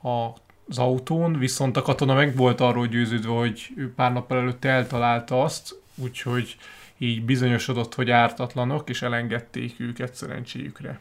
az 0.00 0.78
autón, 0.78 1.38
viszont 1.38 1.76
a 1.76 1.82
katona 1.82 2.14
meg 2.14 2.36
volt 2.36 2.60
arról 2.60 2.86
győződve, 2.86 3.32
hogy 3.32 3.72
pár 3.96 4.12
nappal 4.12 4.38
előtte 4.38 4.68
eltalálta 4.68 5.42
azt, 5.42 5.74
úgyhogy 5.94 6.56
így 6.98 7.24
bizonyosodott, 7.24 7.94
hogy 7.94 8.10
ártatlanok, 8.10 8.88
és 8.88 9.02
elengedték 9.02 9.80
őket 9.80 10.14
szerencséjükre. 10.14 11.00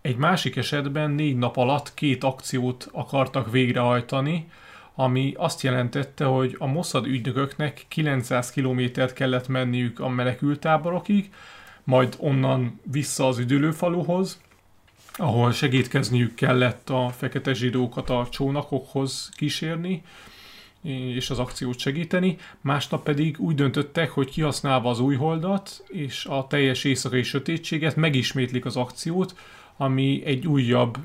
Egy 0.00 0.16
másik 0.16 0.56
esetben 0.56 1.10
négy 1.10 1.36
nap 1.36 1.56
alatt 1.56 1.94
két 1.94 2.24
akciót 2.24 2.88
akartak 2.92 3.50
végrehajtani, 3.50 4.50
ami 4.94 5.34
azt 5.36 5.62
jelentette, 5.62 6.24
hogy 6.24 6.56
a 6.58 6.66
Mossad 6.66 7.06
ügynököknek 7.06 7.84
900 7.88 8.50
kilométert 8.50 9.12
kellett 9.12 9.48
menniük 9.48 10.00
a 10.00 10.08
menekültáborokig, 10.08 11.30
majd 11.86 12.16
onnan 12.18 12.80
vissza 12.90 13.26
az 13.26 13.38
üdülőfaluhoz, 13.38 14.40
ahol 15.12 15.52
segítkezniük 15.52 16.34
kellett 16.34 16.90
a 16.90 17.08
fekete 17.16 17.54
zsidókat 17.54 18.10
a 18.10 18.28
csónakokhoz 18.30 19.30
kísérni, 19.36 20.02
és 21.14 21.30
az 21.30 21.38
akciót 21.38 21.78
segíteni. 21.78 22.36
Másnap 22.60 23.02
pedig 23.02 23.40
úgy 23.40 23.54
döntöttek, 23.54 24.10
hogy 24.10 24.30
kihasználva 24.30 24.90
az 24.90 25.00
újholdat 25.00 25.84
és 25.88 26.24
a 26.24 26.46
teljes 26.46 26.84
éjszakai 26.84 27.22
sötétséget 27.22 27.96
megismétlik 27.96 28.64
az 28.64 28.76
akciót, 28.76 29.36
ami 29.76 30.22
egy 30.24 30.46
újabb 30.46 30.98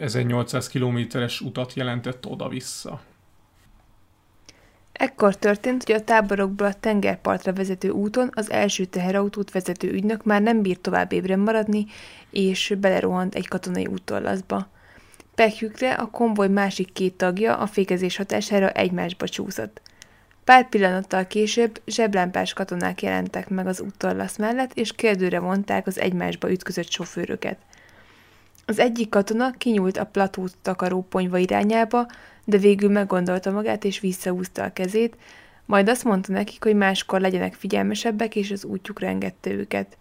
1800 0.00 0.68
kilométeres 0.68 1.40
utat 1.40 1.74
jelentett 1.74 2.26
oda-vissza. 2.26 3.00
Ekkor 4.94 5.36
történt, 5.36 5.84
hogy 5.84 5.94
a 5.94 6.04
táborokból 6.04 6.66
a 6.66 6.72
tengerpartra 6.72 7.52
vezető 7.52 7.88
úton 7.88 8.30
az 8.34 8.50
első 8.50 8.84
teherautót 8.84 9.50
vezető 9.50 9.90
ügynök 9.90 10.24
már 10.24 10.42
nem 10.42 10.62
bírt 10.62 10.80
tovább 10.80 11.12
ébren 11.12 11.38
maradni, 11.38 11.86
és 12.30 12.74
belerohant 12.80 13.34
egy 13.34 13.48
katonai 13.48 13.86
úttorlaszba. 13.86 14.68
Pekjükre 15.34 15.92
a 15.92 16.10
konvoj 16.10 16.48
másik 16.48 16.92
két 16.92 17.14
tagja 17.14 17.56
a 17.56 17.66
fékezés 17.66 18.16
hatására 18.16 18.70
egymásba 18.70 19.28
csúszott. 19.28 19.80
Pár 20.44 20.68
pillanattal 20.68 21.26
később 21.26 21.80
zseblámpás 21.86 22.52
katonák 22.52 23.02
jelentek 23.02 23.48
meg 23.48 23.66
az 23.66 23.80
úttorlasz 23.80 24.36
mellett, 24.36 24.72
és 24.74 24.92
kérdőre 24.92 25.38
vonták 25.38 25.86
az 25.86 26.00
egymásba 26.00 26.50
ütközött 26.50 26.90
sofőröket. 26.90 27.58
Az 28.66 28.78
egyik 28.78 29.08
katona 29.08 29.50
kinyúlt 29.50 29.96
a 29.96 30.04
platót 30.04 30.56
takaró 30.62 31.02
ponyva 31.02 31.38
irányába, 31.38 32.06
de 32.44 32.58
végül 32.58 32.90
meggondolta 32.90 33.50
magát 33.50 33.84
és 33.84 34.00
visszahúzta 34.00 34.62
a 34.62 34.72
kezét, 34.72 35.16
majd 35.66 35.88
azt 35.88 36.04
mondta 36.04 36.32
nekik, 36.32 36.62
hogy 36.62 36.74
máskor 36.74 37.20
legyenek 37.20 37.54
figyelmesebbek, 37.54 38.36
és 38.36 38.50
az 38.50 38.64
útjukra 38.64 39.06
engedte 39.06 39.50
őket. 39.50 39.96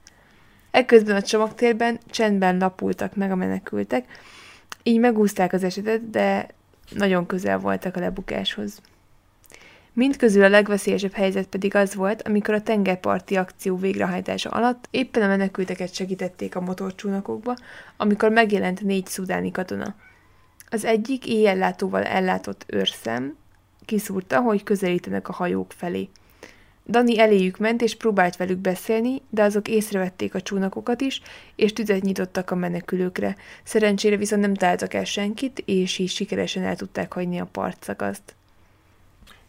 Ekközben 0.71 1.15
a 1.15 1.21
csomagtérben 1.21 1.99
csendben 2.09 2.57
lapultak 2.57 3.15
meg 3.15 3.31
a 3.31 3.35
menekültek, 3.35 4.05
így 4.83 4.99
megúzták 4.99 5.53
az 5.53 5.63
esetet, 5.63 6.09
de 6.09 6.47
nagyon 6.89 7.25
közel 7.25 7.59
voltak 7.59 7.95
a 7.95 7.99
lebukáshoz. 7.99 8.81
Mindközül 9.95 10.43
a 10.43 10.49
legveszélyesebb 10.49 11.13
helyzet 11.13 11.47
pedig 11.47 11.75
az 11.75 11.95
volt, 11.95 12.21
amikor 12.21 12.53
a 12.53 12.61
tengerparti 12.61 13.35
akció 13.35 13.77
végrehajtása 13.77 14.49
alatt 14.49 14.87
éppen 14.91 15.23
a 15.23 15.27
menekülteket 15.27 15.93
segítették 15.93 16.55
a 16.55 16.61
motorcsónakokba, 16.61 17.55
amikor 17.97 18.29
megjelent 18.29 18.81
négy 18.81 19.05
szudáni 19.05 19.51
katona. 19.51 19.95
Az 20.69 20.85
egyik 20.85 21.27
éjjellátóval 21.27 22.03
ellátott 22.03 22.63
őrszem 22.67 23.35
kiszúrta, 23.85 24.41
hogy 24.41 24.63
közelítenek 24.63 25.29
a 25.29 25.33
hajók 25.33 25.71
felé. 25.71 26.09
Dani 26.87 27.19
eléjük 27.19 27.57
ment 27.57 27.81
és 27.81 27.95
próbált 27.95 28.37
velük 28.37 28.57
beszélni, 28.57 29.21
de 29.29 29.43
azok 29.43 29.67
észrevették 29.67 30.35
a 30.35 30.41
csónakokat 30.41 31.01
is, 31.01 31.21
és 31.55 31.73
tüzet 31.73 32.01
nyitottak 32.01 32.51
a 32.51 32.55
menekülőkre. 32.55 33.35
Szerencsére 33.63 34.17
viszont 34.17 34.41
nem 34.41 34.53
találtak 34.53 34.93
el 34.93 35.03
senkit, 35.03 35.63
és 35.65 35.97
így 35.97 36.09
sikeresen 36.09 36.63
el 36.63 36.75
tudták 36.75 37.13
hagyni 37.13 37.39
a 37.39 37.45
partszakaszt. 37.51 38.35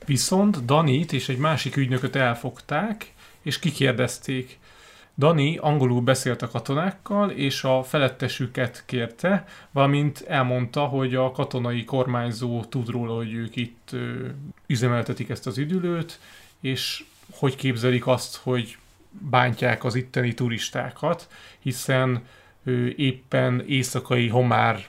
Viszont 0.07 0.65
Danit 0.65 1.13
és 1.13 1.29
egy 1.29 1.39
másik 1.39 1.77
ügynököt 1.77 2.17
elfogták, 2.17 3.13
és 3.43 3.59
kikérdezték. 3.59 4.59
Dani 5.19 5.57
angolul 5.57 6.01
beszélt 6.01 6.43
a 6.43 6.49
katonákkal, 6.49 7.31
és 7.31 7.65
a 7.65 7.83
felettesüket 7.83 8.83
kérte, 8.87 9.45
valamint 9.71 10.25
elmondta, 10.29 10.85
hogy 10.85 11.15
a 11.15 11.31
katonai 11.31 11.85
kormányzó 11.85 12.65
tud 12.65 12.89
róla, 12.89 13.15
hogy 13.15 13.33
ők 13.33 13.57
itt 13.57 13.89
ö, 13.93 14.27
üzemeltetik 14.67 15.29
ezt 15.29 15.47
az 15.47 15.59
üdülőt, 15.59 16.21
és 16.61 17.05
hogy 17.31 17.57
képzelik 17.57 18.07
azt, 18.07 18.37
hogy 18.37 18.77
bántják 19.11 19.85
az 19.85 19.95
itteni 19.95 20.35
turistákat, 20.35 21.29
hiszen 21.59 22.23
ö, 22.65 22.87
éppen 22.97 23.65
éjszakai 23.67 24.29
homár 24.29 24.87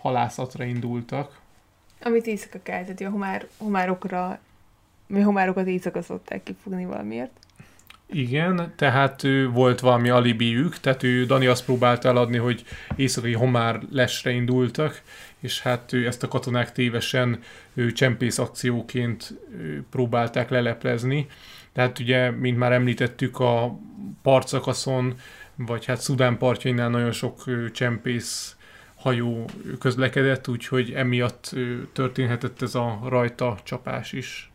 halászatra 0.00 0.64
indultak. 0.64 1.37
Amit 2.00 2.26
éjszaka 2.26 2.58
kell, 2.62 2.82
tehát 2.82 3.00
a 3.00 3.08
homár, 3.08 3.46
homárokra, 3.56 4.38
mi 5.06 5.20
homárokat 5.20 5.66
éjszaka 5.66 6.02
szokták 6.02 6.42
kifogni 6.42 6.84
valamiért. 6.84 7.30
Igen, 8.10 8.72
tehát 8.76 9.24
ő 9.24 9.48
volt 9.48 9.80
valami 9.80 10.08
alibiük, 10.08 10.78
tehát 10.78 11.02
ő 11.02 11.26
Dani 11.26 11.46
azt 11.46 11.64
próbálta 11.64 12.08
eladni, 12.08 12.36
hogy 12.36 12.64
éjszakai 12.96 13.32
homár 13.32 13.80
lesre 13.90 14.30
indultak, 14.30 15.02
és 15.38 15.60
hát 15.62 15.92
ő 15.92 16.06
ezt 16.06 16.22
a 16.22 16.28
katonák 16.28 16.72
tévesen 16.72 17.42
ő 17.74 17.92
csempész 17.92 18.38
akcióként 18.38 19.34
ő 19.58 19.84
próbálták 19.90 20.50
leleplezni. 20.50 21.26
Tehát 21.72 21.98
ugye, 21.98 22.30
mint 22.30 22.58
már 22.58 22.72
említettük, 22.72 23.38
a 23.40 23.78
partszakaszon, 24.22 25.14
vagy 25.54 25.84
hát 25.84 26.00
Szudán 26.00 26.38
partjainál 26.38 26.88
nagyon 26.88 27.12
sok 27.12 27.46
ő, 27.46 27.70
csempész 27.70 28.56
hajó 28.98 29.44
közlekedett, 29.78 30.48
úgyhogy 30.48 30.92
emiatt 30.92 31.54
történhetett 31.92 32.62
ez 32.62 32.74
a 32.74 33.00
rajta 33.08 33.58
csapás 33.62 34.12
is. 34.12 34.50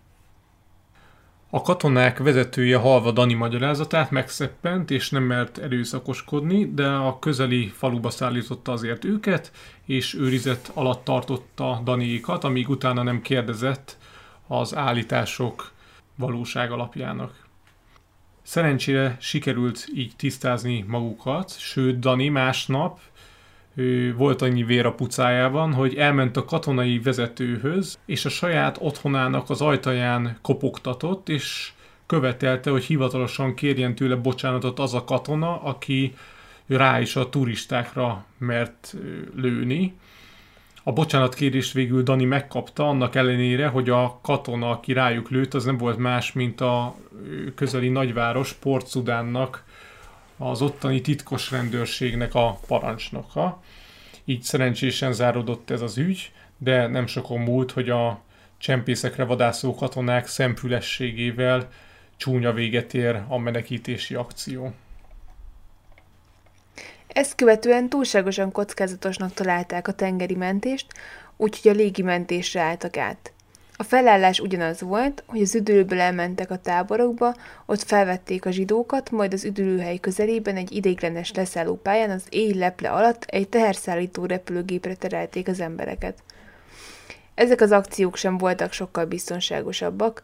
A 1.50 1.62
katonák 1.62 2.18
vezetője 2.18 2.78
halva 2.78 3.12
Dani 3.12 3.34
magyarázatát 3.34 4.12
megszeppent, 4.12 4.92
és 4.92 5.10
nem 5.10 5.24
mert 5.24 5.58
erőszakoskodni, 5.58 6.74
de 6.74 6.88
a 6.88 7.20
közeli 7.20 7.68
faluba 7.68 8.10
szállította 8.10 8.72
azért 8.72 9.06
őket, 9.06 9.52
és 9.86 10.14
őrizet 10.14 10.72
alatt 10.74 11.04
tartotta 11.04 11.82
Daniékat, 11.84 12.44
amíg 12.44 12.70
utána 12.70 13.04
nem 13.04 13.22
kérdezett 13.22 13.98
az 14.48 14.76
állítások 14.76 15.72
valóság 16.16 16.72
alapjának. 16.72 17.48
Szerencsére 18.42 19.18
sikerült 19.20 19.86
így 19.96 20.16
tisztázni 20.16 20.86
magukat, 20.88 21.60
sőt 21.60 22.00
Dani 22.00 22.30
másnap 22.30 23.00
volt 24.16 24.42
annyi 24.42 24.64
vér 24.64 24.86
a 24.86 24.94
pucájában, 24.94 25.74
hogy 25.74 25.96
elment 25.96 26.38
a 26.38 26.46
katonai 26.46 27.00
vezetőhöz, 27.00 28.00
és 28.06 28.26
a 28.26 28.30
saját 28.30 28.78
otthonának 28.80 29.50
az 29.50 29.62
ajtaján 29.62 30.38
kopogtatott, 30.42 31.30
és 31.30 31.72
követelte, 32.06 32.70
hogy 32.70 32.84
hivatalosan 32.84 33.54
kérjen 33.56 33.96
tőle 33.96 34.16
bocsánatot 34.16 34.80
az 34.80 34.94
a 34.94 35.04
katona, 35.04 35.62
aki 35.62 36.14
rá 36.68 37.02
is 37.02 37.16
a 37.16 37.30
turistákra 37.30 38.26
mert 38.38 38.96
lőni. 39.36 39.94
A 40.84 40.92
bocsánatkérést 40.92 41.74
végül 41.74 42.04
Dani 42.04 42.26
megkapta, 42.26 42.88
annak 42.88 43.16
ellenére, 43.16 43.68
hogy 43.68 43.90
a 43.90 44.20
katona, 44.22 44.70
aki 44.70 44.94
rájuk 44.94 45.30
lőtt, 45.30 45.54
az 45.54 45.66
nem 45.66 45.78
volt 45.78 45.98
más, 45.98 46.34
mint 46.34 46.62
a 46.62 46.96
közeli 47.56 47.90
nagyváros 47.90 48.54
Port 48.54 48.88
Szudánnak 48.88 49.64
az 50.38 50.62
ottani 50.62 51.02
titkos 51.02 51.52
rendőrségnek 51.52 52.36
a 52.36 52.60
parancsnoka. 52.68 53.62
Így 54.26 54.42
szerencsésen 54.42 55.14
záródott 55.14 55.70
ez 55.70 55.82
az 55.82 55.98
ügy, 55.98 56.32
de 56.58 56.88
nem 56.88 57.08
sokon 57.08 57.40
múlt, 57.40 57.72
hogy 57.72 57.90
a 57.90 58.22
csempészekre 58.58 59.24
vadászó 59.24 59.76
katonák 59.76 60.28
szempülességével 60.28 61.70
csúnya 62.18 62.54
véget 62.54 62.94
ér 62.94 63.22
a 63.28 63.38
menekítési 63.38 64.16
akció. 64.16 64.74
Ezt 67.08 67.36
követően 67.36 67.90
túlságosan 67.90 68.52
kockázatosnak 68.52 69.34
találták 69.34 69.88
a 69.88 69.92
tengeri 69.92 70.36
mentést, 70.36 70.86
úgyhogy 71.38 71.72
a 71.72 71.76
légi 71.76 72.02
mentésre 72.02 72.62
álltak 72.62 72.98
át. 72.98 73.33
A 73.76 73.84
felállás 73.84 74.40
ugyanaz 74.40 74.82
volt, 74.82 75.24
hogy 75.26 75.42
az 75.42 75.56
üdülőből 75.56 76.00
elmentek 76.00 76.52
a 76.52 76.58
táborokba, 76.58 77.36
ott 77.66 77.84
felvették 77.84 78.46
a 78.46 78.52
zsidókat, 78.52 79.12
majd 79.12 79.34
az 79.34 79.44
üdülőhely 79.44 79.98
közelében 79.98 80.56
egy 80.56 80.72
ideiglenes 80.72 81.34
leszállópályán 81.34 82.10
az 82.10 82.24
éj 82.30 82.54
leple 82.54 82.90
alatt 82.90 83.24
egy 83.24 83.50
teherszállító 83.50 84.26
repülőgépre 84.26 84.96
terelték 84.96 85.48
az 85.48 85.60
embereket. 85.60 86.18
Ezek 87.36 87.62
az 87.62 87.72
akciók 87.72 88.16
sem 88.16 88.38
voltak 88.38 88.72
sokkal 88.72 89.06
biztonságosabbak, 89.06 90.24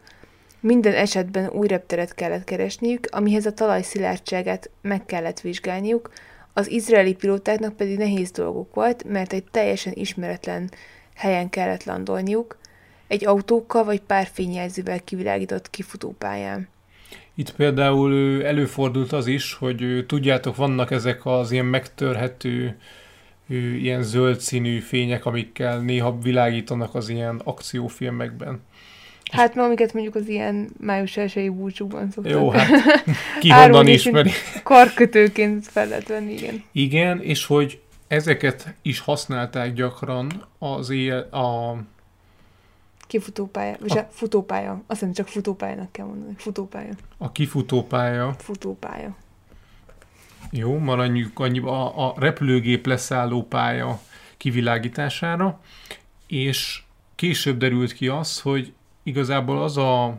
minden 0.60 0.94
esetben 0.94 1.48
új 1.48 1.66
repteret 1.66 2.14
kellett 2.14 2.44
keresniük, 2.44 3.06
amihez 3.10 3.46
a 3.46 3.52
talaj 3.52 3.82
szilárdságát 3.82 4.70
meg 4.82 5.06
kellett 5.06 5.40
vizsgálniuk, 5.40 6.10
az 6.52 6.70
izraeli 6.70 7.14
pilótáknak 7.14 7.76
pedig 7.76 7.98
nehéz 7.98 8.30
dolguk 8.30 8.74
volt, 8.74 9.04
mert 9.04 9.32
egy 9.32 9.44
teljesen 9.50 9.92
ismeretlen 9.96 10.70
helyen 11.14 11.48
kellett 11.48 11.84
landolniuk, 11.84 12.59
egy 13.10 13.26
autókkal 13.26 13.84
vagy 13.84 14.00
pár 14.00 14.28
fényjelzővel 14.32 15.00
kivilágított 15.00 15.70
kifutópályán. 15.70 16.68
Itt 17.34 17.54
például 17.54 18.44
előfordult 18.44 19.12
az 19.12 19.26
is, 19.26 19.54
hogy 19.54 20.04
tudjátok, 20.06 20.56
vannak 20.56 20.90
ezek 20.90 21.26
az 21.26 21.50
ilyen 21.50 21.64
megtörhető, 21.64 22.76
ilyen 23.78 24.02
zöld 24.02 24.40
színű 24.40 24.78
fények, 24.78 25.26
amikkel 25.26 25.80
néha 25.80 26.18
világítanak 26.18 26.94
az 26.94 27.08
ilyen 27.08 27.40
akciófilmekben. 27.44 28.60
Hát 29.32 29.54
ma 29.54 29.62
amiket 29.62 29.92
mondjuk 29.92 30.14
az 30.14 30.28
ilyen 30.28 30.70
május 30.80 31.16
elsői 31.16 31.48
búcsúban 31.48 32.10
szoktak. 32.10 32.32
Jó, 32.32 32.50
hát 32.50 32.68
ki 33.40 33.50
honnan 33.50 33.86
ismeri. 33.86 34.30
Karkötőként 34.62 35.66
fel 35.66 35.88
lehet 35.88 36.08
venni, 36.08 36.32
igen. 36.32 36.64
Igen, 36.72 37.22
és 37.22 37.46
hogy 37.46 37.80
ezeket 38.08 38.74
is 38.82 39.00
használták 39.00 39.72
gyakran 39.72 40.46
az 40.58 40.90
éjjel, 40.90 41.20
a 41.20 41.76
Kifutópálya, 43.10 43.76
vagy 43.80 43.98
a... 43.98 44.08
futópálya. 44.10 44.70
Azt 44.86 44.98
hiszem, 44.98 45.12
csak 45.12 45.28
futópályának 45.28 45.92
kell 45.92 46.06
mondani. 46.06 46.34
Futópálya. 46.36 46.92
A 47.18 47.32
kifutópálya. 47.32 48.34
Futópálya. 48.38 49.16
Jó, 50.50 50.78
maradjunk 50.78 51.38
annyi 51.38 51.58
a, 51.58 52.08
a 52.08 52.14
repülőgép 52.18 52.86
leszálló 52.86 53.42
pálya 53.42 54.00
kivilágítására, 54.36 55.60
és 56.26 56.82
később 57.14 57.56
derült 57.56 57.92
ki 57.92 58.08
az, 58.08 58.40
hogy 58.40 58.72
igazából 59.02 59.62
az 59.62 59.76
a, 59.76 60.18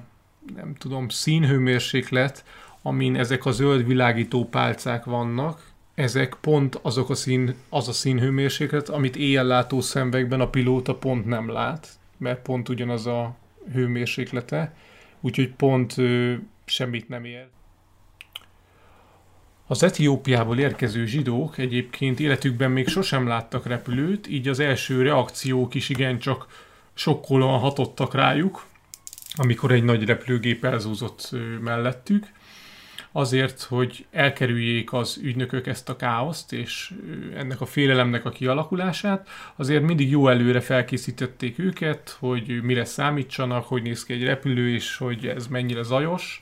nem 0.55 0.75
tudom, 0.75 1.09
színhőmérséklet, 1.09 2.43
amin 2.81 3.15
ezek 3.15 3.45
a 3.45 3.51
zöld 3.51 3.85
világító 3.85 4.45
pálcák 4.45 5.05
vannak, 5.05 5.71
ezek 5.95 6.37
pont 6.41 6.79
azok 6.81 7.09
a 7.09 7.15
szín, 7.15 7.55
az 7.69 7.87
a 7.87 7.93
színhőmérséklet, 7.93 8.89
amit 8.89 9.15
éjjellátó 9.15 9.81
szemvekben 9.81 10.41
a 10.41 10.49
pilóta 10.49 10.95
pont 10.95 11.25
nem 11.25 11.51
lát, 11.51 11.99
mert 12.21 12.41
pont 12.41 12.69
ugyanaz 12.69 13.07
a 13.07 13.35
hőmérséklete, 13.73 14.75
úgyhogy 15.21 15.53
pont 15.53 15.97
ö, 15.97 16.33
semmit 16.65 17.09
nem 17.09 17.25
ér. 17.25 17.47
Az 19.67 19.83
Etiópiából 19.83 20.59
érkező 20.59 21.05
zsidók 21.05 21.57
egyébként 21.57 22.19
életükben 22.19 22.71
még 22.71 22.87
sosem 22.87 23.27
láttak 23.27 23.65
repülőt, 23.65 24.27
így 24.27 24.47
az 24.47 24.59
első 24.59 25.01
reakciók 25.01 25.73
is 25.73 25.89
igencsak 25.89 26.47
sokkolóan 26.93 27.59
hatottak 27.59 28.13
rájuk, 28.13 28.65
amikor 29.35 29.71
egy 29.71 29.83
nagy 29.83 30.05
repülőgép 30.05 30.65
elzúzott 30.65 31.29
mellettük 31.61 32.25
azért, 33.11 33.61
hogy 33.61 34.05
elkerüljék 34.11 34.93
az 34.93 35.19
ügynökök 35.23 35.67
ezt 35.67 35.89
a 35.89 35.95
káoszt 35.95 36.53
és 36.53 36.93
ennek 37.35 37.61
a 37.61 37.65
félelemnek 37.65 38.25
a 38.25 38.29
kialakulását, 38.29 39.27
azért 39.55 39.83
mindig 39.83 40.09
jó 40.09 40.27
előre 40.27 40.59
felkészítették 40.59 41.59
őket, 41.59 42.17
hogy 42.19 42.61
mire 42.63 42.85
számítsanak, 42.85 43.65
hogy 43.65 43.81
néz 43.81 44.03
ki 44.03 44.13
egy 44.13 44.23
repülő, 44.23 44.73
és 44.73 44.97
hogy 44.97 45.27
ez 45.27 45.47
mennyire 45.47 45.83
zajos. 45.83 46.41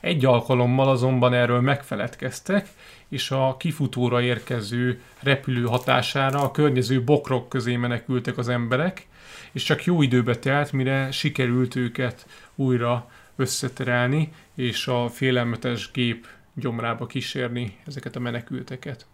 Egy 0.00 0.24
alkalommal 0.24 0.88
azonban 0.88 1.34
erről 1.34 1.60
megfeledkeztek, 1.60 2.68
és 3.08 3.30
a 3.30 3.56
kifutóra 3.58 4.22
érkező 4.22 5.00
repülő 5.20 5.64
hatására 5.64 6.42
a 6.42 6.50
környező 6.50 7.04
bokrok 7.04 7.48
közé 7.48 7.76
menekültek 7.76 8.38
az 8.38 8.48
emberek, 8.48 9.06
és 9.52 9.62
csak 9.62 9.84
jó 9.84 10.02
időbe 10.02 10.36
telt, 10.36 10.72
mire 10.72 11.10
sikerült 11.10 11.76
őket 11.76 12.26
újra 12.54 13.10
összeterelni, 13.36 14.32
és 14.56 14.86
a 14.86 15.08
félelmetes 15.08 15.90
gép 15.90 16.26
gyomrába 16.54 17.06
kísérni 17.06 17.76
ezeket 17.86 18.16
a 18.16 18.20
menekülteket. 18.20 19.06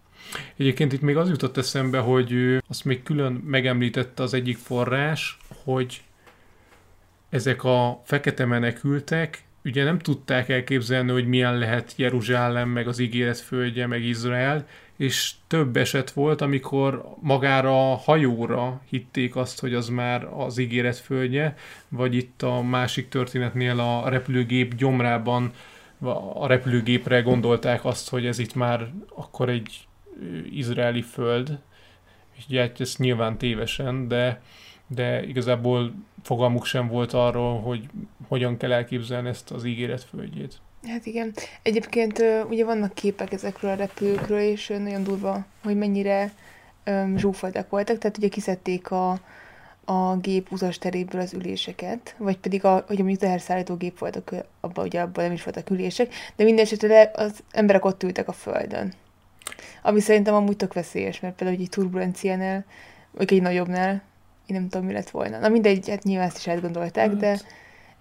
Egyébként 0.55 0.93
itt 0.93 1.01
még 1.01 1.17
az 1.17 1.29
jutott 1.29 1.57
eszembe, 1.57 1.99
hogy 1.99 2.57
azt 2.67 2.85
még 2.85 3.03
külön 3.03 3.31
megemlítette 3.33 4.23
az 4.23 4.33
egyik 4.33 4.57
forrás, 4.57 5.37
hogy 5.63 6.03
ezek 7.29 7.63
a 7.63 8.01
fekete 8.05 8.45
menekültek 8.45 9.43
ugye 9.65 9.83
nem 9.83 9.99
tudták 9.99 10.49
elképzelni, 10.49 11.11
hogy 11.11 11.27
milyen 11.27 11.57
lehet 11.57 11.93
Jeruzsálem, 11.95 12.69
meg 12.69 12.87
az 12.87 12.99
ígéret 12.99 13.39
földje, 13.39 13.87
meg 13.87 14.03
Izrael, 14.03 14.67
és 14.97 15.33
több 15.47 15.77
eset 15.77 16.11
volt, 16.11 16.41
amikor 16.41 17.05
magára 17.21 17.91
a 17.91 17.95
hajóra 17.95 18.81
hitték 18.89 19.35
azt, 19.35 19.59
hogy 19.59 19.73
az 19.73 19.87
már 19.87 20.27
az 20.37 20.57
ígéret 20.57 20.97
földje, 20.97 21.55
vagy 21.89 22.15
itt 22.15 22.41
a 22.41 22.61
másik 22.61 23.09
történetnél 23.09 23.79
a 23.79 24.09
repülőgép 24.09 24.75
gyomrában 24.75 25.51
a 26.33 26.47
repülőgépre 26.47 27.21
gondolták 27.21 27.85
azt, 27.85 28.09
hogy 28.09 28.25
ez 28.25 28.39
itt 28.39 28.55
már 28.55 28.91
akkor 29.15 29.49
egy 29.49 29.87
izraeli 30.51 31.01
föld, 31.01 31.59
és 32.37 32.43
ugye 32.49 32.61
hát 32.61 32.81
ez 32.81 32.95
nyilván 32.97 33.37
tévesen, 33.37 34.07
de, 34.07 34.41
de 34.95 35.23
igazából 35.23 35.93
fogalmuk 36.23 36.65
sem 36.65 36.87
volt 36.87 37.13
arról, 37.13 37.61
hogy 37.61 37.89
hogyan 38.27 38.57
kell 38.57 38.71
elképzelni 38.71 39.29
ezt 39.29 39.51
az 39.51 39.65
ígéret 39.65 40.03
földjét. 40.03 40.61
Hát 40.87 41.05
igen. 41.05 41.33
Egyébként 41.61 42.23
ugye 42.49 42.65
vannak 42.65 42.93
képek 42.93 43.31
ezekről 43.31 43.71
a 43.71 43.75
repülőkről, 43.75 44.39
és 44.39 44.67
nagyon 44.67 45.03
durva, 45.03 45.45
hogy 45.63 45.77
mennyire 45.77 46.31
zsúfoltak 47.15 47.69
voltak. 47.69 47.97
Tehát 47.97 48.17
ugye 48.17 48.27
kiszedték 48.27 48.91
a, 48.91 49.19
a 49.85 50.15
gép 50.17 50.49
teréből 50.79 51.21
az 51.21 51.33
üléseket, 51.33 52.15
vagy 52.17 52.37
pedig 52.37 52.65
a, 52.65 52.83
hogy 52.87 52.97
mondjuk 52.97 53.19
teherszállító 53.19 53.75
gép 53.75 53.99
volt, 53.99 54.43
abban 54.59 54.85
ugye 54.85 55.01
abban 55.01 55.23
nem 55.23 55.33
is 55.33 55.43
voltak 55.43 55.69
ülések, 55.69 56.13
de 56.35 56.43
minden 56.43 56.65
esetre 56.65 57.11
az 57.15 57.43
emberek 57.51 57.85
ott 57.85 58.03
ültek 58.03 58.27
a 58.27 58.31
földön. 58.31 58.93
Ami 59.81 59.99
szerintem 59.99 60.33
amúgy 60.33 60.55
tök 60.55 60.73
veszélyes, 60.73 61.19
mert 61.19 61.35
például 61.35 61.59
egy 61.59 61.69
turbulenciánál, 61.69 62.65
vagy 63.11 63.33
egy 63.33 63.41
nagyobbnál, 63.41 64.01
én 64.45 64.55
nem 64.55 64.69
tudom, 64.69 64.85
mi 64.85 64.93
lett 64.93 65.09
volna. 65.09 65.39
Na 65.39 65.49
mindegy, 65.49 65.89
hát 65.89 66.03
nyilván 66.03 66.27
ezt 66.27 66.37
is 66.37 66.47
átgondolták, 66.47 67.09
hát. 67.09 67.17
de 67.17 67.39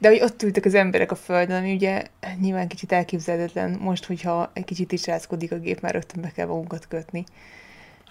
de 0.02 0.08
hogy 0.08 0.20
ott 0.22 0.42
ültek 0.42 0.64
az 0.64 0.74
emberek 0.74 1.10
a 1.10 1.14
földön, 1.14 1.56
ami 1.56 1.72
ugye 1.72 2.02
nyilván 2.40 2.68
kicsit 2.68 2.92
elképzelhetetlen 2.92 3.78
most, 3.80 4.04
hogyha 4.04 4.50
egy 4.52 4.64
kicsit 4.64 4.92
is 4.92 5.06
rázkodik 5.06 5.52
a 5.52 5.58
gép, 5.58 5.80
már 5.80 5.92
rögtön 5.92 6.22
be 6.22 6.30
kell 6.30 6.46
magunkat 6.46 6.88
kötni. 6.88 7.24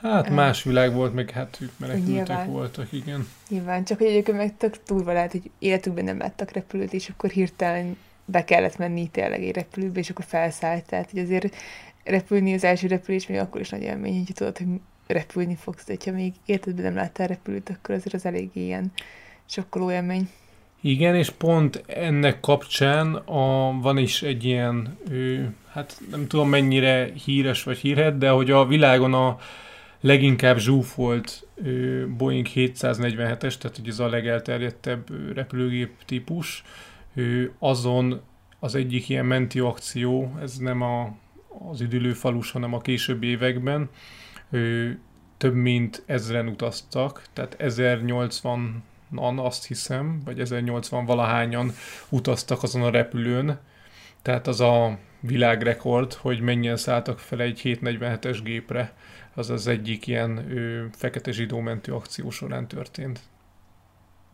Hát 0.01 0.29
más 0.29 0.63
világ 0.63 0.93
volt, 0.93 1.13
meg 1.13 1.29
hát 1.29 1.57
ők 1.61 1.71
menekültek 1.77 2.45
voltak, 2.45 2.91
igen. 2.91 3.27
Nyilván, 3.49 3.83
csak 3.83 3.97
hogy 3.97 4.07
egyébként 4.07 4.37
meg 4.37 4.57
tök 4.57 4.75
durva 4.87 5.13
lehet, 5.13 5.31
hogy 5.31 5.51
életükben 5.59 6.03
nem 6.03 6.17
láttak 6.17 6.51
repülőt, 6.51 6.93
és 6.93 7.09
akkor 7.09 7.29
hirtelen 7.29 7.97
be 8.25 8.43
kellett 8.43 8.77
menni 8.77 9.07
tényleg 9.07 9.43
egy 9.43 9.55
repülőbe, 9.55 9.99
és 9.99 10.09
akkor 10.09 10.25
felszállt. 10.25 10.85
Tehát, 10.85 11.11
hogy 11.11 11.19
azért 11.19 11.55
repülni 12.03 12.53
az 12.53 12.63
első 12.63 12.87
repülés 12.87 13.27
még 13.27 13.37
akkor 13.37 13.61
is 13.61 13.69
nagy 13.69 13.81
élmény, 13.81 14.23
hogy 14.25 14.35
tudod, 14.35 14.57
hogy 14.57 14.67
repülni 15.11 15.55
fogsz, 15.55 15.85
de 15.85 15.95
ha 16.05 16.11
még 16.11 16.33
életedben 16.45 16.83
nem 16.83 16.95
láttál 16.95 17.27
repülőt, 17.27 17.69
akkor 17.69 17.95
azért 17.95 18.13
az 18.13 18.25
elég 18.25 18.49
ilyen 18.53 18.91
sokkoló 19.45 19.91
élmény. 19.91 20.29
Igen, 20.81 21.15
és 21.15 21.29
pont 21.29 21.83
ennek 21.87 22.39
kapcsán 22.39 23.15
a, 23.15 23.71
van 23.81 23.97
is 23.97 24.21
egy 24.21 24.43
ilyen, 24.43 24.97
ő, 25.09 25.53
hát 25.71 26.01
nem 26.09 26.27
tudom 26.27 26.49
mennyire 26.49 27.09
híres 27.25 27.63
vagy 27.63 27.77
hírhet, 27.77 28.17
de 28.17 28.29
hogy 28.29 28.51
a 28.51 28.65
világon 28.65 29.13
a 29.13 29.37
leginkább 30.01 30.57
zsúfolt 30.57 31.47
ő, 31.63 32.07
Boeing 32.17 32.47
747-es, 32.55 33.57
tehát 33.57 33.77
hogy 33.77 33.87
ez 33.87 33.99
a 33.99 34.09
legelterjedtebb 34.09 35.33
repülőgép 35.33 35.91
típus, 36.05 36.63
ő, 37.13 37.51
azon 37.59 38.21
az 38.59 38.75
egyik 38.75 39.09
ilyen 39.09 39.25
menti 39.25 39.59
akció, 39.59 40.37
ez 40.41 40.57
nem 40.57 40.81
a, 40.81 41.15
az 41.71 41.81
üdülő 41.81 42.13
falus, 42.13 42.51
hanem 42.51 42.73
a 42.73 42.81
későbbi 42.81 43.27
években, 43.27 43.89
ő, 44.51 44.99
több 45.37 45.55
mint 45.55 46.03
ezren 46.05 46.47
utaztak, 46.47 47.23
tehát 47.33 47.55
1080 47.61 48.83
an 49.15 49.39
azt 49.39 49.67
hiszem, 49.67 50.21
vagy 50.25 50.39
1080 50.39 51.05
valahányan 51.05 51.71
utaztak 52.09 52.63
azon 52.63 52.81
a 52.81 52.89
repülőn, 52.89 53.59
tehát 54.21 54.47
az 54.47 54.59
a 54.59 54.97
világrekord, 55.19 56.13
hogy 56.13 56.39
mennyien 56.39 56.77
szálltak 56.77 57.19
fel 57.19 57.41
egy 57.41 57.61
747-es 57.63 58.39
gépre, 58.43 58.93
az 59.33 59.49
az 59.49 59.67
egyik 59.67 60.07
ilyen 60.07 60.51
ő, 60.51 60.89
fekete 60.91 61.31
zsidó 61.31 61.63
akció 61.87 62.29
során 62.29 62.67
történt. 62.67 63.19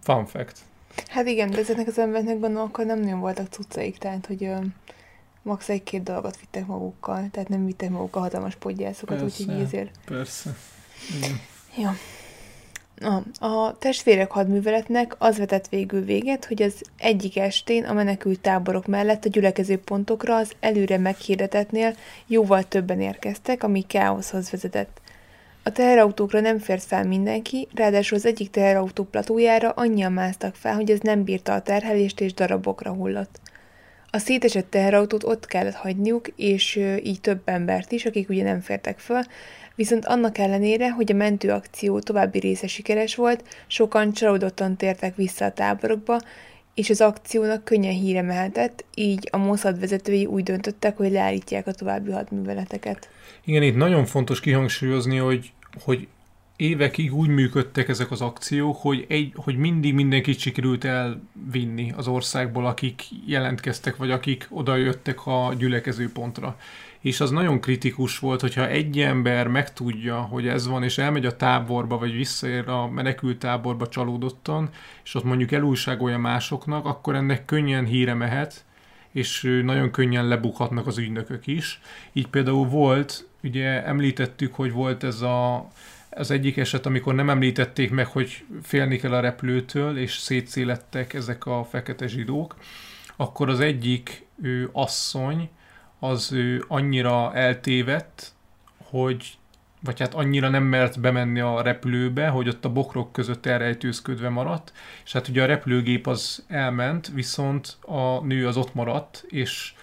Fun 0.01 0.25
fact. 0.25 0.59
Hát 1.07 1.27
igen, 1.27 1.49
de 1.49 1.57
ezeknek 1.57 1.87
az 1.87 1.99
embereknek 1.99 2.39
gondolom, 2.39 2.67
akkor 2.67 2.85
nem 2.85 2.99
nagyon 2.99 3.19
voltak 3.19 3.47
cuccaik, 3.47 3.97
tehát 3.97 4.25
hogy 4.25 4.49
max. 5.47 5.69
egy-két 5.69 6.03
dolgot 6.03 6.39
vittek 6.39 6.65
magukkal, 6.65 7.27
tehát 7.31 7.49
nem 7.49 7.65
vittek 7.65 7.89
magukkal 7.89 8.21
hatalmas 8.21 8.55
podgyászokat, 8.55 9.21
úgyhogy 9.21 9.59
ezért... 9.59 9.91
Persze. 10.05 10.55
Igen. 11.17 11.39
Jó. 11.75 11.89
A, 12.99 13.45
a 13.45 13.77
testvérek 13.79 14.31
hadműveletnek 14.31 15.15
az 15.17 15.37
vetett 15.37 15.67
végül 15.67 16.03
véget, 16.03 16.45
hogy 16.45 16.61
az 16.61 16.81
egyik 16.97 17.37
estén 17.37 17.83
a 17.83 17.93
menekült 17.93 18.39
táborok 18.39 18.85
mellett 18.85 19.25
a 19.25 19.29
gyülekező 19.29 19.77
pontokra 19.77 20.35
az 20.35 20.51
előre 20.59 20.97
meghirdetetnél 20.97 21.95
jóval 22.27 22.63
többen 22.63 23.01
érkeztek, 23.01 23.63
ami 23.63 23.81
káoszhoz 23.81 24.51
vezetett. 24.51 25.01
A 25.63 25.71
teherautókra 25.71 26.39
nem 26.39 26.59
fért 26.59 26.83
fel 26.83 27.03
mindenki, 27.03 27.67
ráadásul 27.73 28.17
az 28.17 28.25
egyik 28.25 28.49
teherautó 28.49 29.03
platójára 29.03 29.69
annyian 29.69 30.11
másztak 30.11 30.55
fel, 30.55 30.75
hogy 30.75 30.91
ez 30.91 30.99
nem 30.99 31.23
bírta 31.23 31.53
a 31.53 31.61
terhelést 31.61 32.19
és 32.19 32.33
darabokra 32.33 32.91
hullott. 32.91 33.39
A 34.09 34.17
szétesett 34.17 34.69
teherautót 34.69 35.23
ott 35.23 35.45
kellett 35.45 35.73
hagyniuk, 35.73 36.27
és 36.35 36.75
így 37.03 37.21
több 37.21 37.41
embert 37.45 37.91
is, 37.91 38.05
akik 38.05 38.29
ugye 38.29 38.43
nem 38.43 38.59
fértek 38.59 38.99
föl, 38.99 39.21
Viszont 39.77 40.05
annak 40.05 40.37
ellenére, 40.37 40.91
hogy 40.91 41.11
a 41.11 41.15
mentőakció 41.15 41.99
további 41.99 42.39
része 42.39 42.67
sikeres 42.67 43.15
volt, 43.15 43.43
sokan 43.67 44.13
csalódottan 44.13 44.75
tértek 44.75 45.15
vissza 45.15 45.45
a 45.45 45.51
táborokba, 45.51 46.19
és 46.73 46.89
az 46.89 47.01
akciónak 47.01 47.63
könnyen 47.63 47.93
híre 47.93 48.21
mehetett, 48.21 48.85
így 48.95 49.27
a 49.31 49.37
Mossad 49.37 49.79
vezetői 49.79 50.25
úgy 50.25 50.43
döntöttek, 50.43 50.97
hogy 50.97 51.11
leállítják 51.11 51.67
a 51.67 51.71
további 51.71 52.11
hadműveleteket. 52.11 53.09
Igen, 53.45 53.63
itt 53.63 53.75
nagyon 53.75 54.05
fontos 54.05 54.39
kihangsúlyozni, 54.39 55.17
hogy, 55.17 55.51
hogy 55.83 56.07
évekig 56.57 57.13
úgy 57.13 57.29
működtek 57.29 57.87
ezek 57.87 58.11
az 58.11 58.21
akciók, 58.21 58.77
hogy, 58.77 59.05
egy, 59.07 59.31
hogy 59.35 59.57
mindig 59.57 59.93
mindenkit 59.93 60.39
sikerült 60.39 60.83
elvinni 60.83 61.93
az 61.95 62.07
országból, 62.07 62.65
akik 62.65 63.01
jelentkeztek, 63.25 63.95
vagy 63.95 64.11
akik 64.11 64.47
odajöttek 64.49 65.25
a 65.25 65.53
gyülekező 65.57 66.11
pontra 66.11 66.57
és 66.99 67.19
az 67.19 67.31
nagyon 67.31 67.59
kritikus 67.59 68.19
volt, 68.19 68.41
hogyha 68.41 68.67
egy 68.67 68.99
ember 68.99 69.47
megtudja, 69.47 70.21
hogy 70.21 70.47
ez 70.47 70.67
van, 70.67 70.83
és 70.83 70.97
elmegy 70.97 71.25
a 71.25 71.35
táborba, 71.35 71.97
vagy 71.97 72.15
visszaér 72.15 72.67
a 72.67 72.87
menekült 72.87 73.37
táborba 73.39 73.87
csalódottan, 73.87 74.69
és 75.03 75.15
ott 75.15 75.23
mondjuk 75.23 75.51
elújságolja 75.51 76.17
másoknak, 76.17 76.85
akkor 76.85 77.15
ennek 77.15 77.45
könnyen 77.45 77.85
híre 77.85 78.13
mehet, 78.13 78.65
és 79.11 79.61
nagyon 79.63 79.91
könnyen 79.91 80.27
lebukhatnak 80.27 80.87
az 80.87 80.97
ügynökök 80.97 81.47
is. 81.47 81.81
Így 82.13 82.27
például 82.27 82.67
volt 82.67 83.27
ugye 83.43 83.85
említettük, 83.85 84.53
hogy 84.53 84.71
volt 84.71 85.03
ez 85.03 85.21
a, 85.21 85.67
az 86.17 86.31
egyik 86.31 86.57
eset, 86.57 86.85
amikor 86.85 87.15
nem 87.15 87.29
említették 87.29 87.91
meg, 87.91 88.07
hogy 88.07 88.45
félni 88.61 88.97
kell 88.97 89.13
a 89.13 89.19
repülőtől, 89.19 89.97
és 89.97 90.17
szétszélettek 90.17 91.13
ezek 91.13 91.45
a 91.45 91.63
fekete 91.69 92.07
zsidók, 92.07 92.55
akkor 93.15 93.49
az 93.49 93.59
egyik 93.59 94.25
ő, 94.41 94.69
asszony, 94.71 95.49
az 95.99 96.31
ő, 96.31 96.65
annyira 96.67 97.33
eltévedt, 97.33 98.31
hogy 98.83 99.37
vagy 99.79 99.99
hát 99.99 100.13
annyira 100.13 100.49
nem 100.49 100.63
mert 100.63 100.99
bemenni 100.99 101.39
a 101.39 101.61
repülőbe, 101.61 102.27
hogy 102.27 102.47
ott 102.47 102.65
a 102.65 102.71
bokrok 102.71 103.11
között 103.11 103.45
elrejtőzködve 103.45 104.29
maradt, 104.29 104.71
és 105.05 105.11
hát 105.11 105.27
ugye 105.27 105.43
a 105.43 105.45
repülőgép 105.45 106.07
az 106.07 106.45
elment, 106.47 107.11
viszont 107.13 107.77
a 107.81 108.25
nő 108.25 108.47
az 108.47 108.57
ott 108.57 108.73
maradt, 108.73 109.25
és 109.27 109.73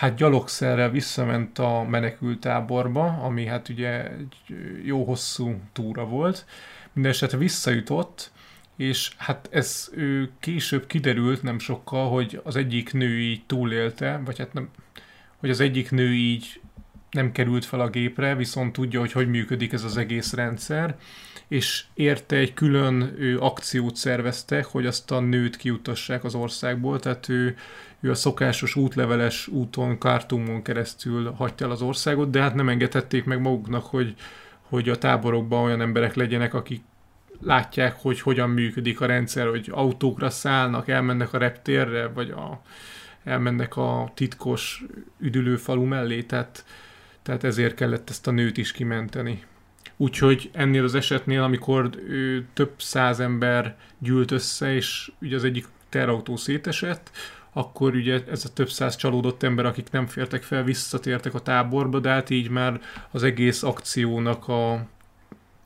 hát 0.00 0.14
gyalogszerrel 0.14 0.90
visszament 0.90 1.58
a 1.58 1.82
menekültáborba, 1.82 3.04
ami 3.04 3.46
hát 3.46 3.68
ugye 3.68 4.10
egy 4.10 4.36
jó 4.84 5.04
hosszú 5.04 5.60
túra 5.72 6.04
volt. 6.04 6.46
Mindenesetre 6.92 7.38
visszajutott, 7.38 8.32
és 8.76 9.10
hát 9.16 9.48
ez 9.52 9.90
ő 9.94 10.30
később 10.38 10.86
kiderült 10.86 11.42
nem 11.42 11.58
sokkal, 11.58 12.10
hogy 12.10 12.40
az 12.44 12.56
egyik 12.56 12.92
nő 12.92 13.18
így 13.18 13.42
túlélte, 13.46 14.20
vagy 14.24 14.38
hát 14.38 14.52
nem, 14.52 14.68
hogy 15.36 15.50
az 15.50 15.60
egyik 15.60 15.90
nő 15.90 16.12
így 16.14 16.60
nem 17.10 17.32
került 17.32 17.64
fel 17.64 17.80
a 17.80 17.90
gépre, 17.90 18.34
viszont 18.34 18.72
tudja, 18.72 19.00
hogy 19.00 19.12
hogy 19.12 19.28
működik 19.28 19.72
ez 19.72 19.84
az 19.84 19.96
egész 19.96 20.32
rendszer, 20.32 20.96
és 21.48 21.84
érte 21.94 22.36
egy 22.36 22.54
külön 22.54 23.14
ő, 23.18 23.38
akciót 23.38 23.96
szerveztek, 23.96 24.64
hogy 24.64 24.86
azt 24.86 25.10
a 25.10 25.20
nőt 25.20 25.56
kiutassák 25.56 26.24
az 26.24 26.34
országból, 26.34 26.98
tehát 27.00 27.28
ő, 27.28 27.56
ő 28.00 28.10
a 28.10 28.14
szokásos 28.14 28.76
útleveles 28.76 29.46
úton, 29.48 29.98
Kártumon 29.98 30.62
keresztül 30.62 31.30
hagyta 31.30 31.64
el 31.64 31.70
az 31.70 31.82
országot, 31.82 32.30
de 32.30 32.40
hát 32.40 32.54
nem 32.54 32.68
engedhették 32.68 33.24
meg 33.24 33.40
maguknak, 33.40 33.84
hogy, 33.84 34.14
hogy 34.60 34.88
a 34.88 34.98
táborokban 34.98 35.64
olyan 35.64 35.80
emberek 35.80 36.14
legyenek, 36.14 36.54
akik 36.54 36.82
látják, 37.42 37.96
hogy 38.00 38.20
hogyan 38.20 38.50
működik 38.50 39.00
a 39.00 39.06
rendszer, 39.06 39.48
hogy 39.48 39.68
autókra 39.70 40.30
szállnak, 40.30 40.88
elmennek 40.88 41.32
a 41.32 41.38
reptérre, 41.38 42.08
vagy 42.08 42.30
a, 42.30 42.62
elmennek 43.24 43.76
a 43.76 44.10
titkos 44.14 44.84
üdülőfalu 45.18 45.84
mellé, 45.84 46.22
tehát, 46.22 46.64
tehát 47.22 47.44
ezért 47.44 47.74
kellett 47.74 48.10
ezt 48.10 48.26
a 48.26 48.30
nőt 48.30 48.56
is 48.56 48.72
kimenteni. 48.72 49.44
Úgyhogy 49.96 50.50
ennél 50.52 50.84
az 50.84 50.94
esetnél, 50.94 51.42
amikor 51.42 51.90
ő, 52.08 52.46
több 52.52 52.72
száz 52.76 53.20
ember 53.20 53.76
gyűlt 53.98 54.30
össze, 54.30 54.74
és 54.74 55.12
ugye 55.20 55.36
az 55.36 55.44
egyik 55.44 55.66
terautó 55.88 56.36
szétesett, 56.36 57.10
akkor 57.52 57.94
ugye 57.94 58.20
ez 58.30 58.44
a 58.44 58.52
több 58.52 58.70
száz 58.70 58.96
csalódott 58.96 59.42
ember, 59.42 59.64
akik 59.64 59.90
nem 59.90 60.06
fértek 60.06 60.42
fel, 60.42 60.62
visszatértek 60.62 61.34
a 61.34 61.40
táborba, 61.40 61.98
de 61.98 62.08
hát 62.08 62.30
így 62.30 62.48
már 62.48 62.80
az 63.10 63.22
egész 63.22 63.62
akciónak 63.62 64.48
a... 64.48 64.86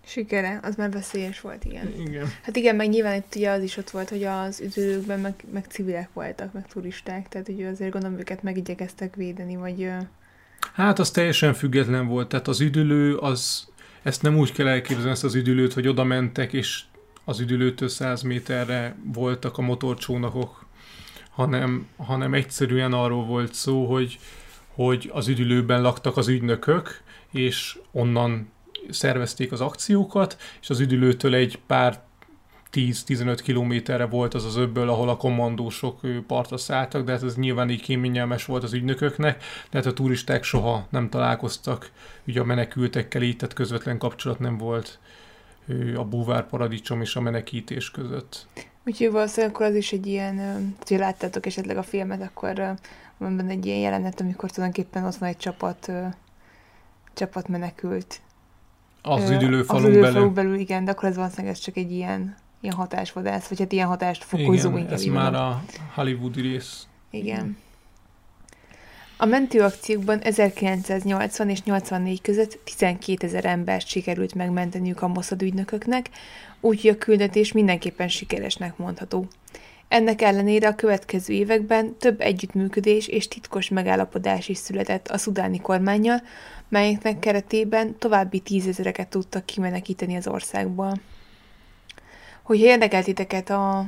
Sikere, 0.06 0.60
az 0.62 0.76
már 0.76 0.90
veszélyes 0.90 1.40
volt, 1.40 1.64
igen. 1.64 1.92
Igen. 1.98 2.26
Hát 2.42 2.56
igen, 2.56 2.76
meg 2.76 2.88
nyilván 2.88 3.16
itt 3.16 3.34
ugye 3.34 3.50
az 3.50 3.62
is 3.62 3.76
ott 3.76 3.90
volt, 3.90 4.08
hogy 4.08 4.22
az 4.22 4.60
üdülőkben 4.60 5.20
meg, 5.20 5.34
meg 5.52 5.64
civilek 5.68 6.08
voltak, 6.12 6.52
meg 6.52 6.66
turisták, 6.66 7.28
tehát 7.28 7.48
ugye 7.48 7.68
azért 7.68 7.92
gondolom 7.92 8.18
őket 8.18 8.42
megigyekeztek 8.42 9.14
védeni, 9.14 9.56
vagy... 9.56 9.90
Hát 10.74 10.98
az 10.98 11.10
teljesen 11.10 11.54
független 11.54 12.06
volt, 12.06 12.28
tehát 12.28 12.48
az 12.48 12.60
üdülő, 12.60 13.16
az, 13.16 13.68
ezt 14.02 14.22
nem 14.22 14.36
úgy 14.36 14.52
kell 14.52 14.66
elképzelni 14.66 15.10
ezt 15.10 15.24
az 15.24 15.34
üdülőt, 15.34 15.72
hogy 15.72 15.88
oda 15.88 16.04
mentek, 16.04 16.52
és 16.52 16.82
az 17.24 17.40
üdülőtől 17.40 17.88
100 17.88 18.22
méterre 18.22 18.96
voltak 19.12 19.58
a 19.58 19.62
motorcsónakok, 19.62 20.63
hanem, 21.34 21.88
hanem 21.96 22.34
egyszerűen 22.34 22.92
arról 22.92 23.24
volt 23.24 23.54
szó, 23.54 23.86
hogy, 23.86 24.18
hogy 24.74 25.10
az 25.12 25.28
üdülőben 25.28 25.82
laktak 25.82 26.16
az 26.16 26.28
ügynökök, 26.28 27.02
és 27.30 27.78
onnan 27.90 28.52
szervezték 28.90 29.52
az 29.52 29.60
akciókat, 29.60 30.36
és 30.60 30.70
az 30.70 30.80
üdülőtől 30.80 31.34
egy 31.34 31.58
pár 31.66 32.02
10-15 32.72 33.38
kilométerre 33.42 34.06
volt 34.06 34.34
az 34.34 34.44
az 34.44 34.56
öbből, 34.56 34.88
ahol 34.88 35.08
a 35.08 35.16
kommandósok 35.16 36.00
partra 36.26 36.56
szálltak, 36.56 37.04
de 37.04 37.12
hát 37.12 37.22
ez 37.22 37.36
nyilván 37.36 37.70
így 37.70 37.82
kéményelmes 37.82 38.44
volt 38.44 38.62
az 38.62 38.72
ügynököknek, 38.72 39.44
de 39.70 39.78
hát 39.78 39.86
a 39.86 39.92
turisták 39.92 40.42
soha 40.42 40.86
nem 40.90 41.08
találkoztak 41.08 41.90
ugye 42.26 42.40
a 42.40 42.44
menekültekkel 42.44 43.22
így, 43.22 43.36
tehát 43.36 43.54
közvetlen 43.54 43.98
kapcsolat 43.98 44.38
nem 44.38 44.58
volt 44.58 44.98
a 45.96 46.04
búvár 46.04 46.46
paradicsom 46.46 47.00
és 47.00 47.16
a 47.16 47.20
menekítés 47.20 47.90
között. 47.90 48.46
Úgyhogy 48.86 49.10
valószínűleg 49.10 49.54
akkor 49.54 49.66
az 49.66 49.74
is 49.74 49.92
egy 49.92 50.06
ilyen, 50.06 50.38
ö, 50.38 50.52
hogyha 50.78 50.98
láttátok 51.04 51.46
esetleg 51.46 51.76
a 51.76 51.82
filmet, 51.82 52.22
akkor 52.22 52.54
van 53.16 53.36
benne 53.36 53.50
egy 53.50 53.66
ilyen 53.66 53.78
jelenet, 53.78 54.20
amikor 54.20 54.50
tulajdonképpen 54.50 55.04
ott 55.04 55.14
van 55.16 55.28
egy 55.28 55.36
csapat, 55.36 55.90
csapat 57.14 57.48
menekült. 57.48 58.20
Az 59.02 59.30
Ö, 59.30 59.34
üdülőfalun 59.34 59.82
az 59.84 59.88
belül. 59.90 59.98
üdülőfalun 59.98 60.34
belül, 60.34 60.54
igen, 60.54 60.84
de 60.84 60.90
akkor 60.90 61.08
ez 61.08 61.16
valószínűleg 61.16 61.52
ez 61.52 61.58
csak 61.60 61.76
egy 61.76 61.92
ilyen, 61.92 62.36
ilyen 62.60 62.74
hatásvadász, 62.74 63.46
vagy 63.46 63.58
hát 63.58 63.72
ilyen 63.72 63.86
hatást 63.86 64.24
fokozó 64.24 64.76
Igen, 64.76 64.92
ez 64.92 65.04
már 65.04 65.34
a 65.34 65.64
hollywoodi 65.94 66.40
rész. 66.40 66.86
Igen. 67.10 67.56
A 69.24 69.26
mentőakciókban 69.26 70.18
1980 70.18 71.48
és 71.48 71.62
84 71.62 72.20
között 72.20 72.58
12 72.64 73.26
ezer 73.26 73.44
embert 73.44 73.86
sikerült 73.86 74.34
megmenteniük 74.34 75.02
a 75.02 75.08
Mossad 75.08 75.42
ügynököknek, 75.42 76.10
úgyhogy 76.60 76.90
a 76.90 76.98
küldetés 76.98 77.52
mindenképpen 77.52 78.08
sikeresnek 78.08 78.76
mondható. 78.76 79.26
Ennek 79.88 80.22
ellenére 80.22 80.68
a 80.68 80.74
következő 80.74 81.34
években 81.34 81.96
több 81.98 82.20
együttműködés 82.20 83.08
és 83.08 83.28
titkos 83.28 83.68
megállapodás 83.68 84.48
is 84.48 84.58
született 84.58 85.08
a 85.08 85.18
szudáni 85.18 85.60
kormányjal, 85.60 86.22
melyeknek 86.68 87.18
keretében 87.18 87.98
további 87.98 88.38
tízezereket 88.38 89.08
tudtak 89.08 89.46
kimenekíteni 89.46 90.16
az 90.16 90.28
országból. 90.28 91.00
Hogyha 92.42 92.66
érdekelt 92.66 93.04
titeket 93.04 93.50
a 93.50 93.86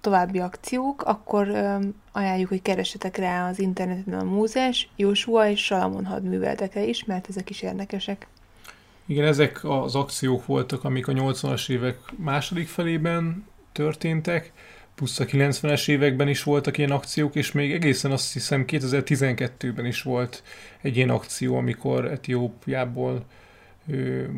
további 0.00 0.38
akciók, 0.38 1.02
akkor 1.02 1.48
ajánljuk, 2.12 2.48
hogy 2.48 2.62
keressetek 2.62 3.16
rá 3.16 3.48
az 3.48 3.58
interneten 3.58 4.14
a 4.14 4.24
Mózes, 4.24 4.88
Jósua 4.96 5.48
és 5.48 5.64
Salamon 5.64 6.04
hadműveletekre 6.04 6.84
is, 6.84 7.04
mert 7.04 7.28
ezek 7.28 7.50
is 7.50 7.62
érdekesek. 7.62 8.26
Igen, 9.06 9.24
ezek 9.24 9.64
az 9.64 9.94
akciók 9.94 10.46
voltak, 10.46 10.84
amik 10.84 11.08
a 11.08 11.12
80-as 11.12 11.70
évek 11.70 11.98
második 12.16 12.68
felében 12.68 13.46
történtek, 13.72 14.52
plusz 14.94 15.20
a 15.20 15.24
90-es 15.24 15.88
években 15.88 16.28
is 16.28 16.42
voltak 16.42 16.78
ilyen 16.78 16.90
akciók, 16.90 17.34
és 17.34 17.52
még 17.52 17.72
egészen 17.72 18.10
azt 18.10 18.32
hiszem 18.32 18.64
2012-ben 18.66 19.86
is 19.86 20.02
volt 20.02 20.42
egy 20.80 20.96
ilyen 20.96 21.10
akció, 21.10 21.56
amikor 21.56 22.04
Etiópiából, 22.04 23.24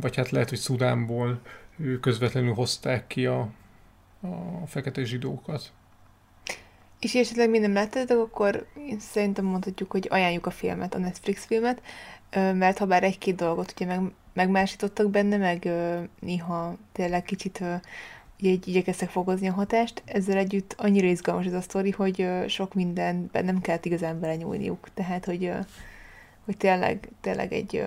vagy 0.00 0.16
hát 0.16 0.30
lehet, 0.30 0.48
hogy 0.48 0.58
Szudánból 0.58 1.40
közvetlenül 2.00 2.54
hozták 2.54 3.06
ki 3.06 3.26
a, 3.26 3.48
a 4.62 4.66
fekete 4.66 5.04
zsidókat. 5.04 5.72
És 7.00 7.14
esetleg 7.14 7.50
még 7.50 7.60
nem 7.60 7.72
láttátok, 7.72 8.18
akkor 8.18 8.66
én 8.88 8.98
szerintem 8.98 9.44
mondhatjuk, 9.44 9.90
hogy 9.90 10.06
ajánljuk 10.10 10.46
a 10.46 10.50
filmet, 10.50 10.94
a 10.94 10.98
Netflix 10.98 11.44
filmet, 11.44 11.82
mert 12.34 12.78
ha 12.78 12.86
bár 12.86 13.02
egy-két 13.02 13.34
dolgot 13.34 13.72
ugye 13.76 13.86
meg, 13.86 14.12
megmásítottak 14.32 15.10
benne, 15.10 15.36
meg 15.36 15.68
néha 16.20 16.76
tényleg 16.92 17.22
kicsit 17.22 17.64
ugye 18.40 18.50
így 18.50 18.68
igyekeztek 18.68 19.08
fokozni 19.08 19.48
a 19.48 19.52
hatást, 19.52 20.02
ezzel 20.04 20.36
együtt 20.36 20.74
annyira 20.78 21.06
izgalmas 21.06 21.46
ez 21.46 21.52
a 21.52 21.60
sztori, 21.60 21.90
hogy 21.90 22.28
sok 22.46 22.74
mindenben 22.74 23.44
nem 23.44 23.60
kellett 23.60 23.84
igazán 23.84 24.20
belenyúlniuk. 24.20 24.88
Tehát, 24.94 25.24
hogy, 25.24 25.52
hogy 26.44 26.56
tényleg, 26.56 27.08
tényleg 27.20 27.52
egy 27.52 27.84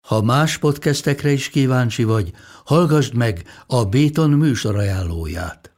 Ha 0.00 0.22
más 0.22 0.58
podcastekre 0.58 1.30
is 1.30 1.48
kíváncsi 1.48 2.04
vagy, 2.04 2.32
hallgassd 2.64 3.14
meg 3.14 3.42
a 3.66 3.84
Béton 3.84 4.30
műsor 4.30 4.76
ajánlóját. 4.76 5.77